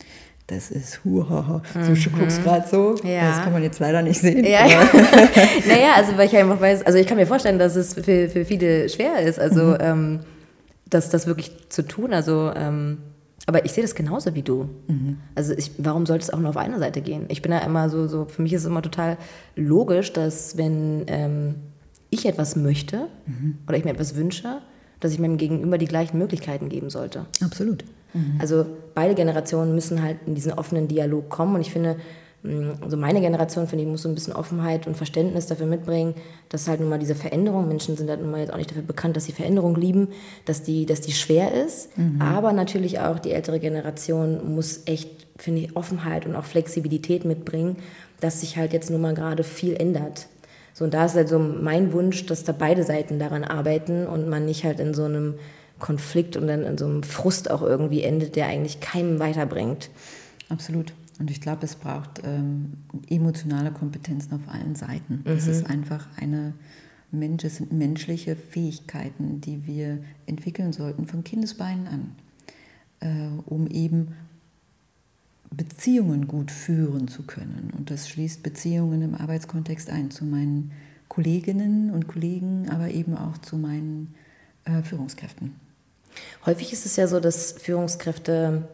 das 0.48 0.72
ist 0.72 1.04
huhaha. 1.04 1.62
Mhm. 1.74 1.96
Du 1.96 2.10
guckst 2.10 2.44
gerade 2.44 2.68
so. 2.68 2.96
Ja. 3.04 3.30
Das 3.30 3.44
kann 3.44 3.54
man 3.54 3.64
jetzt 3.64 3.80
leider 3.80 4.02
nicht 4.02 4.20
sehen. 4.20 4.44
Ja, 4.44 4.66
ja. 4.68 4.82
naja, 5.68 5.94
also 5.96 6.18
weil 6.18 6.28
ich 6.28 6.36
einfach 6.36 6.60
weiß, 6.60 6.86
also 6.86 6.98
ich 6.98 7.08
kann 7.08 7.18
mir 7.18 7.28
vorstellen, 7.28 7.60
dass 7.60 7.76
es 7.76 7.94
für, 7.94 8.30
für 8.30 8.46
viele 8.46 8.90
schwer 8.90 9.20
ist, 9.20 9.40
also 9.40 9.64
mhm. 9.64 9.78
ähm, 9.80 10.20
das, 10.90 11.10
das 11.10 11.28
wirklich 11.28 11.70
zu 11.70 11.88
tun. 11.88 12.14
Also 12.14 12.52
ähm, 12.56 12.98
aber 13.46 13.66
ich 13.66 13.74
sehe 13.74 13.84
das 13.84 13.96
genauso 13.96 14.36
wie 14.36 14.42
du. 14.42 14.70
Mhm. 14.88 15.18
Also 15.36 15.54
ich, 15.54 15.72
warum 15.78 16.06
sollte 16.06 16.24
es 16.24 16.30
auch 16.30 16.40
nur 16.40 16.50
auf 16.50 16.58
eine 16.58 16.80
Seite 16.80 17.02
gehen? 17.02 17.26
Ich 17.28 17.42
bin 17.42 17.52
da 17.52 17.60
immer 17.60 17.90
so, 17.90 18.08
so 18.08 18.26
für 18.26 18.42
mich 18.42 18.54
ist 18.54 18.62
es 18.62 18.68
immer 18.68 18.82
total 18.82 19.18
logisch, 19.56 20.14
dass 20.14 20.58
wenn 20.58 21.04
ähm, 21.08 21.56
ich 22.10 22.26
etwas 22.26 22.56
möchte 22.56 23.08
mhm. 23.26 23.58
oder 23.68 23.78
ich 23.78 23.84
mir 23.84 23.92
etwas 23.92 24.16
wünsche, 24.16 24.62
dass 25.00 25.12
ich 25.12 25.20
meinem 25.20 25.38
Gegenüber 25.38 25.78
die 25.78 25.88
gleichen 25.88 26.18
Möglichkeiten 26.18 26.70
geben 26.70 26.90
sollte. 26.90 27.26
Absolut. 27.42 27.84
Mhm. 28.14 28.38
Also 28.40 28.66
beide 28.94 29.16
Generationen 29.16 29.76
müssen 29.76 30.02
halt 30.02 30.18
in 30.26 30.36
diesen 30.36 30.54
offenen 30.54 30.88
Dialog 30.88 31.30
kommen 31.30 31.56
und 31.56 31.62
ich 31.62 31.72
finde, 31.72 31.98
also 32.82 32.98
meine 32.98 33.22
Generation, 33.22 33.68
finde 33.68 33.86
ich, 33.86 33.90
muss 33.90 34.02
so 34.02 34.10
ein 34.10 34.16
bisschen 34.16 34.34
Offenheit 34.34 34.86
und 34.86 34.98
Verständnis 34.98 35.48
dafür 35.48 35.66
mitbringen, 35.66 36.14
dass 36.50 36.68
halt 36.68 36.82
nun 36.82 36.90
mal 36.90 37.00
diese 37.00 37.16
Veränderung, 37.16 37.70
Menschen 37.70 37.96
sind 37.96 38.10
halt 38.10 38.22
nun 38.22 38.32
mal 38.32 38.42
jetzt 38.42 38.52
auch 38.52 38.58
nicht 38.58 38.70
dafür 38.70 38.84
bekannt, 38.84 39.16
dass 39.16 39.26
sie 39.26 39.32
Veränderung 39.32 39.76
lieben, 39.76 40.10
dass 40.46 40.62
die, 40.62 40.86
dass 40.86 41.00
die 41.00 41.14
schwer 41.14 41.54
ist. 41.54 41.98
Mhm. 41.98 42.22
Aber 42.22 42.52
natürlich 42.52 43.00
auch 43.00 43.20
die 43.20 43.32
ältere 43.32 43.60
Generation 43.60 44.56
muss 44.56 44.82
echt, 44.88 45.10
finde 45.38 45.62
ich, 45.62 45.76
Offenheit 45.78 46.26
und 46.26 46.36
auch 46.36 46.44
Flexibilität 46.44 47.24
mitbringen, 47.24 47.78
dass 48.20 48.42
sich 48.42 48.58
halt 48.58 48.74
jetzt 48.74 48.90
nun 48.90 49.00
mal 49.00 49.14
gerade 49.14 49.44
viel 49.44 49.76
ändert. 49.76 50.28
So, 50.74 50.84
und 50.84 50.94
da 50.94 51.06
ist 51.06 51.16
halt 51.16 51.30
so 51.30 51.40
mein 51.40 51.94
Wunsch, 51.94 52.26
dass 52.26 52.44
da 52.44 52.52
beide 52.52 52.84
Seiten 52.84 53.20
daran 53.20 53.46
arbeiten 53.46 54.06
und 54.06 54.28
man 54.28 54.46
nicht 54.46 54.66
halt 54.66 54.82
in 54.82 54.94
so 54.94 55.06
einem 55.06 55.36
Konflikt 55.84 56.38
und 56.38 56.48
dann 56.48 56.64
in 56.64 56.78
so 56.78 56.86
einem 56.86 57.04
Frust 57.04 57.52
auch 57.52 57.62
irgendwie 57.62 58.04
endet, 58.04 58.38
der 58.38 58.48
eigentlich 58.48 58.80
keinem 58.80 59.20
weiterbringt. 59.20 59.90
Absolut. 60.48 60.94
Und 61.20 61.30
ich 61.30 61.42
glaube, 61.42 61.66
es 61.66 61.76
braucht 61.76 62.22
ähm, 62.24 62.78
emotionale 63.10 63.70
Kompetenzen 63.70 64.34
auf 64.34 64.48
allen 64.48 64.76
Seiten. 64.76 65.24
Mhm. 65.26 65.32
Es 65.32 65.46
ist 65.46 65.70
einfach 65.70 66.08
eine 66.16 66.54
Mensch, 67.12 67.44
es 67.44 67.58
sind 67.58 67.74
menschliche 67.74 68.38
Fähigkeiten, 68.38 69.42
die 69.42 69.68
wir 69.68 70.00
entwickeln 70.26 70.72
sollten 70.72 71.06
von 71.06 71.26
Kindesbeinen 71.26 71.88
an, 71.88 72.16
äh, 73.02 73.42
um 73.46 73.68
eben 73.68 74.14
Beziehungen 75.52 76.30
gut 76.30 76.50
führen 76.50 77.10
zu 77.10 77.24
können. 77.24 77.74
Und 77.78 77.92
das 77.92 78.08
schließt 78.08 78.42
Beziehungen 78.42 79.02
im 79.02 79.16
Arbeitskontext 79.16 79.90
ein 79.90 80.12
zu 80.12 80.24
meinen 80.24 80.72
Kolleginnen 81.10 81.92
und 81.92 82.08
Kollegen, 82.08 82.70
aber 82.70 82.90
eben 82.90 83.18
auch 83.18 83.38
zu 83.40 83.58
meinen 83.58 84.16
äh, 84.64 84.82
Führungskräften. 84.82 85.63
Häufig 86.46 86.74
ist 86.74 86.86
es 86.86 86.96
ja 86.96 87.08
so, 87.08 87.20
dass 87.20 87.54
Führungskräfte 87.54 88.68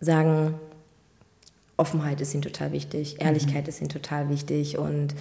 sagen, 0.00 0.54
Offenheit 1.76 2.20
ist 2.20 2.32
ihnen 2.34 2.42
total 2.42 2.72
wichtig, 2.72 3.20
Ehrlichkeit 3.20 3.64
mhm. 3.64 3.68
ist 3.68 3.80
ihnen 3.80 3.90
total 3.90 4.28
wichtig 4.28 4.78
und 4.78 5.14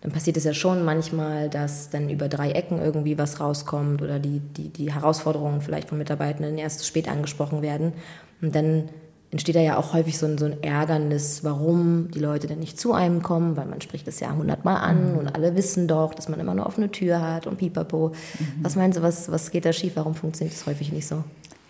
dann 0.00 0.12
passiert 0.12 0.36
es 0.36 0.44
ja 0.44 0.54
schon 0.54 0.84
manchmal, 0.84 1.50
dass 1.50 1.90
dann 1.90 2.08
über 2.08 2.28
drei 2.28 2.52
Ecken 2.52 2.80
irgendwie 2.80 3.18
was 3.18 3.38
rauskommt 3.38 4.00
oder 4.00 4.18
die, 4.18 4.40
die, 4.40 4.68
die 4.68 4.92
Herausforderungen 4.92 5.60
vielleicht 5.60 5.90
von 5.90 5.98
Mitarbeitenden 5.98 6.56
erst 6.56 6.86
spät 6.86 7.06
angesprochen 7.06 7.60
werden. 7.60 7.92
Und 8.40 8.54
dann 8.54 8.88
entsteht 9.30 9.54
da 9.54 9.60
ja 9.60 9.76
auch 9.76 9.92
häufig 9.92 10.18
so 10.18 10.26
ein, 10.26 10.38
so 10.38 10.44
ein 10.46 10.62
Ärgernis, 10.62 11.44
warum 11.44 12.10
die 12.10 12.18
Leute 12.18 12.46
denn 12.46 12.58
nicht 12.58 12.80
zu 12.80 12.92
einem 12.92 13.22
kommen, 13.22 13.56
weil 13.56 13.66
man 13.66 13.80
spricht 13.80 14.06
das 14.06 14.18
ja 14.20 14.34
hundertmal 14.34 14.76
an 14.76 15.12
mhm. 15.12 15.18
und 15.18 15.34
alle 15.34 15.54
wissen 15.54 15.86
doch, 15.86 16.14
dass 16.14 16.28
man 16.28 16.40
immer 16.40 16.54
nur 16.54 16.66
offene 16.66 16.90
Tür 16.90 17.20
hat 17.20 17.46
und 17.46 17.58
pipapo. 17.58 18.08
Mhm. 18.08 18.46
Was 18.62 18.76
meinst 18.76 18.98
du, 18.98 19.02
was, 19.02 19.30
was 19.30 19.50
geht 19.50 19.64
da 19.64 19.72
schief? 19.72 19.92
Warum 19.94 20.14
funktioniert 20.14 20.56
das 20.56 20.66
häufig 20.66 20.92
nicht 20.92 21.06
so? 21.06 21.22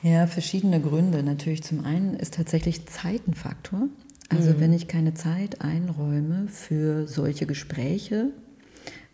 Ja, 0.03 0.27
verschiedene 0.27 0.81
Gründe. 0.81 1.23
Natürlich 1.23 1.63
zum 1.63 1.85
einen 1.85 2.15
ist 2.15 2.35
tatsächlich 2.35 2.87
Zeit 2.87 3.29
ein 3.29 3.35
Faktor. 3.35 3.89
Also 4.31 4.51
mhm. 4.51 4.61
wenn 4.61 4.73
ich 4.73 4.89
keine 4.89 5.13
Zeit 5.13 5.61
einräume 5.61 6.47
für 6.49 7.07
solche 7.07 7.45
Gespräche, 7.45 8.29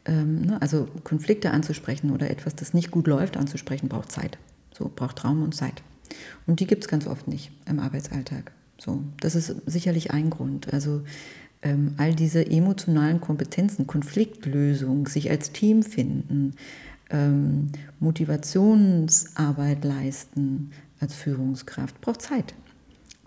ähm, 0.05 0.43
ne, 0.43 0.63
also 0.63 0.87
Konflikte 1.03 1.51
anzusprechen 1.51 2.13
oder 2.13 2.31
etwas, 2.31 2.55
das 2.55 2.75
nicht 2.75 2.93
gut 2.93 3.09
läuft, 3.09 3.37
anzusprechen, 3.37 3.89
braucht 3.89 4.13
Zeit. 4.13 4.39
So, 4.73 4.91
braucht 4.95 5.25
Raum 5.25 5.43
und 5.43 5.55
Zeit. 5.55 5.83
Und 6.47 6.61
die 6.61 6.67
gibt 6.67 6.85
es 6.85 6.89
ganz 6.89 7.07
oft 7.07 7.29
nicht 7.29 7.51
im 7.69 7.81
Arbeitsalltag. 7.81 8.53
So, 8.79 9.03
das 9.21 9.35
ist 9.35 9.55
sicherlich 9.67 10.11
ein 10.11 10.31
Grund. 10.31 10.73
Also 10.73 11.03
ähm, 11.63 11.95
all 11.97 12.15
diese 12.15 12.47
emotionalen 12.47 13.21
Kompetenzen, 13.21 13.87
Konfliktlösung, 13.87 15.09
sich 15.09 15.31
als 15.31 15.53
Team 15.53 15.83
finden, 15.83 16.55
ähm, 17.11 17.71
Motivationsarbeit 18.01 19.85
leisten 19.85 20.73
als 21.01 21.15
Führungskraft, 21.15 22.01
braucht 22.01 22.23
Zeit. 22.23 22.55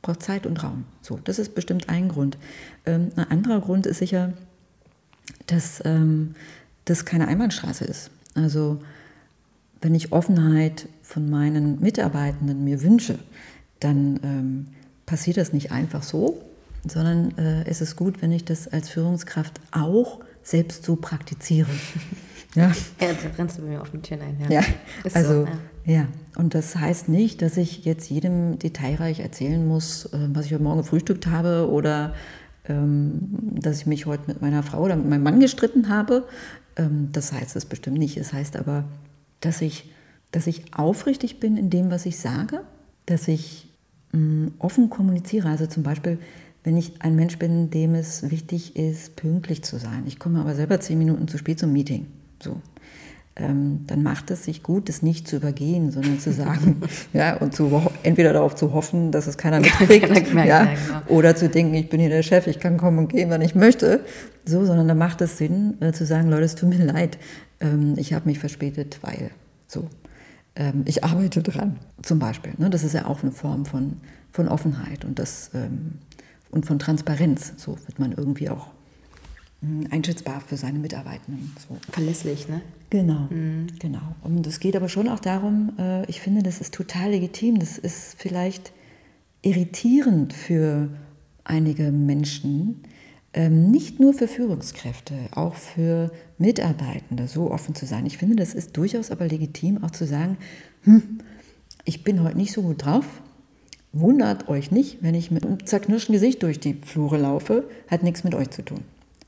Braucht 0.02 0.24
Zeit 0.24 0.46
und 0.46 0.64
Raum. 0.64 0.86
So, 1.02 1.20
das 1.24 1.40
ist 1.40 1.56
bestimmt 1.56 1.90
ein 1.90 2.10
Grund. 2.10 2.38
Ähm, 2.86 3.10
ein 3.16 3.30
anderer 3.30 3.60
Grund 3.62 3.86
ist 3.86 4.00
sicher, 4.00 4.34
dass 5.48 5.82
ähm, 5.86 6.36
das 6.86 7.06
keine 7.06 7.28
Einbahnstraße 7.28 7.86
ist. 7.86 8.12
Also 8.36 8.80
wenn 9.82 9.96
ich 9.96 10.12
Offenheit 10.12 10.88
von 11.02 11.30
meinen 11.30 11.80
Mitarbeitenden 11.80 12.64
mir 12.64 12.82
wünsche, 12.82 13.20
dann 13.80 14.20
ähm, 14.24 14.68
passiert 15.06 15.38
das 15.38 15.54
nicht 15.54 15.72
einfach 15.72 16.04
so, 16.04 16.42
sondern 16.88 17.38
äh, 17.38 17.64
es 17.66 17.82
ist 17.82 17.96
gut, 17.96 18.22
wenn 18.22 18.32
ich 18.32 18.46
das 18.46 18.68
als 18.68 18.90
Führungskraft 18.90 19.60
auch 19.72 20.20
selbst 20.44 20.84
so 20.86 20.96
praktiziere. 20.96 21.70
Ja, 22.56 22.72
ja 23.00 23.10
da 23.14 23.30
rennst 23.38 23.60
du 23.60 23.62
mir 23.62 23.80
auf 23.80 23.92
den 23.92 24.02
Türen 24.02 24.22
ein. 24.22 24.38
Ja, 24.40 24.62
ja 24.62 24.64
also, 25.14 25.46
so, 25.46 25.48
ja. 25.86 25.94
ja. 25.94 26.08
Und 26.36 26.56
das 26.56 26.76
heißt 26.76 27.08
nicht, 27.08 27.44
dass 27.44 27.58
ich 27.58 27.86
jetzt 27.86 28.10
jedem 28.10 28.58
detailreich 28.58 29.20
erzählen 29.20 29.68
muss, 29.68 30.06
äh, 30.06 30.30
was 30.34 30.48
ich 30.48 30.54
heute 30.54 30.64
Morgen 30.64 30.80
gefrühstückt 30.80 31.28
habe 31.28 31.70
oder 31.70 32.16
ähm, 32.68 33.20
dass 33.52 33.82
ich 33.82 33.86
mich 33.86 34.08
heute 34.08 34.24
mit 34.26 34.42
meiner 34.42 34.64
Frau 34.64 34.82
oder 34.82 34.96
mit 34.96 35.08
meinem 35.08 35.22
Mann 35.22 35.40
gestritten 35.40 35.90
habe. 35.90 36.28
Ähm, 36.76 37.10
das 37.12 37.32
heißt 37.34 37.56
es 37.56 37.66
bestimmt 37.66 38.00
nicht. 38.00 38.18
Es 38.18 38.34
heißt 38.34 38.58
aber, 38.58 38.86
dass 39.42 39.62
ich, 39.62 39.92
dass 40.32 40.48
ich 40.48 40.74
aufrichtig 40.74 41.40
bin 41.40 41.58
in 41.58 41.70
dem, 41.70 41.92
was 41.92 42.06
ich 42.06 42.20
sage, 42.20 42.62
dass 43.06 43.28
ich 43.28 43.68
mh, 44.12 44.20
mm, 44.20 44.54
offen 44.60 44.90
kommuniziere. 44.90 45.50
Also 45.50 45.66
zum 45.66 45.84
Beispiel, 45.84 46.20
wenn 46.64 46.78
ich 46.78 47.02
ein 47.02 47.16
Mensch 47.16 47.38
bin, 47.38 47.70
dem 47.70 47.96
es 47.96 48.30
wichtig 48.30 48.76
ist, 48.76 49.16
pünktlich 49.16 49.64
zu 49.64 49.78
sein. 49.78 50.04
Ich 50.06 50.20
komme 50.20 50.40
aber 50.40 50.56
selber 50.56 50.80
zehn 50.80 50.98
Minuten 50.98 51.28
zu 51.28 51.38
spät 51.38 51.60
zum 51.60 51.72
Meeting. 51.72 52.08
So. 52.42 52.62
Ähm, 53.36 53.86
dann 53.88 54.04
macht 54.04 54.32
es 54.32 54.44
sich 54.44 54.64
gut, 54.64 54.90
das 54.90 55.02
nicht 55.02 55.26
zu 55.26 55.38
übergehen, 55.38 55.92
sondern 55.92 56.20
zu 56.20 56.34
sagen, 56.34 56.82
ja, 57.14 57.38
und 57.38 57.56
zu, 57.56 57.82
entweder 58.04 58.34
darauf 58.34 58.56
zu 58.56 58.74
hoffen, 58.74 59.12
dass 59.12 59.28
es 59.28 59.38
keiner 59.38 59.60
mitkriegt, 59.62 60.10
ja, 60.34 60.66
genau. 60.66 61.02
oder 61.08 61.36
zu 61.36 61.48
denken, 61.48 61.74
ich 61.76 61.88
bin 61.88 62.02
hier 62.02 62.10
der 62.10 62.24
Chef, 62.24 62.48
ich 62.48 62.60
kann 62.60 62.76
kommen 62.76 62.98
und 62.98 63.08
gehen, 63.08 63.30
wann 63.30 63.42
ich 63.42 63.56
möchte. 63.56 64.02
So, 64.46 64.66
sondern 64.66 64.90
da 64.90 64.94
macht 64.94 65.22
es 65.22 65.38
Sinn, 65.38 65.78
äh, 65.80 65.94
zu 65.94 66.06
sagen, 66.06 66.30
Leute, 66.30 66.44
es 66.44 66.56
tut 66.56 66.70
mir 66.70 66.84
leid, 66.84 67.18
ähm, 67.60 67.96
ich 67.98 68.14
habe 68.14 68.28
mich 68.28 68.40
verspätet, 68.40 69.00
weil 69.02 69.32
so. 69.68 69.88
Ähm, 70.56 70.84
ich 70.86 71.04
arbeite 71.04 71.42
dran, 71.42 71.78
zum 72.02 72.20
Beispiel. 72.20 72.54
Ne? 72.58 72.70
Das 72.70 72.84
ist 72.84 72.94
ja 72.94 73.06
auch 73.06 73.24
eine 73.24 73.32
Form 73.32 73.66
von, 73.66 73.98
von 74.32 74.48
Offenheit 74.48 75.06
und, 75.06 75.20
das, 75.20 75.52
ähm, 75.54 76.00
und 76.52 76.66
von 76.66 76.80
Transparenz. 76.80 77.54
So 77.58 77.78
wird 77.86 78.00
man 78.00 78.12
irgendwie 78.12 78.50
auch 78.50 78.68
hm, 79.62 79.88
einschätzbar 79.92 80.42
für 80.42 80.58
seine 80.58 80.80
Mitarbeitenden. 80.80 81.56
So. 81.68 81.78
Verlässlich, 81.92 82.48
ne? 82.48 82.62
Genau, 82.90 83.28
mhm. 83.30 83.68
genau. 83.78 84.16
Und 84.24 84.48
es 84.48 84.60
geht 84.60 84.76
aber 84.76 84.90
schon 84.90 85.08
auch 85.08 85.20
darum, 85.20 85.74
äh, 85.78 86.06
ich 86.06 86.22
finde, 86.22 86.42
das 86.42 86.60
ist 86.60 86.74
total 86.74 87.12
legitim. 87.12 87.60
Das 87.60 87.78
ist 87.78 88.16
vielleicht 88.18 88.72
irritierend 89.42 90.34
für 90.34 90.90
einige 91.44 91.92
Menschen, 91.92 92.84
nicht 93.36 94.00
nur 94.00 94.14
für 94.14 94.28
Führungskräfte, 94.28 95.14
auch 95.32 95.54
für 95.54 96.12
Mitarbeitende 96.40 97.28
so 97.28 97.52
offen 97.52 97.76
zu 97.76 97.86
sein. 97.86 98.06
Ich 98.06 98.18
finde, 98.18 98.36
das 98.36 98.56
ist 98.56 98.76
durchaus 98.76 99.12
aber 99.12 99.28
legitim, 99.28 99.84
auch 99.84 99.92
zu 99.92 100.08
sagen, 100.08 100.38
hm, 100.84 101.20
ich 101.86 102.04
bin 102.04 102.24
heute 102.24 102.38
nicht 102.38 102.54
so 102.54 102.64
gut 102.64 102.86
drauf. 102.86 103.06
Wundert 103.92 104.50
euch 104.50 104.72
nicht, 104.72 105.02
wenn 105.02 105.16
ich 105.16 105.32
mit 105.32 105.46
einem 105.46 105.66
zerknirschten 105.66 106.14
Gesicht 106.14 106.44
durch 106.44 106.60
die 106.60 106.76
Flure 106.76 107.18
laufe, 107.18 107.70
hat 107.88 108.04
nichts 108.04 108.24
mit 108.24 108.36
euch 108.36 108.50
zu 108.50 108.64
tun. 108.64 108.82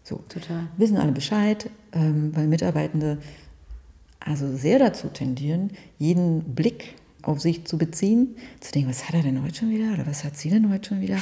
So. 0.03 0.21
Total. 0.29 0.67
Wissen 0.77 0.97
alle 0.97 1.11
Bescheid, 1.11 1.69
ähm, 1.93 2.31
weil 2.35 2.47
Mitarbeitende 2.47 3.19
also 4.19 4.55
sehr 4.55 4.79
dazu 4.79 5.07
tendieren, 5.07 5.71
jeden 5.97 6.55
Blick 6.55 6.95
auf 7.23 7.39
sich 7.39 7.65
zu 7.65 7.77
beziehen, 7.77 8.35
zu 8.59 8.71
denken, 8.71 8.89
was 8.89 9.07
hat 9.07 9.15
er 9.15 9.23
denn 9.23 9.41
heute 9.43 9.55
schon 9.55 9.69
wieder 9.69 9.93
oder 9.93 10.05
was 10.05 10.23
hat 10.23 10.37
sie 10.37 10.49
denn 10.49 10.71
heute 10.71 10.89
schon 10.89 11.01
wieder? 11.01 11.17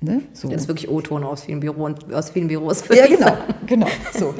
Ne? 0.00 0.22
So. 0.32 0.48
Das 0.48 0.62
ist 0.62 0.68
wirklich 0.68 0.90
O-Ton 0.90 1.24
aus 1.24 1.44
vielen, 1.44 1.60
Büro, 1.60 1.88
aus 2.12 2.30
vielen 2.30 2.48
Büros. 2.48 2.84
Ja, 2.88 3.06
genau, 3.06 3.36
genau. 3.66 3.86
So. 4.16 4.34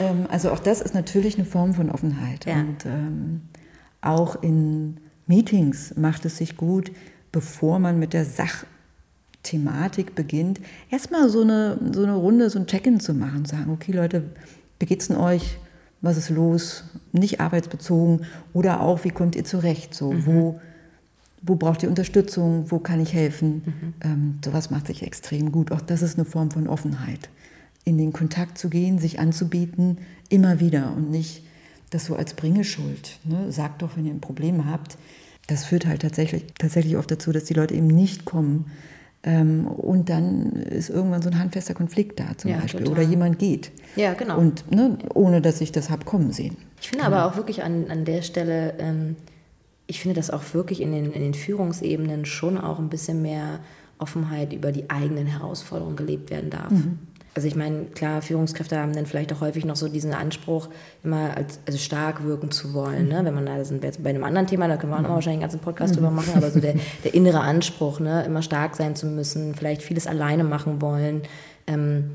ähm, 0.00 0.26
also 0.30 0.50
auch 0.50 0.58
das 0.58 0.80
ist 0.80 0.94
natürlich 0.94 1.36
eine 1.36 1.44
Form 1.44 1.74
von 1.74 1.90
Offenheit. 1.90 2.46
Ja. 2.46 2.60
Und 2.60 2.86
ähm, 2.86 3.42
auch 4.00 4.42
in 4.42 4.98
Meetings 5.26 5.94
macht 5.96 6.24
es 6.24 6.38
sich 6.38 6.56
gut, 6.56 6.90
bevor 7.32 7.78
man 7.78 7.98
mit 7.98 8.12
der 8.14 8.24
Sachthematik 8.24 10.14
beginnt, 10.14 10.60
erstmal 10.90 11.28
so 11.28 11.42
eine, 11.42 11.78
so 11.92 12.02
eine 12.02 12.14
Runde, 12.14 12.48
so 12.48 12.58
ein 12.58 12.66
Check-in 12.66 13.00
zu 13.00 13.12
machen, 13.12 13.44
sagen, 13.44 13.70
okay 13.72 13.92
Leute, 13.92 14.24
wie 14.78 14.86
geht's 14.86 15.08
denn 15.08 15.16
euch? 15.16 15.58
Was 16.00 16.16
ist 16.16 16.28
los? 16.28 16.84
Nicht 17.12 17.40
arbeitsbezogen 17.40 18.26
oder 18.52 18.80
auch, 18.80 19.04
wie 19.04 19.10
kommt 19.10 19.36
ihr 19.36 19.44
zurecht? 19.44 19.94
So, 19.94 20.12
mhm. 20.12 20.26
wo 20.26 20.60
wo 21.46 21.56
braucht 21.56 21.82
ihr 21.82 21.88
Unterstützung, 21.88 22.70
wo 22.70 22.78
kann 22.78 23.00
ich 23.00 23.12
helfen. 23.12 23.62
Mhm. 23.64 23.94
Ähm, 24.02 24.38
sowas 24.44 24.70
macht 24.70 24.86
sich 24.86 25.02
extrem 25.02 25.52
gut. 25.52 25.72
Auch 25.72 25.80
das 25.80 26.02
ist 26.02 26.18
eine 26.18 26.24
Form 26.24 26.50
von 26.50 26.66
Offenheit. 26.66 27.28
In 27.84 27.98
den 27.98 28.12
Kontakt 28.12 28.56
zu 28.56 28.70
gehen, 28.70 28.98
sich 28.98 29.18
anzubieten, 29.18 29.98
immer 30.30 30.60
wieder 30.60 30.94
und 30.96 31.10
nicht 31.10 31.44
das 31.90 32.06
so 32.06 32.16
als 32.16 32.34
Bringeschuld. 32.34 33.18
Ne? 33.24 33.52
Sagt 33.52 33.82
doch, 33.82 33.96
wenn 33.96 34.06
ihr 34.06 34.12
ein 34.12 34.20
Problem 34.20 34.66
habt. 34.66 34.96
Das 35.46 35.66
führt 35.66 35.86
halt 35.86 36.00
tatsächlich, 36.00 36.46
tatsächlich 36.58 36.96
oft 36.96 37.10
dazu, 37.10 37.30
dass 37.30 37.44
die 37.44 37.54
Leute 37.54 37.74
eben 37.74 37.88
nicht 37.88 38.24
kommen. 38.24 38.70
Ähm, 39.22 39.66
und 39.66 40.08
dann 40.08 40.52
ist 40.52 40.88
irgendwann 40.88 41.20
so 41.20 41.28
ein 41.28 41.38
handfester 41.38 41.74
Konflikt 41.74 42.18
da 42.20 42.36
zum 42.36 42.50
ja, 42.50 42.58
Beispiel. 42.58 42.84
Total. 42.84 43.00
Oder 43.00 43.02
jemand 43.02 43.38
geht. 43.38 43.70
Ja, 43.96 44.14
genau. 44.14 44.38
Und 44.38 44.70
ne, 44.70 44.98
ohne 45.12 45.42
dass 45.42 45.60
ich 45.60 45.72
das 45.72 45.90
habe 45.90 46.04
kommen 46.06 46.32
sehen. 46.32 46.56
Ich 46.80 46.88
finde 46.88 47.04
genau. 47.04 47.16
aber 47.16 47.30
auch 47.30 47.36
wirklich 47.36 47.62
an, 47.62 47.90
an 47.90 48.06
der 48.06 48.22
Stelle, 48.22 48.74
ähm, 48.78 49.16
ich 49.86 50.00
finde, 50.00 50.14
dass 50.14 50.30
auch 50.30 50.42
wirklich 50.54 50.80
in 50.80 50.92
den, 50.92 51.12
in 51.12 51.20
den 51.20 51.34
Führungsebenen 51.34 52.24
schon 52.24 52.58
auch 52.58 52.78
ein 52.78 52.88
bisschen 52.88 53.22
mehr 53.22 53.60
Offenheit 53.98 54.52
über 54.52 54.72
die 54.72 54.90
eigenen 54.90 55.26
Herausforderungen 55.26 55.96
gelebt 55.96 56.30
werden 56.30 56.50
darf. 56.50 56.70
Mhm. 56.70 56.98
Also 57.36 57.48
ich 57.48 57.56
meine, 57.56 57.86
klar, 57.86 58.22
Führungskräfte 58.22 58.78
haben 58.78 58.92
dann 58.92 59.06
vielleicht 59.06 59.32
auch 59.32 59.40
häufig 59.40 59.64
noch 59.64 59.74
so 59.74 59.88
diesen 59.88 60.14
Anspruch, 60.14 60.68
immer 61.02 61.36
als, 61.36 61.58
also 61.66 61.78
stark 61.78 62.22
wirken 62.24 62.52
zu 62.52 62.74
wollen. 62.74 63.08
Ne? 63.08 63.22
Mhm. 63.22 63.26
Wenn 63.26 63.34
man 63.34 63.46
da 63.46 63.64
sind 63.64 63.82
wir 63.82 63.88
jetzt 63.88 64.02
bei 64.02 64.10
einem 64.10 64.22
anderen 64.22 64.46
Thema, 64.46 64.68
da 64.68 64.76
können 64.76 64.92
wir 64.92 64.96
auch 64.96 65.02
noch 65.02 65.10
mhm. 65.10 65.14
wahrscheinlich 65.14 65.42
einen 65.42 65.50
ganzen 65.50 65.60
Podcast 65.60 65.94
mhm. 65.94 65.96
drüber 65.96 66.10
machen, 66.12 66.32
aber 66.36 66.50
so 66.50 66.60
der, 66.60 66.74
der 67.04 67.12
innere 67.12 67.40
Anspruch, 67.40 67.98
ne? 67.98 68.24
immer 68.24 68.42
stark 68.42 68.76
sein 68.76 68.94
zu 68.94 69.06
müssen, 69.06 69.54
vielleicht 69.54 69.82
vieles 69.82 70.06
alleine 70.06 70.44
machen 70.44 70.80
wollen. 70.80 71.22
Ähm, 71.66 72.12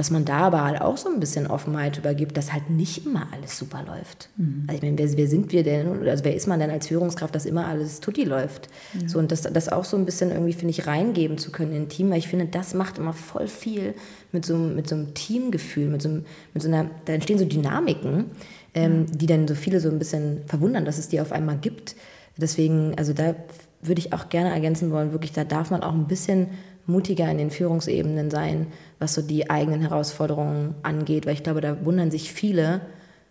dass 0.00 0.10
man 0.10 0.24
da 0.24 0.38
aber 0.38 0.64
halt 0.64 0.80
auch 0.80 0.96
so 0.96 1.10
ein 1.10 1.20
bisschen 1.20 1.46
Offenheit 1.46 1.98
übergibt, 1.98 2.34
dass 2.38 2.54
halt 2.54 2.70
nicht 2.70 3.04
immer 3.04 3.28
alles 3.34 3.58
super 3.58 3.84
läuft. 3.86 4.30
Mhm. 4.38 4.64
Also 4.66 4.76
ich 4.78 4.82
meine, 4.82 4.96
wer, 4.96 5.18
wer, 5.18 5.28
sind 5.28 5.52
wir 5.52 5.62
denn, 5.62 6.08
also 6.08 6.24
wer 6.24 6.34
ist 6.34 6.46
man 6.46 6.58
denn 6.58 6.70
als 6.70 6.86
Führungskraft, 6.86 7.34
dass 7.34 7.44
immer 7.44 7.66
alles 7.66 8.00
tutti 8.00 8.24
läuft? 8.24 8.70
Mhm. 8.94 9.08
So, 9.10 9.18
und 9.18 9.30
das, 9.30 9.42
das 9.42 9.68
auch 9.68 9.84
so 9.84 9.98
ein 9.98 10.06
bisschen 10.06 10.30
irgendwie, 10.30 10.54
finde 10.54 10.70
ich, 10.70 10.86
reingeben 10.86 11.36
zu 11.36 11.52
können 11.52 11.72
in 11.72 11.82
ein 11.82 11.88
Team, 11.90 12.08
weil 12.08 12.16
ich 12.16 12.28
finde, 12.28 12.46
das 12.46 12.72
macht 12.72 12.96
immer 12.96 13.12
voll 13.12 13.46
viel 13.46 13.92
mit 14.32 14.46
so, 14.46 14.56
mit 14.56 14.88
so 14.88 14.94
einem 14.94 15.12
Teamgefühl, 15.12 15.88
mit 15.88 16.00
so, 16.00 16.08
mit 16.08 16.62
so 16.62 16.68
einer, 16.68 16.88
da 17.04 17.12
entstehen 17.12 17.38
so 17.38 17.44
Dynamiken, 17.44 18.30
ähm, 18.72 19.04
die 19.04 19.26
dann 19.26 19.46
so 19.46 19.54
viele 19.54 19.80
so 19.80 19.90
ein 19.90 19.98
bisschen 19.98 20.40
verwundern, 20.46 20.86
dass 20.86 20.96
es 20.96 21.08
die 21.08 21.20
auf 21.20 21.30
einmal 21.30 21.58
gibt. 21.58 21.94
Deswegen, 22.38 22.94
also 22.96 23.12
da 23.12 23.34
würde 23.82 24.00
ich 24.00 24.14
auch 24.14 24.30
gerne 24.30 24.50
ergänzen 24.50 24.90
wollen, 24.92 25.12
wirklich, 25.12 25.32
da 25.32 25.44
darf 25.44 25.70
man 25.70 25.82
auch 25.82 25.92
ein 25.92 26.06
bisschen 26.06 26.48
mutiger 26.86 27.30
in 27.30 27.38
den 27.38 27.50
Führungsebenen 27.50 28.30
sein, 28.30 28.66
was 28.98 29.14
so 29.14 29.22
die 29.22 29.50
eigenen 29.50 29.80
Herausforderungen 29.80 30.74
angeht, 30.82 31.26
weil 31.26 31.34
ich 31.34 31.42
glaube, 31.42 31.60
da 31.60 31.84
wundern 31.84 32.10
sich 32.10 32.32
viele, 32.32 32.80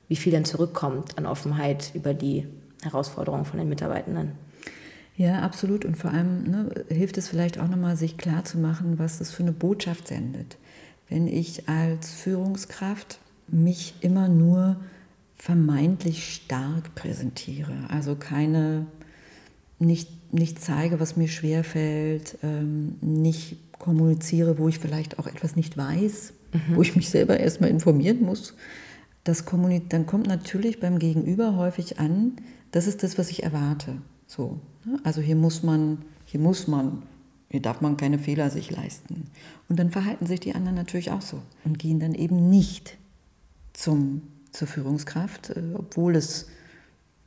wie 0.08 0.16
viel 0.16 0.32
dann 0.32 0.46
zurückkommt 0.46 1.18
an 1.18 1.26
Offenheit 1.26 1.92
über 1.94 2.14
die 2.14 2.48
Herausforderungen 2.82 3.46
von 3.46 3.60
den 3.60 3.70
Mitarbeitenden. 3.70 4.32
Ja, 5.20 5.42
absolut. 5.42 5.84
Und 5.84 5.98
vor 5.98 6.12
allem 6.12 6.44
ne, 6.44 6.70
hilft 6.88 7.18
es 7.18 7.28
vielleicht 7.28 7.60
auch 7.60 7.68
nochmal, 7.68 7.98
sich 7.98 8.18
klarzumachen, 8.18 9.00
was 9.00 9.20
das 9.20 9.32
für 9.32 9.44
eine 9.44 9.52
Botschaft 9.52 10.08
sendet. 10.08 10.58
Wenn 11.10 11.28
ich 11.28 11.68
als 11.68 12.14
Führungskraft 12.14 13.20
mich 13.50 13.96
immer 14.00 14.30
nur 14.30 14.78
vermeintlich 15.36 16.34
stark 16.34 16.96
präsentiere, 16.96 17.74
also 17.90 18.16
keine, 18.16 18.86
nicht 19.78 20.10
nicht 20.32 20.60
zeige, 20.60 21.00
was 21.00 21.18
mir 21.18 21.28
schwerfällt, 21.28 22.38
ähm, 22.44 22.96
nicht 23.02 23.58
kommuniziere, 23.80 24.58
wo 24.58 24.68
ich 24.68 24.80
vielleicht 24.80 25.20
auch 25.20 25.28
etwas 25.28 25.56
nicht 25.56 25.78
weiß, 25.78 26.34
mhm. 26.54 26.76
wo 26.76 26.82
ich 26.82 26.96
mich 26.96 27.10
selber 27.10 27.40
erstmal 27.40 27.70
informieren 27.70 28.22
muss, 28.22 28.56
das 29.24 29.46
dann 29.46 30.06
kommt 30.06 30.28
natürlich 30.28 30.80
beim 30.80 31.00
Gegenüber 31.00 31.56
häufig 31.56 32.00
an, 32.00 32.34
das 32.72 32.88
ist 32.88 33.04
das, 33.04 33.18
was 33.18 33.30
ich 33.30 33.44
erwarte. 33.44 33.98
So, 34.28 34.60
ne? 34.86 35.00
Also 35.04 35.22
hier 35.22 35.36
muss 35.36 35.64
man, 35.64 36.00
hier 36.26 36.40
muss 36.40 36.68
man, 36.68 37.04
hier 37.50 37.62
darf 37.62 37.82
man 37.82 37.98
keine 37.98 38.20
Fehler 38.20 38.50
sich 38.50 38.72
leisten. 38.72 39.26
Und 39.68 39.80
dann 39.80 39.92
verhalten 39.92 40.26
sich 40.26 40.40
die 40.40 40.56
anderen 40.56 40.76
natürlich 40.76 41.12
auch 41.12 41.22
so 41.22 41.42
und 41.66 41.80
gehen 41.80 42.00
dann 42.00 42.14
eben 42.14 42.50
nicht 42.50 42.98
zum, 43.74 44.22
zur 44.52 44.68
Führungskraft, 44.68 45.52
äh, 45.52 45.62
obwohl 45.74 46.16
es 46.16 46.48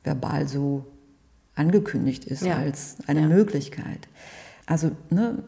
verbal 0.03 0.47
so 0.47 0.85
angekündigt 1.55 2.25
ist 2.25 2.43
ja. 2.43 2.57
als 2.57 2.97
eine 3.07 3.21
ja. 3.21 3.27
Möglichkeit. 3.27 4.07
Also 4.65 4.91
ne, 5.09 5.43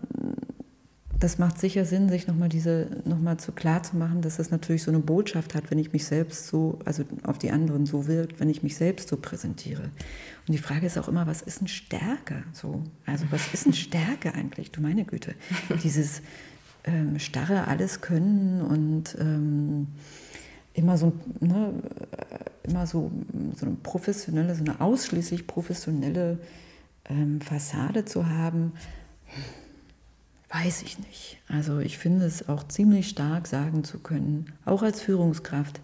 das 1.19 1.37
macht 1.37 1.59
sicher 1.59 1.85
Sinn, 1.85 2.09
sich 2.09 2.27
nochmal 2.27 2.49
diese 2.49 3.01
nochmal 3.05 3.37
zu 3.37 3.51
klar 3.51 3.83
zu 3.83 3.95
machen, 3.95 4.21
dass 4.21 4.37
das 4.37 4.51
natürlich 4.51 4.83
so 4.83 4.91
eine 4.91 4.99
Botschaft 4.99 5.55
hat, 5.55 5.71
wenn 5.71 5.79
ich 5.79 5.93
mich 5.93 6.05
selbst 6.05 6.47
so, 6.47 6.79
also 6.85 7.03
auf 7.23 7.37
die 7.37 7.51
anderen 7.51 7.85
so 7.85 8.07
wirkt, 8.07 8.39
wenn 8.39 8.49
ich 8.49 8.63
mich 8.63 8.75
selbst 8.75 9.09
so 9.09 9.17
präsentiere. 9.17 9.83
Und 9.83 10.53
die 10.53 10.57
Frage 10.57 10.85
ist 10.85 10.97
auch 10.97 11.07
immer, 11.07 11.25
was 11.25 11.41
ist 11.41 11.61
ein 11.61 11.67
Stärke? 11.67 12.43
So, 12.51 12.83
also 13.05 13.25
was 13.31 13.53
ist 13.53 13.65
ein 13.65 13.73
Stärke 13.73 14.33
eigentlich? 14.33 14.71
Du 14.71 14.81
meine 14.81 15.05
Güte, 15.05 15.35
dieses 15.83 16.21
ähm, 16.83 17.17
starre 17.17 17.67
alles 17.67 18.01
können 18.01 18.61
und 18.61 19.15
ähm, 19.19 19.87
immer 20.75 20.97
so, 20.97 21.13
ne, 21.39 21.73
immer 22.63 22.85
so, 22.85 23.11
so 23.55 23.65
eine 23.65 23.75
professionelle, 23.75 24.55
so 24.55 24.63
eine 24.63 24.81
ausschließlich 24.81 25.47
professionelle 25.47 26.39
ähm, 27.09 27.41
Fassade 27.41 28.05
zu 28.05 28.27
haben, 28.29 28.73
weiß 30.49 30.83
ich 30.83 30.99
nicht. 30.99 31.39
Also 31.47 31.79
ich 31.79 31.97
finde 31.97 32.25
es 32.25 32.47
auch 32.49 32.67
ziemlich 32.67 33.09
stark 33.09 33.47
sagen 33.47 33.83
zu 33.83 33.99
können, 33.99 34.53
auch 34.65 34.83
als 34.83 35.01
Führungskraft, 35.01 35.79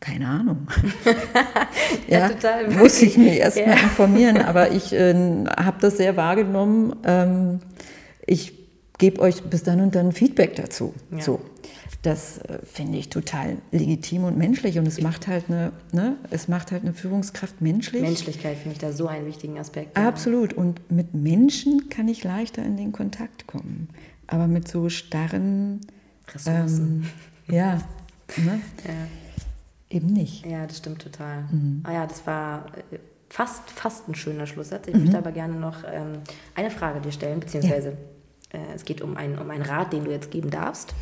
keine 0.00 0.28
Ahnung. 0.28 0.66
ja, 2.08 2.18
ja, 2.18 2.28
total. 2.28 2.70
Muss 2.70 3.00
ich 3.02 3.16
mir 3.16 3.36
erstmal 3.36 3.76
ja. 3.76 3.82
informieren, 3.82 4.38
aber 4.38 4.72
ich 4.72 4.92
äh, 4.92 5.44
habe 5.56 5.76
das 5.80 5.96
sehr 5.96 6.16
wahrgenommen. 6.16 6.96
Ähm, 7.04 7.60
ich 8.26 8.54
gebe 8.98 9.20
euch 9.20 9.42
bis 9.44 9.62
dann 9.62 9.80
und 9.80 9.94
dann 9.94 10.12
Feedback 10.12 10.56
dazu. 10.56 10.94
Ja. 11.12 11.20
So. 11.20 11.40
Das 12.02 12.38
äh, 12.38 12.58
finde 12.64 12.98
ich 12.98 13.10
total 13.10 13.58
legitim 13.70 14.24
und 14.24 14.36
menschlich 14.36 14.78
und 14.78 14.88
es 14.88 15.00
macht 15.00 15.28
halt 15.28 15.44
eine, 15.48 15.72
ne, 15.92 16.16
es 16.30 16.48
macht 16.48 16.72
halt 16.72 16.82
eine 16.82 16.94
Führungskraft 16.94 17.60
menschlich. 17.60 18.02
Menschlichkeit 18.02 18.58
finde 18.58 18.72
ich 18.72 18.78
da 18.78 18.92
so 18.92 19.06
einen 19.06 19.26
wichtigen 19.26 19.58
Aspekt. 19.58 19.96
Ja. 19.96 20.08
Absolut. 20.08 20.52
Und 20.52 20.90
mit 20.90 21.14
Menschen 21.14 21.88
kann 21.90 22.08
ich 22.08 22.24
leichter 22.24 22.64
in 22.64 22.76
den 22.76 22.90
Kontakt 22.90 23.46
kommen. 23.46 23.88
Aber 24.26 24.48
mit 24.48 24.66
so 24.66 24.88
starren 24.88 25.80
Ressourcen. 26.34 27.08
Ähm, 27.48 27.54
ja, 27.54 27.74
ne? 28.36 28.60
ja. 28.84 28.94
Eben 29.88 30.06
nicht. 30.06 30.46
Ja, 30.46 30.66
das 30.66 30.78
stimmt 30.78 31.02
total. 31.02 31.42
Mhm. 31.52 31.82
Ah 31.84 31.92
ja, 31.92 32.06
das 32.06 32.26
war 32.26 32.66
äh, 32.90 32.98
fast, 33.28 33.70
fast 33.70 34.08
ein 34.08 34.14
schöner 34.14 34.46
Schlusssatz. 34.46 34.88
Ich 34.88 34.94
mhm. 34.94 35.02
möchte 35.02 35.18
aber 35.18 35.32
gerne 35.32 35.54
noch 35.54 35.84
ähm, 35.86 36.18
eine 36.54 36.70
Frage 36.70 37.00
dir 37.00 37.12
stellen, 37.12 37.40
beziehungsweise 37.40 37.96
ja. 38.52 38.58
äh, 38.58 38.74
es 38.74 38.84
geht 38.84 39.02
um, 39.02 39.16
ein, 39.16 39.38
um 39.38 39.50
einen 39.50 39.62
Rat, 39.62 39.92
den 39.92 40.04
du 40.04 40.10
jetzt 40.10 40.30
geben 40.30 40.50
darfst. 40.50 40.94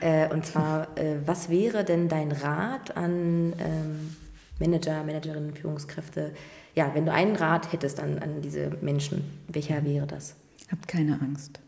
Äh, 0.00 0.28
und 0.28 0.44
zwar, 0.46 0.96
äh, 0.98 1.16
was 1.24 1.48
wäre 1.48 1.84
denn 1.84 2.08
dein 2.08 2.32
Rat 2.32 2.96
an 2.96 3.52
ähm, 3.58 4.16
Manager, 4.58 5.02
Managerinnen, 5.04 5.54
Führungskräfte? 5.54 6.32
Ja, 6.74 6.90
wenn 6.94 7.06
du 7.06 7.12
einen 7.12 7.36
Rat 7.36 7.72
hättest 7.72 8.00
an, 8.00 8.18
an 8.18 8.42
diese 8.42 8.70
Menschen, 8.80 9.24
welcher 9.48 9.84
wäre 9.84 10.06
das? 10.06 10.34
Habt 10.70 10.88
keine 10.88 11.20
Angst. 11.20 11.60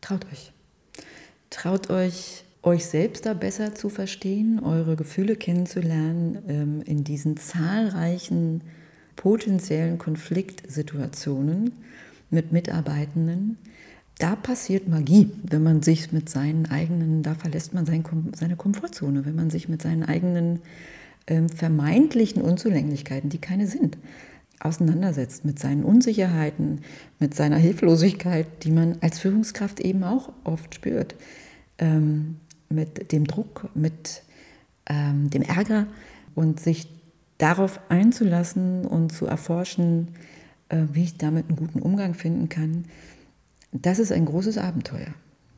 Traut 0.00 0.24
euch. 0.32 0.52
Traut 1.50 1.90
euch, 1.90 2.44
euch 2.62 2.86
selbst 2.86 3.26
da 3.26 3.34
besser 3.34 3.74
zu 3.74 3.88
verstehen, 3.88 4.60
eure 4.62 4.96
Gefühle 4.96 5.36
kennenzulernen 5.36 6.42
ähm, 6.48 6.82
in 6.84 7.04
diesen 7.04 7.36
zahlreichen 7.36 8.62
potenziellen 9.16 9.98
Konfliktsituationen 9.98 11.72
mit 12.30 12.52
Mitarbeitenden 12.52 13.58
da 14.18 14.34
passiert 14.34 14.88
Magie, 14.88 15.30
wenn 15.42 15.62
man 15.62 15.82
sich 15.82 16.12
mit 16.12 16.28
seinen 16.28 16.66
eigenen, 16.66 17.22
da 17.22 17.34
verlässt 17.34 17.74
man 17.74 17.84
sein, 17.84 18.02
seine 18.34 18.56
Komfortzone, 18.56 19.26
wenn 19.26 19.36
man 19.36 19.50
sich 19.50 19.68
mit 19.68 19.82
seinen 19.82 20.04
eigenen 20.04 20.60
äh, 21.26 21.42
vermeintlichen 21.48 22.40
Unzulänglichkeiten, 22.40 23.28
die 23.28 23.38
keine 23.38 23.66
sind, 23.66 23.98
auseinandersetzt, 24.58 25.44
mit 25.44 25.58
seinen 25.58 25.84
Unsicherheiten, 25.84 26.80
mit 27.18 27.34
seiner 27.34 27.58
Hilflosigkeit, 27.58 28.46
die 28.64 28.70
man 28.70 28.96
als 29.02 29.18
Führungskraft 29.18 29.80
eben 29.80 30.02
auch 30.02 30.32
oft 30.44 30.74
spürt, 30.74 31.14
ähm, 31.78 32.36
mit 32.70 33.12
dem 33.12 33.26
Druck, 33.26 33.68
mit 33.74 34.22
ähm, 34.88 35.28
dem 35.28 35.42
Ärger 35.42 35.86
und 36.34 36.58
sich 36.58 36.88
darauf 37.36 37.80
einzulassen 37.90 38.86
und 38.86 39.12
zu 39.12 39.26
erforschen, 39.26 40.08
äh, 40.70 40.84
wie 40.92 41.02
ich 41.02 41.18
damit 41.18 41.48
einen 41.48 41.56
guten 41.56 41.80
Umgang 41.80 42.14
finden 42.14 42.48
kann 42.48 42.86
das 43.82 43.98
ist 43.98 44.12
ein 44.12 44.24
großes 44.24 44.58
Abenteuer. 44.58 45.14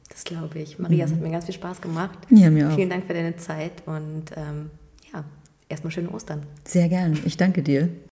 Das 0.09 0.25
glaube 0.25 0.59
ich. 0.59 0.79
Maria, 0.79 1.05
es 1.05 1.13
hat 1.13 1.21
mir 1.21 1.31
ganz 1.31 1.45
viel 1.45 1.55
Spaß 1.55 1.81
gemacht. 1.81 2.19
Ja, 2.31 2.51
mir 2.51 2.71
auch. 2.71 2.75
Vielen 2.75 2.91
Dank 2.91 3.07
für 3.07 3.15
deine 3.15 3.37
Zeit 3.37 3.83
und 3.87 4.25
ähm, 4.37 4.71
ja, 5.13 5.25
erstmal 5.69 5.93
schöne 5.93 6.11
Ostern. 6.11 6.43
Sehr 6.65 6.89
gern. 6.89 7.19
Ich 7.25 7.37
danke 7.37 7.63
dir. 7.63 7.89